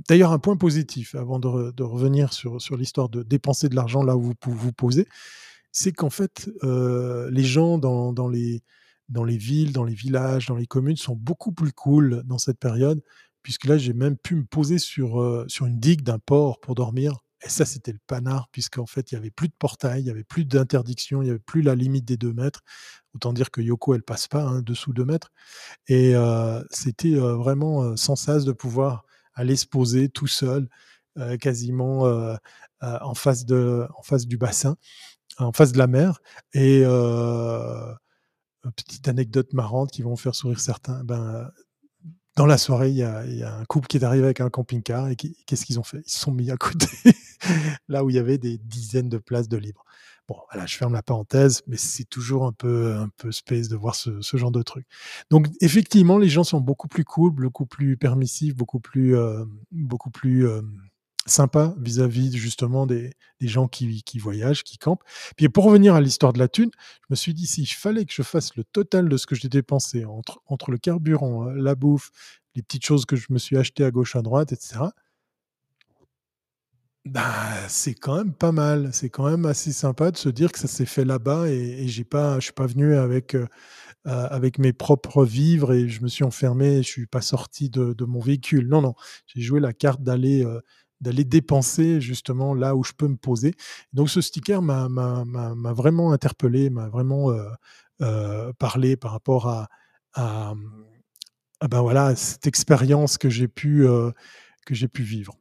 D'ailleurs, 0.09 0.31
un 0.31 0.39
point 0.39 0.57
positif 0.57 1.15
avant 1.15 1.39
de 1.39 1.47
re 1.47 1.73
de 1.73 1.83
revenir 1.83 2.33
sur 2.33 2.61
sur 2.61 2.77
l'histoire 2.77 3.09
de 3.09 3.23
dépenser 3.23 3.69
de 3.69 3.75
l'argent 3.75 4.03
là 4.03 4.15
où 4.17 4.21
vous 4.21 4.35
pou 4.35 4.51
vous 4.51 4.73
posez, 4.73 5.07
c'est 5.71 5.91
qu'en 5.91 6.09
fait, 6.09 6.49
les 6.63 7.43
gens 7.43 7.77
dans 7.77 8.13
dans 8.13 8.27
les 8.29 8.63
dans 9.09 9.23
les 9.25 9.37
villes, 9.37 9.73
dans 9.73 9.83
les 9.83 9.93
villages, 9.93 10.47
dans 10.47 10.55
les 10.55 10.67
communes 10.67 10.95
sont 10.97 11.15
beaucoup 11.15 11.51
plus 11.51 11.73
cool 11.73 12.23
dans 12.25 12.37
cette 12.37 12.59
période, 12.59 13.01
puisque 13.43 13.65
là, 13.65 13.77
j'ai 13.77 13.93
même 13.93 14.17
pu 14.17 14.35
me 14.35 14.45
poser 14.45 14.77
sur, 14.79 15.45
sur 15.47 15.65
une 15.65 15.79
digue 15.79 16.01
d'un 16.03 16.19
port 16.19 16.59
pour 16.61 16.75
dormir 16.75 17.17
et 17.43 17.49
ça, 17.49 17.65
c'était 17.65 17.91
le 17.91 17.99
panard 18.07 18.47
puisqu'en 18.51 18.85
fait, 18.85 19.11
il 19.11 19.15
y 19.15 19.17
avait 19.17 19.31
plus 19.31 19.47
de 19.47 19.53
portail, 19.57 20.01
il 20.01 20.07
y 20.07 20.11
avait 20.11 20.23
plus 20.23 20.45
d'interdiction, 20.45 21.21
il 21.21 21.27
y 21.27 21.29
avait 21.29 21.39
plus 21.39 21.61
la 21.61 21.75
limite 21.75 22.05
des 22.05 22.17
2 22.17 22.33
mètres. 22.33 22.61
Autant 23.15 23.33
dire 23.33 23.51
que 23.51 23.61
Yoko, 23.61 23.95
elle 23.95 24.03
passe 24.03 24.27
pas, 24.27 24.43
hein, 24.43 24.61
dessous 24.61 24.93
2 24.93 25.05
mètres 25.05 25.31
et 25.87 26.13
c'était, 26.69 27.15
vraiment, 27.15 27.97
sans 27.97 28.15
sas 28.15 28.45
de 28.45 28.51
pouvoir 28.51 29.05
aller 29.41 29.55
se 29.57 29.67
poser 29.67 30.09
tout 30.09 30.27
seul, 30.27 30.69
heu, 31.19 31.37
quasiment, 31.37 32.07
heu 32.07 32.33
heu, 32.83 32.97
en 33.01 33.15
face 33.15 33.45
de 33.45 33.87
en 33.97 34.03
face 34.03 34.27
du 34.27 34.37
bassin, 34.37 34.77
en 35.39 35.53
face 35.53 35.73
de 35.73 35.79
la 35.79 35.87
mer 35.87 36.21
et 36.53 36.83
petite 38.75 39.07
anecdote 39.07 39.53
marrante 39.53 39.91
qui 39.91 40.01
vont 40.01 40.15
faire 40.15 40.35
sourire 40.35 40.59
certains, 40.59 41.03
ben, 41.03 41.49
dans 42.37 42.45
la 42.45 42.57
soirée, 42.57 42.89
il 42.89 42.95
y 42.97 43.03
a 43.03 43.55
un 43.57 43.65
couple 43.65 43.87
qui 43.87 43.97
est 43.97 44.03
arrivé 44.03 44.25
avec 44.25 44.41
un 44.41 44.49
camping-car 44.49 45.09
et 45.09 45.15
qu'est-ce 45.15 45.65
qu'ils 45.65 45.79
ont 45.79 45.83
fait? 45.83 46.01
Ils 46.05 46.11
se 46.11 46.19
sont 46.19 46.31
mis 46.31 46.51
à 46.51 46.57
côté, 46.57 46.87
là 47.89 48.03
où 48.03 48.09
il 48.09 48.15
y 48.15 48.19
avait 48.19 48.37
des 48.37 48.57
dizaines 48.59 49.09
de 49.09 49.17
places 49.17 49.49
de 49.49 49.57
libres. 49.57 49.83
Bon, 50.30 50.36
voilà, 50.51 50.65
je 50.65 50.78
ferme 50.78 50.93
la 50.93 51.01
parenthèse, 51.03 51.61
mais 51.67 51.78
c'est 51.78 52.05
toujours 52.05 52.45
un 52.45 52.51
peu 52.53 52.93
un 52.95 53.09
peu 53.17 53.32
space 53.32 53.67
de 53.67 53.76
voir 53.76 53.95
ce 53.95 54.38
genre 54.38 54.51
de 54.51 54.61
truc. 54.61 54.86
Donc 55.30 55.47
effectivement, 55.61 56.17
les 56.17 56.30
gens 56.30 56.43
sont 56.43 56.61
beaucoup 56.61 56.88
plus 56.88 57.03
cool, 57.03 57.32
beaucoup 57.34 57.65
plus 57.65 57.97
permissifs, 57.97 58.55
beaucoup 58.55 58.80
plus, 58.80 59.15
hem, 59.17 59.49
beaucoup 59.72 60.09
plus, 60.11 60.47
hem, 60.47 60.72
sympas 61.28 61.76
vis-à-vis 61.80 62.36
justement 62.38 62.86
des 62.88 63.11
des 63.39 63.47
gens 63.47 63.67
qui 63.67 64.03
qui 64.03 64.19
voyagent, 64.19 64.63
qui 64.63 64.78
campent. 64.78 65.03
Puis 65.38 65.49
pour 65.49 65.65
revenir 65.65 65.95
à 65.95 66.01
l'histoire 66.01 66.34
de 66.34 66.39
la 66.39 66.47
thune, 66.47 66.72
je 67.01 67.07
me 67.09 67.15
suis 67.15 67.34
dit: 67.34 67.47
«S'il 67.47 67.67
fallait 67.67 68.05
que 68.05 68.13
je 68.13 68.22
fasse 68.24 68.55
le 68.55 68.63
total 68.63 69.09
de 69.09 69.17
ce 69.17 69.26
que 69.28 69.36
j'ai 69.36 69.49
dépensé 69.49 70.05
entre 70.05 70.39
entre 70.47 70.72
le 70.72 70.78
carburant, 70.78 71.47
heu, 71.49 71.55
la 71.55 71.76
bouffe, 71.76 72.11
les 72.55 72.61
petites 72.63 72.86
choses 72.86 73.05
que 73.05 73.15
je 73.15 73.28
me 73.32 73.38
suis 73.39 73.57
achetées 73.57 73.84
à 73.84 73.91
gauche, 73.91 74.15
à 74.15 74.22
droite 74.22 74.51
et 74.53 74.55
cetera» 74.59 74.93
bah, 77.05 77.67
c'est 77.67 77.95
quand 77.95 78.17
même 78.17 78.33
pas 78.33 78.51
mal. 78.51 78.89
C'est 78.93 79.09
quand 79.09 79.29
même 79.29 79.45
assez 79.45 79.71
sympa 79.73 80.11
de 80.11 80.17
se 80.17 80.29
dire 80.29 80.51
que 80.51 80.59
ça 80.59 80.67
s'est 80.67 80.85
fait 80.85 81.03
là-bas 81.05 81.49
et 81.49 81.83
et 81.83 81.87
j'ai 81.87 82.03
pas 82.03 82.35
je 82.39 82.45
suis 82.45 82.53
pas 82.53 82.67
venu 82.67 82.95
avec, 82.95 83.35
heu 83.35 83.43
heu, 83.43 83.47
avec 84.11 84.59
mes 84.59 84.73
propres 84.73 85.25
vivres 85.25 85.73
et 85.73 85.89
je 85.89 86.01
me 86.03 86.07
suis 86.09 86.23
enfermé, 86.25 86.77
je 86.83 86.89
suis 86.89 87.07
pas 87.07 87.21
sorti 87.21 87.69
de 87.71 88.05
mon 88.05 88.19
véhicule. 88.21 88.67
Non, 88.69 88.81
non, 88.81 88.95
j'ai 89.27 89.41
joué 89.41 89.59
la 89.61 89.73
carte 89.73 90.03
d'aller, 90.03 90.43
heu, 90.45 90.61
d'aller 91.01 91.25
dépenser 91.25 92.01
justement 92.01 92.53
là 92.55 92.75
où 92.75 92.83
je 92.83 92.93
peux 92.93 93.07
me 93.09 93.17
poser. 93.17 93.53
Donc 93.93 94.09
ce 94.11 94.21
sticker 94.21 94.61
m'a 94.63 94.89
m'a 94.89 95.73
vraiment 95.73 96.13
interpellé, 96.13 96.69
m'a 96.71 96.89
vraiment, 96.89 97.31
parlé 98.59 98.95
par 98.97 99.11
rapport 99.11 99.47
à 99.47 99.69
à, 100.13 100.55
mmh, 100.55 100.85
ah 101.61 101.67
bah, 101.69 101.81
voilà, 101.81 102.15
cette 102.17 102.47
expérience 102.47 103.17
que 103.19 103.29
j'ai 103.29 103.47
pu, 103.47 103.85
que 104.65 104.75
j'ai 104.75 104.87
pu 104.89 105.03
vivre. 105.03 105.37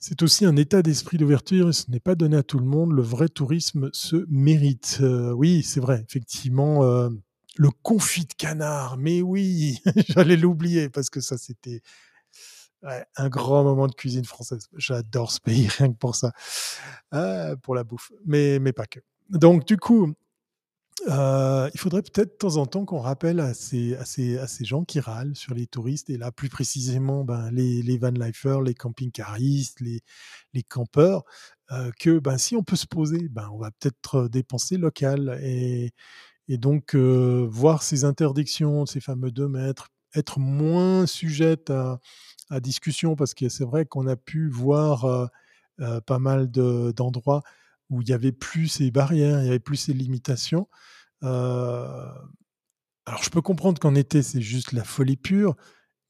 C'est 0.00 0.22
aussi 0.22 0.44
un 0.46 0.56
état 0.56 0.82
d'esprit 0.82 1.18
d'ouverture 1.18 1.70
et 1.70 1.72
ce 1.72 1.90
n'est 1.90 1.98
pas 2.00 2.14
donné 2.14 2.36
à 2.36 2.42
tout 2.44 2.58
le 2.58 2.64
monde. 2.64 2.92
Le 2.92 3.02
vrai 3.02 3.28
tourisme 3.28 3.90
se 3.92 4.24
mérite. 4.28 4.98
Heu, 5.00 5.32
oui, 5.32 5.62
c'est 5.64 5.80
vrai, 5.80 6.04
effectivement, 6.08 6.84
heu, 6.84 7.10
le 7.56 7.70
confit 7.82 8.24
de 8.24 8.32
canard, 8.34 8.96
mais 8.96 9.22
oui, 9.22 9.80
j'allais 10.08 10.36
l'oublier 10.36 10.88
parce 10.88 11.10
que 11.10 11.20
ça, 11.20 11.36
c'était 11.36 11.82
un 13.16 13.28
grand 13.28 13.64
moment 13.64 13.86
de 13.86 13.94
cuisine 13.94 14.24
française. 14.24 14.68
J'adore 14.76 15.32
ce 15.32 15.40
pays 15.40 15.66
rien 15.78 15.88
que 15.92 15.96
pour 15.98 16.14
ça, 16.14 16.32
ah, 17.10 17.54
pour 17.62 17.74
la 17.74 17.84
bouffe, 17.84 18.12
mais 18.26 18.60
pas 18.72 18.86
que. 18.86 19.00
Donc 19.30 19.66
du 19.66 19.76
coup, 19.76 20.14
Heu, 21.06 21.70
il 21.74 21.78
faudrait 21.80 22.02
peut-être 22.02 22.32
de 22.32 22.36
temps 22.38 22.56
en 22.56 22.66
temps 22.66 22.84
qu'on 22.84 22.98
rappelle 22.98 23.40
à 23.40 23.54
ces 23.54 23.96
gens 24.64 24.84
qui 24.84 25.00
râlent 25.00 25.36
sur 25.36 25.54
les 25.54 25.66
touristes 25.66 26.10
et 26.10 26.16
là 26.18 26.32
plus 26.32 26.48
précisément, 26.48 27.24
ben, 27.24 27.50
les 27.52 27.82
les 27.82 27.98
van 27.98 28.10
lifers, 28.10 28.60
les 28.62 28.74
camping-caristes, 28.74 29.80
les 29.80 30.62
campeurs, 30.64 31.24
heu, 31.72 31.92
que, 32.00 32.18
ben, 32.18 32.38
si 32.38 32.56
on 32.56 32.62
peut 32.64 32.76
se 32.76 32.86
poser, 32.86 33.28
ben, 33.28 33.48
on 33.52 33.58
va 33.58 33.70
peut-être, 33.72 34.16
heu, 34.24 34.28
dépenser 34.28 34.76
local 34.76 35.38
et 35.42 35.92
donc 36.58 36.94
voir 36.96 37.82
ces 37.82 38.04
interdictions, 38.04 38.86
ces 38.86 39.00
fameux 39.00 39.30
2 39.32 39.48
mètres, 39.48 39.88
être 40.14 40.38
moins 40.40 41.06
sujette 41.06 41.70
à 42.50 42.60
discussion 42.60 43.16
parce 43.16 43.34
que 43.34 43.48
c'est 43.50 43.64
vrai 43.64 43.86
qu'on 43.86 44.06
a 44.08 44.16
pu 44.16 44.48
voir, 44.50 45.30
pas 46.06 46.18
mal 46.20 46.50
de 46.50 46.92
d'endroits 46.96 47.42
où 47.90 48.02
il 48.02 48.08
y 48.08 48.12
avait 48.12 48.32
plus 48.32 48.68
ces 48.68 48.90
barrières, 48.90 49.40
il 49.42 49.46
y 49.46 49.48
avait 49.50 49.58
plus 49.60 49.76
ces 49.76 49.92
limitations. 49.94 50.68
Heu, 51.24 51.28
alors 53.06 53.22
je 53.22 53.30
peux 53.30 53.40
comprendre 53.42 53.80
qu'en 53.80 53.94
été, 53.94 54.22
c'est 54.22 54.40
juste 54.42 54.72
la 54.72 54.84
folie 54.84 55.16
pure, 55.16 55.56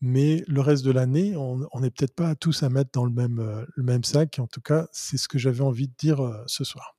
mais 0.01 0.45
le 0.49 0.61
reste 0.63 0.85
de 0.85 0.93
l'année, 0.93 1.37
on 1.37 1.59
n'est 1.81 1.91
peut-être 1.91 2.15
pas 2.17 2.35
tous 2.37 2.63
à 2.65 2.71
mettre 2.71 2.91
dans 2.95 3.05
le 3.05 3.13
même, 3.13 3.41
heu, 3.41 3.67
le 3.77 3.85
même 3.85 4.05
sac. 4.05 4.39
En 4.41 4.47
tout 4.49 4.63
cas, 4.63 4.89
c'est 4.93 5.19
ce 5.19 5.29
que 5.29 5.39
j'avais 5.39 5.63
envie 5.63 5.89
de 5.89 5.95
dire, 5.99 6.25
heu, 6.25 6.43
ce 6.49 6.65
soir. 6.65 6.97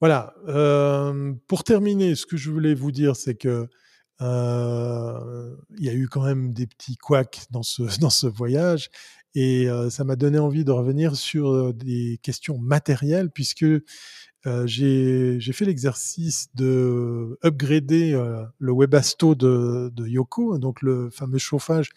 Voilà, 0.00 0.34
pour 1.46 1.62
terminer, 1.64 2.14
ce 2.14 2.24
que 2.24 2.36
je 2.38 2.50
voulais 2.50 2.74
vous 2.74 2.90
dire, 2.90 3.16
c'est 3.16 3.34
que, 3.34 3.68
il 4.20 5.84
y 5.84 5.88
a 5.88 5.94
eu 5.94 6.08
quand 6.08 6.24
même 6.24 6.52
des 6.54 6.66
petits 6.66 6.96
couacs 6.96 7.42
dans 7.50 7.62
ce 7.62 8.26
voyage 8.26 8.90
et 9.34 9.66
heu, 9.68 9.90
ça 9.90 10.04
m'a 10.04 10.16
donné 10.16 10.38
envie 10.38 10.64
de 10.64 10.72
revenir 10.72 11.16
sur, 11.16 11.50
heu, 11.52 11.72
des 11.72 12.18
questions 12.22 12.58
matérielles 12.58 13.30
puisque, 13.30 13.62
heu, 13.64 13.82
j'ai 14.66 15.40
fait 15.52 15.64
l'exercice 15.66 16.48
de 16.54 17.38
upgrader, 17.44 18.12
le 18.58 18.72
Webasto 18.74 19.34
de 19.36 20.06
Yoko, 20.08 20.58
donc 20.58 20.82
le 20.82 21.10
fameux 21.10 21.38
chauffage. 21.38 21.90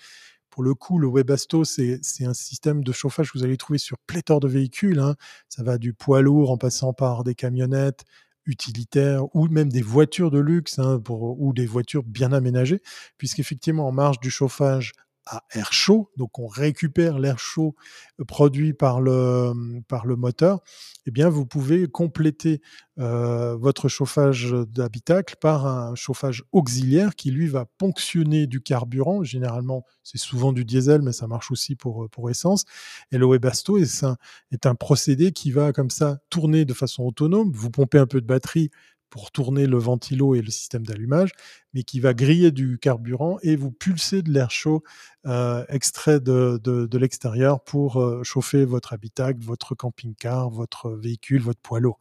Pour 0.51 0.63
le 0.63 0.75
coup, 0.75 0.99
le 0.99 1.07
Webasto, 1.09 1.63
c'est 1.65 1.99
un 2.25 2.33
système 2.35 2.83
de 2.83 2.91
chauffage 2.93 3.31
que 3.31 3.37
vous 3.39 3.43
allez 3.45 3.57
trouver 3.57 3.79
sur 3.79 3.97
pléthore 4.07 4.39
de 4.41 4.47
véhicules, 4.49 4.99
hein. 4.99 5.15
Ça 5.49 5.63
va 5.63 5.77
du 5.79 5.93
poids 5.93 6.21
lourd 6.21 6.51
en 6.51 6.57
passant 6.57 6.93
par 6.93 7.23
des 7.25 7.35
camionnettes 7.35 8.05
utilitaires 8.47 9.25
ou 9.35 9.47
même 9.49 9.69
des 9.71 9.81
voitures 9.83 10.31
de 10.31 10.39
luxe, 10.39 10.79
hein, 10.79 11.01
ou 11.09 11.53
des 11.53 11.65
voitures 11.67 12.03
bien 12.03 12.33
aménagées. 12.33 12.81
Puisqu'effectivement, 13.17 13.87
en 13.87 13.91
marge 13.93 14.19
du 14.21 14.29
chauffage 14.31 14.93
à 15.25 15.43
air 15.53 15.71
chaud, 15.73 16.09
donc 16.17 16.39
on 16.39 16.47
récupère 16.47 17.19
l'air 17.19 17.39
chaud, 17.39 17.75
heu, 18.19 18.25
produit 18.25 18.73
par 18.73 19.01
le, 19.01 19.53
mmh, 19.53 19.83
par 19.87 20.05
le 20.05 20.15
moteur, 20.15 20.61
eh 21.05 21.11
bien 21.11 21.29
vous 21.29 21.45
pouvez 21.45 21.87
compléter, 21.87 22.61
heu, 22.99 23.55
votre 23.59 23.87
chauffage, 23.87 24.53
d'habitacle 24.67 25.35
par 25.41 25.65
un 25.67 25.95
chauffage 25.95 26.43
auxiliaire 26.51 27.15
qui 27.15 27.31
lui 27.31 27.47
va 27.47 27.65
ponctionner 27.77 28.47
du 28.47 28.61
carburant. 28.61 29.23
Généralement, 29.23 29.85
c'est 30.03 30.17
souvent 30.17 30.53
du 30.53 30.65
diesel, 30.65 31.01
mais 31.01 31.11
ça 31.13 31.27
marche 31.27 31.51
aussi 31.51 31.75
pour, 31.75 32.03
heu, 32.03 32.07
pour 32.09 32.29
essence 32.29 32.65
et 33.11 33.17
le 33.17 33.25
Webasto 33.27 33.77
est 33.77 34.03
un 34.03 34.17
est 34.51 34.65
un 34.65 34.75
procédé 34.75 35.31
qui 35.31 35.51
va 35.51 35.71
comme 35.73 35.89
ça 35.89 36.19
tourner 36.29 36.65
de 36.65 36.73
façon 36.73 37.03
autonome. 37.03 37.51
Vous 37.53 37.69
pompez 37.71 37.97
un 37.97 38.07
peu 38.07 38.21
de 38.21 38.25
batterie 38.27 38.69
pour 39.13 39.29
tourner 39.29 39.67
le 39.67 39.77
ventilo 39.77 40.33
et 40.33 40.41
le 40.41 40.49
système 40.49 40.87
d'allumage, 40.87 41.33
mais 41.75 41.83
qui 41.83 41.99
va 41.99 42.15
griller 42.15 42.49
du 42.49 42.79
carburant 42.79 43.37
et 43.43 43.55
vous 43.55 43.69
pulser 43.69 44.23
de 44.23 44.31
l'air 44.31 44.49
chaud 44.49 44.81
euh, 45.27 45.63
extrait 45.69 46.19
de, 46.19 46.59
de, 46.63 46.97
l'extérieur 46.97 47.63
pour 47.63 48.01
euh, 48.01 48.23
chauffer 48.23 48.65
votre 48.65 48.91
habitacle, 48.91 49.37
votre 49.39 49.75
camping-car, 49.75 50.49
votre 50.49 50.89
véhicule, 50.89 51.43
votre 51.43 51.77
lourd. 51.79 51.99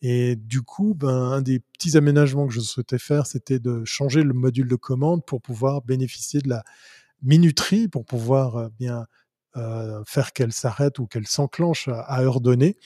Et 0.00 0.34
du 0.34 0.62
coup, 0.62 0.94
ben, 0.94 1.10
un 1.10 1.42
des 1.42 1.60
petits 1.60 1.98
aménagements 1.98 2.46
que 2.46 2.54
je 2.54 2.60
souhaitais 2.60 2.98
faire, 2.98 3.26
c'était 3.26 3.58
de 3.58 3.84
changer 3.84 4.22
le 4.22 4.32
module 4.32 4.66
de 4.66 4.76
commande 4.76 5.26
pour 5.26 5.42
pouvoir 5.42 5.82
bénéficier 5.82 6.40
de 6.40 6.48
la 6.48 6.64
minuterie, 7.20 7.86
pour 7.86 8.06
pouvoir 8.06 8.70
bien 8.70 9.04
faire 10.06 10.34
qu'elle 10.34 10.52
s'arrête 10.52 10.98
ou 10.98 11.06
qu'elle 11.06 11.26
s'enclenche 11.26 11.88
à, 11.88 12.22
heure 12.22 12.42
donnée. 12.42 12.76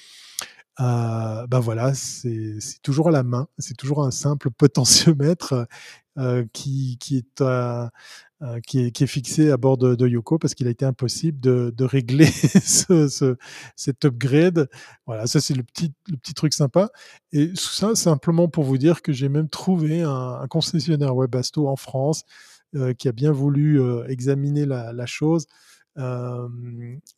Ben 0.78 1.60
voilà, 1.60 1.94
c'est 1.94 2.58
toujours 2.82 3.08
à 3.08 3.10
la 3.10 3.22
main, 3.22 3.48
c'est 3.58 3.76
toujours 3.76 4.02
un 4.04 4.10
simple 4.10 4.50
potentiomètre 4.56 5.66
qui, 6.52 6.98
qui, 6.98 7.16
est 7.18 7.42
qui, 8.66 8.78
est, 8.78 9.06
fixé 9.06 9.50
à 9.50 9.56
bord 9.56 9.76
de, 9.76 10.08
Yoko 10.08 10.38
parce 10.38 10.54
qu'il 10.54 10.66
a 10.66 10.70
été 10.70 10.84
impossible 10.84 11.38
de, 11.40 11.84
régler 11.84 12.26
ce, 12.64 13.08
ce, 13.08 13.36
cet 13.76 14.04
upgrade. 14.04 14.68
Voilà, 15.06 15.26
ça 15.26 15.40
c'est 15.40 15.54
le 15.54 15.62
petit, 15.62 15.92
truc 16.34 16.54
sympa. 16.54 16.90
Et 17.32 17.52
ça, 17.54 17.94
simplement 17.94 18.48
pour 18.48 18.64
vous 18.64 18.78
dire 18.78 19.02
que 19.02 19.12
j'ai 19.12 19.28
même 19.28 19.48
trouvé 19.48 20.02
un, 20.02 20.46
concessionnaire 20.48 21.14
Webasto 21.14 21.68
en 21.68 21.76
France 21.76 22.24
euh, 22.74 22.94
qui 22.94 23.08
a 23.08 23.12
bien 23.12 23.32
voulu 23.32 23.80
euh, 23.80 24.06
examiner 24.08 24.64
la, 24.64 24.92
la 24.92 25.06
chose. 25.06 25.46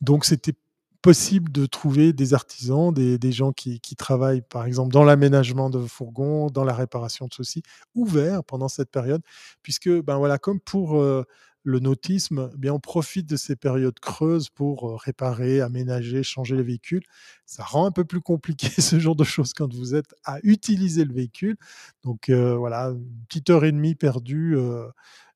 donc 0.00 0.24
c'était 0.24 0.54
possible 1.02 1.50
de 1.50 1.66
trouver 1.66 2.12
des 2.12 2.32
artisans, 2.32 2.94
des, 2.94 3.32
gens 3.32 3.52
qui, 3.52 3.80
travaillent 3.96 4.42
par 4.42 4.64
exemple 4.64 4.92
dans 4.92 5.04
l'aménagement 5.04 5.68
de 5.68 5.80
fourgons, 5.80 6.48
dans 6.48 6.64
la 6.64 6.74
réparation 6.74 7.26
de 7.26 7.34
ceux-ci, 7.34 7.62
ouverts 7.94 8.44
pendant 8.44 8.68
cette 8.68 8.90
période, 8.90 9.22
puisque 9.62 9.90
ben 9.90 10.16
voilà, 10.16 10.38
comme 10.38 10.60
pour 10.60 11.00
euh, 11.00 11.24
le 11.64 11.80
nautisme, 11.80 12.50
eh 12.54 12.56
bien 12.56 12.72
on 12.72 12.80
profite 12.80 13.28
de 13.28 13.36
ces 13.36 13.56
périodes 13.56 13.98
creuses 13.98 14.48
pour 14.48 14.90
euh, 14.90 14.96
réparer, 14.96 15.60
aménager, 15.60 16.22
changer 16.22 16.56
les 16.56 16.62
véhicules. 16.62 17.04
Ça 17.46 17.64
rend 17.64 17.86
un 17.86 17.92
peu 17.92 18.04
plus 18.04 18.20
compliqué 18.20 18.68
ce 18.80 19.00
genre 19.00 19.16
de 19.16 19.24
choses 19.24 19.52
quand 19.54 19.72
vous 19.72 19.96
êtes 19.96 20.14
à 20.24 20.38
utiliser 20.44 21.04
le 21.04 21.12
véhicule. 21.12 21.56
Donc 22.04 22.28
euh, 22.28 22.56
voilà, 22.56 22.90
une 22.90 23.24
petite 23.28 23.50
heure 23.50 23.64
et 23.64 23.72
demie 23.72 23.96
perdue 23.96 24.56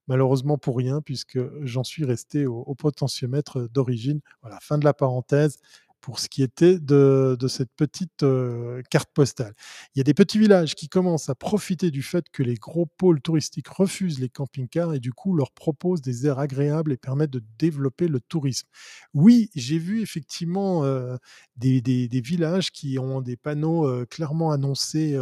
malheureusement 0.07 0.59
pour 0.59 0.77
rien, 0.77 1.01
puisque 1.01 1.39
j'en 1.63 1.85
suis 1.85 2.05
resté 2.05 2.47
au, 2.47 2.75
potentiomètre 2.75 3.69
d'origine. 3.71 4.21
Voilà, 4.43 4.59
fin 4.61 4.79
de 4.79 4.85
la 4.85 4.95
parenthèse 4.95 5.59
pour 6.07 6.21
ce 6.21 6.29
qui 6.29 6.45
était 6.45 6.79
de, 6.79 7.37
cette 7.49 7.73
petite 7.75 8.23
euh, 8.23 8.81
carte 8.91 9.09
postale. 9.13 9.55
Il 9.93 9.99
y 9.99 10.01
a 10.01 10.05
des 10.05 10.15
petits 10.15 10.39
villages 10.39 10.77
qui 10.77 10.89
commencent 10.89 11.29
à 11.29 11.35
profiter 11.35 11.91
du 11.91 12.01
fait 12.03 12.27
que 12.31 12.45
les 12.45 12.55
gros 12.55 12.87
pôles 12.87 13.21
touristiques 13.21 13.67
refusent 13.67 14.21
les 14.21 14.29
camping-cars 14.29 14.95
et 14.95 15.01
du 15.01 15.13
coup 15.13 15.35
leur 15.35 15.51
proposent 15.51 16.03
des 16.03 16.29
aires 16.29 16.39
agréables 16.39 16.93
et 16.93 16.97
permettent 16.97 17.33
de 17.33 17.43
développer 17.59 18.07
le 18.07 18.21
tourisme. 18.21 18.69
Oui, 19.15 19.51
j'ai 19.57 19.79
vu 19.79 20.01
effectivement 20.01 20.85
euh, 20.85 21.17
des, 21.57 21.81
villages 22.23 22.71
qui 22.71 23.01
ont 23.01 23.21
des 23.21 23.37
panneaux 23.37 23.89
euh, 23.89 24.07
clairement 24.07 24.53
annoncés 24.53 25.19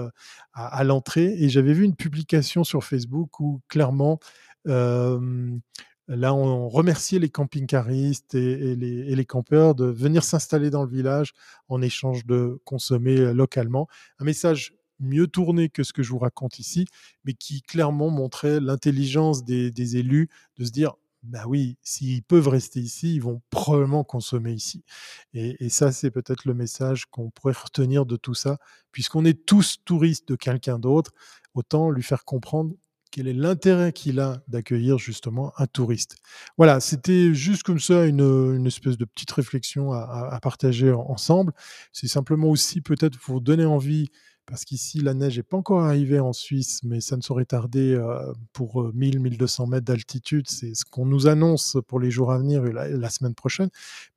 à 0.53 0.85
l'entrée 0.85 1.35
et 1.39 1.49
j'avais 1.49 1.73
vu 1.73 1.85
une 1.85 1.97
publication 1.97 2.63
sur 2.63 2.85
Facebook 2.85 3.41
où 3.41 3.63
clairement 3.69 4.21
là, 4.67 6.35
on 6.35 6.69
remerciait 6.69 7.19
les 7.19 7.31
camping-caristes 7.31 8.35
et, 8.35 8.77
les, 8.77 9.25
campeurs 9.25 9.75
de 9.75 9.87
venir 9.87 10.23
s'installer 10.25 10.71
dans 10.71 10.83
le 10.83 10.91
village 10.91 11.33
en 11.69 11.83
échange 11.83 12.27
de 12.27 12.61
consommer 12.65 13.33
localement. 13.33 13.89
Un 14.19 14.25
message 14.25 14.75
mieux 15.01 15.27
tourné 15.27 15.69
que 15.69 15.83
ce 15.83 15.93
que 15.93 16.03
je 16.03 16.11
vous 16.11 16.19
raconte 16.19 16.59
ici, 16.59 16.87
mais 17.25 17.35
qui 17.35 17.63
clairement 17.63 18.11
montrait 18.11 18.61
l'intelligence 18.61 19.45
des, 19.45 19.97
élus 19.97 20.29
de 20.59 20.65
se 20.65 20.71
dire 20.71 20.95
bah 21.23 21.45
oui, 21.47 21.79
s'ils 21.83 22.23
peuvent 22.23 22.49
rester 22.49 22.81
ici, 22.81 23.15
ils 23.15 23.23
vont 23.23 23.41
probablement 23.49 24.05
consommer 24.05 24.53
ici. 24.53 24.85
Et, 25.33 25.57
et 25.65 25.71
ça, 25.71 25.91
c'est 25.91 26.11
peut-être 26.11 26.45
le 26.45 26.53
message 26.53 27.07
qu'on 27.07 27.31
pourrait 27.31 27.55
retenir 27.55 28.05
de 28.05 28.17
tout 28.17 28.35
ça, 28.35 28.59
puisqu'on 28.93 29.25
est 29.25 29.47
tous 29.47 29.79
touristes 29.87 30.29
de 30.29 30.37
quelqu'un 30.37 30.79
d'autre, 30.79 31.13
autant 31.55 31.91
lui 31.91 32.03
faire 32.03 32.27
comprendre 32.27 32.75
quel 33.15 33.29
est 33.29 33.33
l'intérêt 33.33 33.93
qu'il 33.93 34.19
a 34.19 34.43
d'accueillir 34.49 34.99
justement 34.99 35.53
un 35.57 35.69
touriste. 35.69 36.17
Voilà, 36.59 36.81
c'était 36.81 37.33
juste 37.33 37.63
comme 37.63 37.79
ça 37.79 38.07
une, 38.07 38.67
espèce 38.67 38.99
de 38.99 39.05
petite 39.05 39.31
réflexion 39.31 39.93
à, 39.93 40.37
partager 40.43 40.91
ensemble. 40.91 41.53
C'est 41.93 42.09
simplement 42.09 42.49
aussi 42.49 42.81
peut-être 42.81 43.17
pour 43.21 43.37
vous 43.37 43.41
donner 43.41 43.67
envie, 43.67 44.11
parce 44.47 44.65
qu'ici 44.65 44.99
la 44.99 45.15
neige 45.15 45.37
n'est 45.37 45.45
pas 45.45 45.57
encore 45.57 45.85
arrivée 45.85 46.19
en 46.19 46.33
Suisse, 46.33 46.81
mais 46.83 47.01
ça 47.01 47.17
ne 47.17 47.23
saurait 47.23 47.45
tarder 47.45 47.93
euh, 47.93 48.33
pour 48.53 48.85
1000-1200 48.93 49.63
euh, 49.63 49.67
mètres 49.67 49.85
d'altitude. 49.85 50.49
C'est 50.49 50.75
ce 50.75 50.85
qu'on 50.85 51.07
nous 51.07 51.29
annonce 51.29 51.77
pour 51.87 52.01
les 52.01 52.11
jours 52.11 52.33
à 52.33 52.39
venir 52.39 52.67
et 52.67 52.73
la, 52.73 53.11
semaine 53.11 53.37
prochaine. 53.37 53.69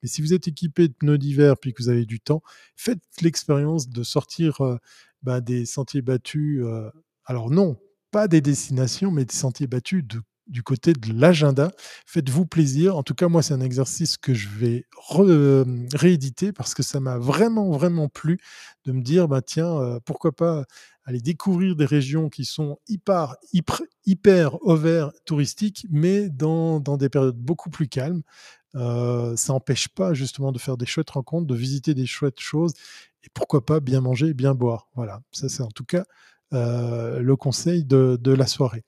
Mais 0.01 0.09
si 0.09 0.23
vous 0.23 0.33
êtes 0.33 0.47
équipé 0.47 0.87
de 0.87 0.93
pneus 0.93 1.19
d'hiver 1.19 1.53
puis 1.61 1.71
que 1.71 1.83
vous 1.83 1.89
avez 1.89 2.07
du 2.07 2.19
temps, 2.19 2.41
faites 2.75 3.03
l'expérience 3.21 3.89
de 3.89 4.01
sortir 4.01 4.61
euh, 4.61 4.77
bah, 5.21 5.39
des 5.39 5.67
sentiers 5.67 6.01
battus. 6.01 6.63
alors 7.25 7.51
non, 7.51 7.77
pas 8.11 8.27
des 8.27 8.41
destinations, 8.41 9.11
mais 9.11 9.25
des 9.25 9.35
sentiers 9.35 9.67
battus 9.67 10.03
du 10.47 10.63
côté 10.63 10.93
de 10.93 11.13
l'agenda. 11.13 11.71
Faites-vous 12.05 12.45
plaisir. 12.45 12.97
En 12.97 13.03
tout 13.03 13.13
cas, 13.13 13.27
moi, 13.27 13.41
c'est 13.41 13.53
un 13.53 13.61
exercice 13.61 14.17
que 14.17 14.33
je 14.33 14.49
vais 14.49 14.85
euh, 15.19 15.65
rééditer 15.93 16.51
parce 16.51 16.73
que 16.73 16.83
ça 16.83 16.99
m'a 16.99 17.17
vraiment, 17.17 17.71
vraiment 17.71 18.07
plu 18.07 18.39
de 18.85 18.91
me 18.91 19.01
dire, 19.01 19.27
bah, 19.27 19.41
tiens, 19.41 19.77
euh, 19.77 19.99
pourquoi 20.05 20.31
pas 20.31 20.65
aller 21.03 21.21
découvrir 21.21 21.75
des 21.75 21.85
régions 21.85 22.29
qui 22.29 22.43
sont 22.43 22.79
hyper, 22.87 23.35
hyper, 23.53 23.81
hyper 24.05 24.57
touristiques, 25.25 25.85
mais 25.89 26.29
dans, 26.29 26.79
dans, 26.79 26.97
des 26.97 27.09
périodes 27.09 27.37
beaucoup 27.37 27.69
plus 27.69 27.87
calmes. 27.87 28.23
Euh, 28.75 29.35
ça 29.37 29.53
n'empêche 29.53 29.87
pas 29.87 30.13
justement 30.13 30.51
de 30.51 30.59
faire 30.59 30.77
des 30.77 30.85
chouettes 30.85 31.09
rencontres, 31.09 31.47
de 31.47 31.55
visiter 31.55 31.93
des 31.93 32.05
chouettes 32.05 32.39
choses 32.39 32.73
et 33.23 33.29
pourquoi 33.33 33.65
pas 33.65 33.79
bien 33.79 34.01
manger 34.01 34.27
et 34.27 34.33
bien 34.33 34.53
boire. 34.53 34.89
Voilà, 34.95 35.21
ça 35.31 35.47
c'est 35.47 35.63
en 35.63 35.71
tout 35.71 35.85
cas 35.85 36.03
le 36.51 37.35
conseil 37.35 37.85
de, 37.85 38.31
la 38.31 38.47
soirée. 38.47 38.83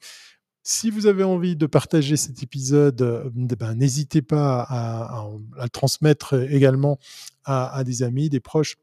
Si 0.71 0.91
vous 0.91 1.07
avez 1.07 1.23
envie 1.23 1.55
de 1.55 1.65
partager 1.65 2.15
cet 2.15 2.43
épisode, 2.43 3.01
euh, 3.01 3.29
ben, 3.33 3.73
n'hésitez 3.73 4.21
pas 4.21 4.61
à, 4.69 5.27
le 5.63 5.69
transmettre 5.69 6.35
également 6.51 6.99
à, 7.43 7.83
des 7.83 8.03
amis, 8.03 8.29
des 8.29 8.39
proches. 8.39 8.75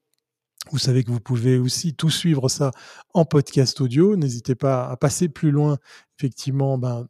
Vous 0.72 0.78
savez 0.78 1.04
que 1.04 1.12
vous 1.12 1.20
pouvez 1.20 1.58
aussi 1.58 1.94
tout 1.94 2.10
suivre 2.10 2.48
ça 2.48 2.72
en 3.14 3.24
podcast 3.24 3.80
audio. 3.80 4.16
N'hésitez 4.16 4.56
pas 4.56 4.88
à 4.88 4.96
passer 4.96 5.28
plus 5.28 5.52
loin, 5.52 5.78
effectivement, 6.18 6.76
ben, 6.76 7.06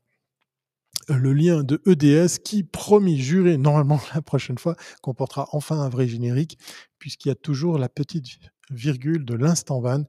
le 1.09 1.33
lien 1.33 1.63
de 1.63 1.81
EDS 1.87 2.41
qui, 2.45 2.63
promis, 2.63 3.19
juré, 3.19 3.57
normalement 3.57 4.01
la 4.15 4.21
prochaine 4.21 4.59
fois, 4.59 4.77
comportera 5.01 5.49
enfin 5.53 5.81
un 5.81 5.89
vrai 5.89 6.07
générique, 6.07 6.59
puisqu'il 6.99 7.29
y 7.29 7.33
a 7.33 7.37
toujours 7.37 7.79
la 7.79 7.89
petite 7.89 8.27
virgule 8.71 9.25
de 9.25 9.35
l'instant 9.35 9.81
van 9.81 10.05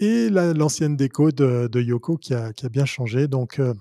et 0.00 0.28
l'ancienne 0.30 0.96
déco 0.96 1.30
de, 1.30 1.80
Yoko 1.80 2.16
qui 2.16 2.34
a, 2.34 2.52
qui 2.52 2.66
a, 2.66 2.68
bien 2.68 2.84
changé. 2.84 3.28
Donc, 3.28 3.58
euh, 3.58 3.74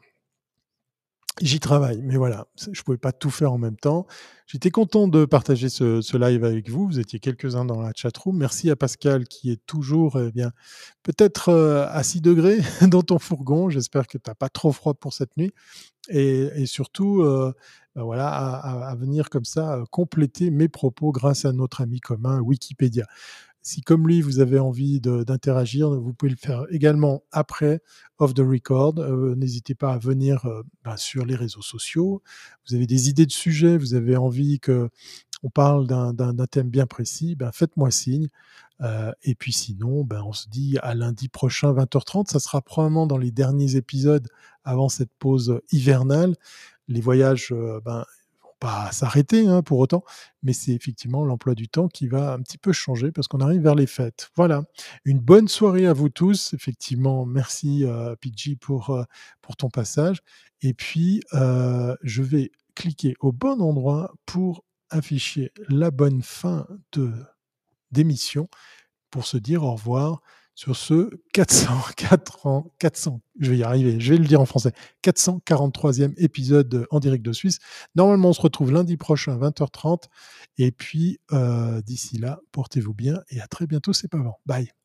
j'y 1.42 1.60
travaille. 1.60 2.02
Mais 2.02 2.16
voilà, 2.16 2.48
je 2.60 2.70
ne 2.70 2.84
pouvais 2.84 2.98
pas 2.98 3.12
tout 3.12 3.30
faire 3.30 3.52
en 3.52 3.58
même 3.58 3.76
temps. 3.76 4.08
J'étais 4.48 4.70
content 4.70 5.08
de 5.08 5.26
partager 5.26 5.70
ce, 5.70 6.18
live 6.18 6.46
avec 6.46 6.70
vous. 6.70 6.88
Vous 6.88 7.00
étiez 7.00 7.20
quelques-uns 7.20 7.66
dans 7.66 7.82
la 7.82 7.92
chatroom. 7.94 8.38
Merci 8.38 8.70
à 8.70 8.76
Pascal 8.76 9.28
qui 9.28 9.52
est 9.52 9.66
toujours 9.66 10.20
eh 10.20 10.32
bien 10.32 10.52
peut-être 11.04 11.50
euh, 11.50 11.88
à 11.90 12.04
6 12.04 12.22
degrés 12.22 12.60
dans 12.88 13.02
ton 13.02 13.20
fourgon. 13.20 13.70
J'espère 13.70 14.08
que 14.08 14.18
tu 14.18 14.30
n'as 14.30 14.36
pas 14.36 14.50
trop 14.50 14.72
froid 14.72 14.94
pour 14.94 15.14
cette 15.14 15.36
nuit. 15.38 15.52
Et, 16.08 16.68
surtout, 16.68 17.22
euh, 17.22 17.52
voilà, 17.96 18.28
à, 18.30 18.96
venir 18.96 19.32
comme 19.32 19.44
ça 19.44 19.84
compléter 19.90 20.52
mes 20.52 20.68
propos 20.68 21.12
grâce 21.12 21.46
à 21.46 21.52
notre 21.52 21.82
ami 21.82 22.00
commun 22.00 22.40
Wikipédia. 22.42 23.08
Si 23.68 23.82
comme 23.82 24.08
lui, 24.08 24.22
vous 24.22 24.42
avez 24.42 24.60
envie 24.60 25.02
d'interagir, 25.02 25.90
vous 25.90 26.14
pouvez 26.14 26.30
le 26.30 26.38
faire 26.38 26.66
également 26.70 27.24
après 27.32 27.82
off 28.20 28.36
the 28.36 28.42
record. 28.42 29.00
Euh, 29.00 29.34
n'hésitez 29.34 29.74
pas 29.74 29.92
à 29.92 29.98
venir 29.98 30.46
euh, 30.46 30.62
ben, 30.84 30.96
sur 30.98 31.26
les 31.26 31.34
réseaux 31.34 31.64
sociaux. 31.64 32.22
Vous 32.68 32.76
avez 32.76 32.86
des 32.86 33.10
idées 33.10 33.26
de 33.26 33.32
sujets, 33.32 33.80
vous 33.80 33.96
avez 33.96 34.18
envie 34.18 34.60
que 34.60 34.92
on 35.42 35.50
parle 35.50 35.88
d'un 35.88 36.36
thème 36.46 36.70
bien 36.70 36.86
précis, 36.86 37.36
ben 37.36 37.52
faites-moi 37.52 37.90
signe. 37.90 38.28
Euh, 38.82 39.12
et 39.24 39.34
puis 39.34 39.52
sinon, 39.52 40.04
ben 40.04 40.22
on 40.22 40.32
se 40.32 40.48
dit 40.48 40.78
à 40.84 40.94
lundi 40.94 41.28
prochain 41.28 41.74
20h30. 41.74 42.30
Ça 42.30 42.40
sera 42.40 42.62
probablement 42.62 43.08
dans 43.08 43.18
les 43.18 43.32
derniers 43.32 43.78
épisodes 43.78 44.28
avant 44.64 44.90
cette 44.90 45.12
pause 45.18 45.60
hivernale. 45.72 46.36
Les 46.88 47.02
voyages, 47.02 47.52
ben, 47.84 48.06
pas 48.60 48.92
s'arrêter 48.92 49.48
hein, 49.48 49.62
pour 49.62 49.80
autant, 49.80 50.04
mais 50.44 50.54
c'est 50.54 50.72
effectivement 50.72 51.26
l'emploi 51.26 51.56
du 51.56 51.68
temps 51.68 51.88
qui 51.88 52.08
va 52.08 52.34
un 52.34 52.42
petit 52.42 52.58
peu 52.58 52.72
changer 52.72 53.12
parce 53.12 53.28
qu'on 53.28 53.40
arrive 53.40 53.62
vers 53.62 53.76
les 53.76 53.88
fêtes. 53.88 54.30
Voilà, 54.36 54.64
une 55.04 55.20
bonne 55.20 55.48
soirée 55.48 55.86
à 55.86 55.94
vous 55.94 56.10
tous. 56.10 56.54
Effectivement, 56.54 57.26
merci 57.26 57.86
euh, 57.86 58.16
PG 58.16 58.56
pour, 58.56 58.92
euh, 58.92 59.04
pour 59.42 59.56
ton 59.58 59.70
passage. 59.70 60.20
Et 60.62 60.74
puis, 60.74 61.22
euh, 61.34 61.96
je 62.02 62.24
vais 62.24 62.52
cliquer 62.76 63.16
au 63.20 63.32
bon 63.32 63.62
endroit 63.62 64.14
pour 64.26 64.64
afficher 64.90 65.52
la 65.70 65.92
bonne 65.92 66.22
fin 66.22 66.68
de 66.92 67.12
d'émission 67.92 68.50
pour 69.10 69.26
se 69.26 69.38
dire 69.38 69.64
au 69.64 69.74
revoir 69.74 70.22
sur 70.56 70.76
ce 70.76 71.10
404 71.34 72.48
ans, 72.48 72.74
400, 72.80 73.22
je 73.40 73.52
vais 73.52 73.58
y 73.58 73.64
arriver, 73.64 74.00
je 74.00 74.14
vais 74.14 74.18
le 74.18 74.26
dire 74.26 74.40
en 74.40 74.46
français, 74.46 74.72
443e 75.04 76.14
épisode 76.18 76.88
en 76.90 77.00
direct 77.00 77.24
de 77.24 77.34
Suisse. 77.34 77.60
Normalement, 77.96 78.30
on 78.30 78.34
se 78.34 78.42
retrouve 78.42 78.72
lundi 78.72 78.96
prochain, 78.96 79.38
20h30. 79.38 80.06
Et 80.58 80.72
puis, 80.72 81.20
euh, 81.34 81.82
d'ici 81.82 82.18
là, 82.18 82.40
portez-vous 82.54 82.94
bien 82.94 83.22
et 83.30 83.42
à 83.42 83.48
très 83.48 83.68
bientôt, 83.68 83.92
c'est 83.92 84.08
pas 84.08 84.18
avant. 84.18 84.40
Bye. 84.46 84.85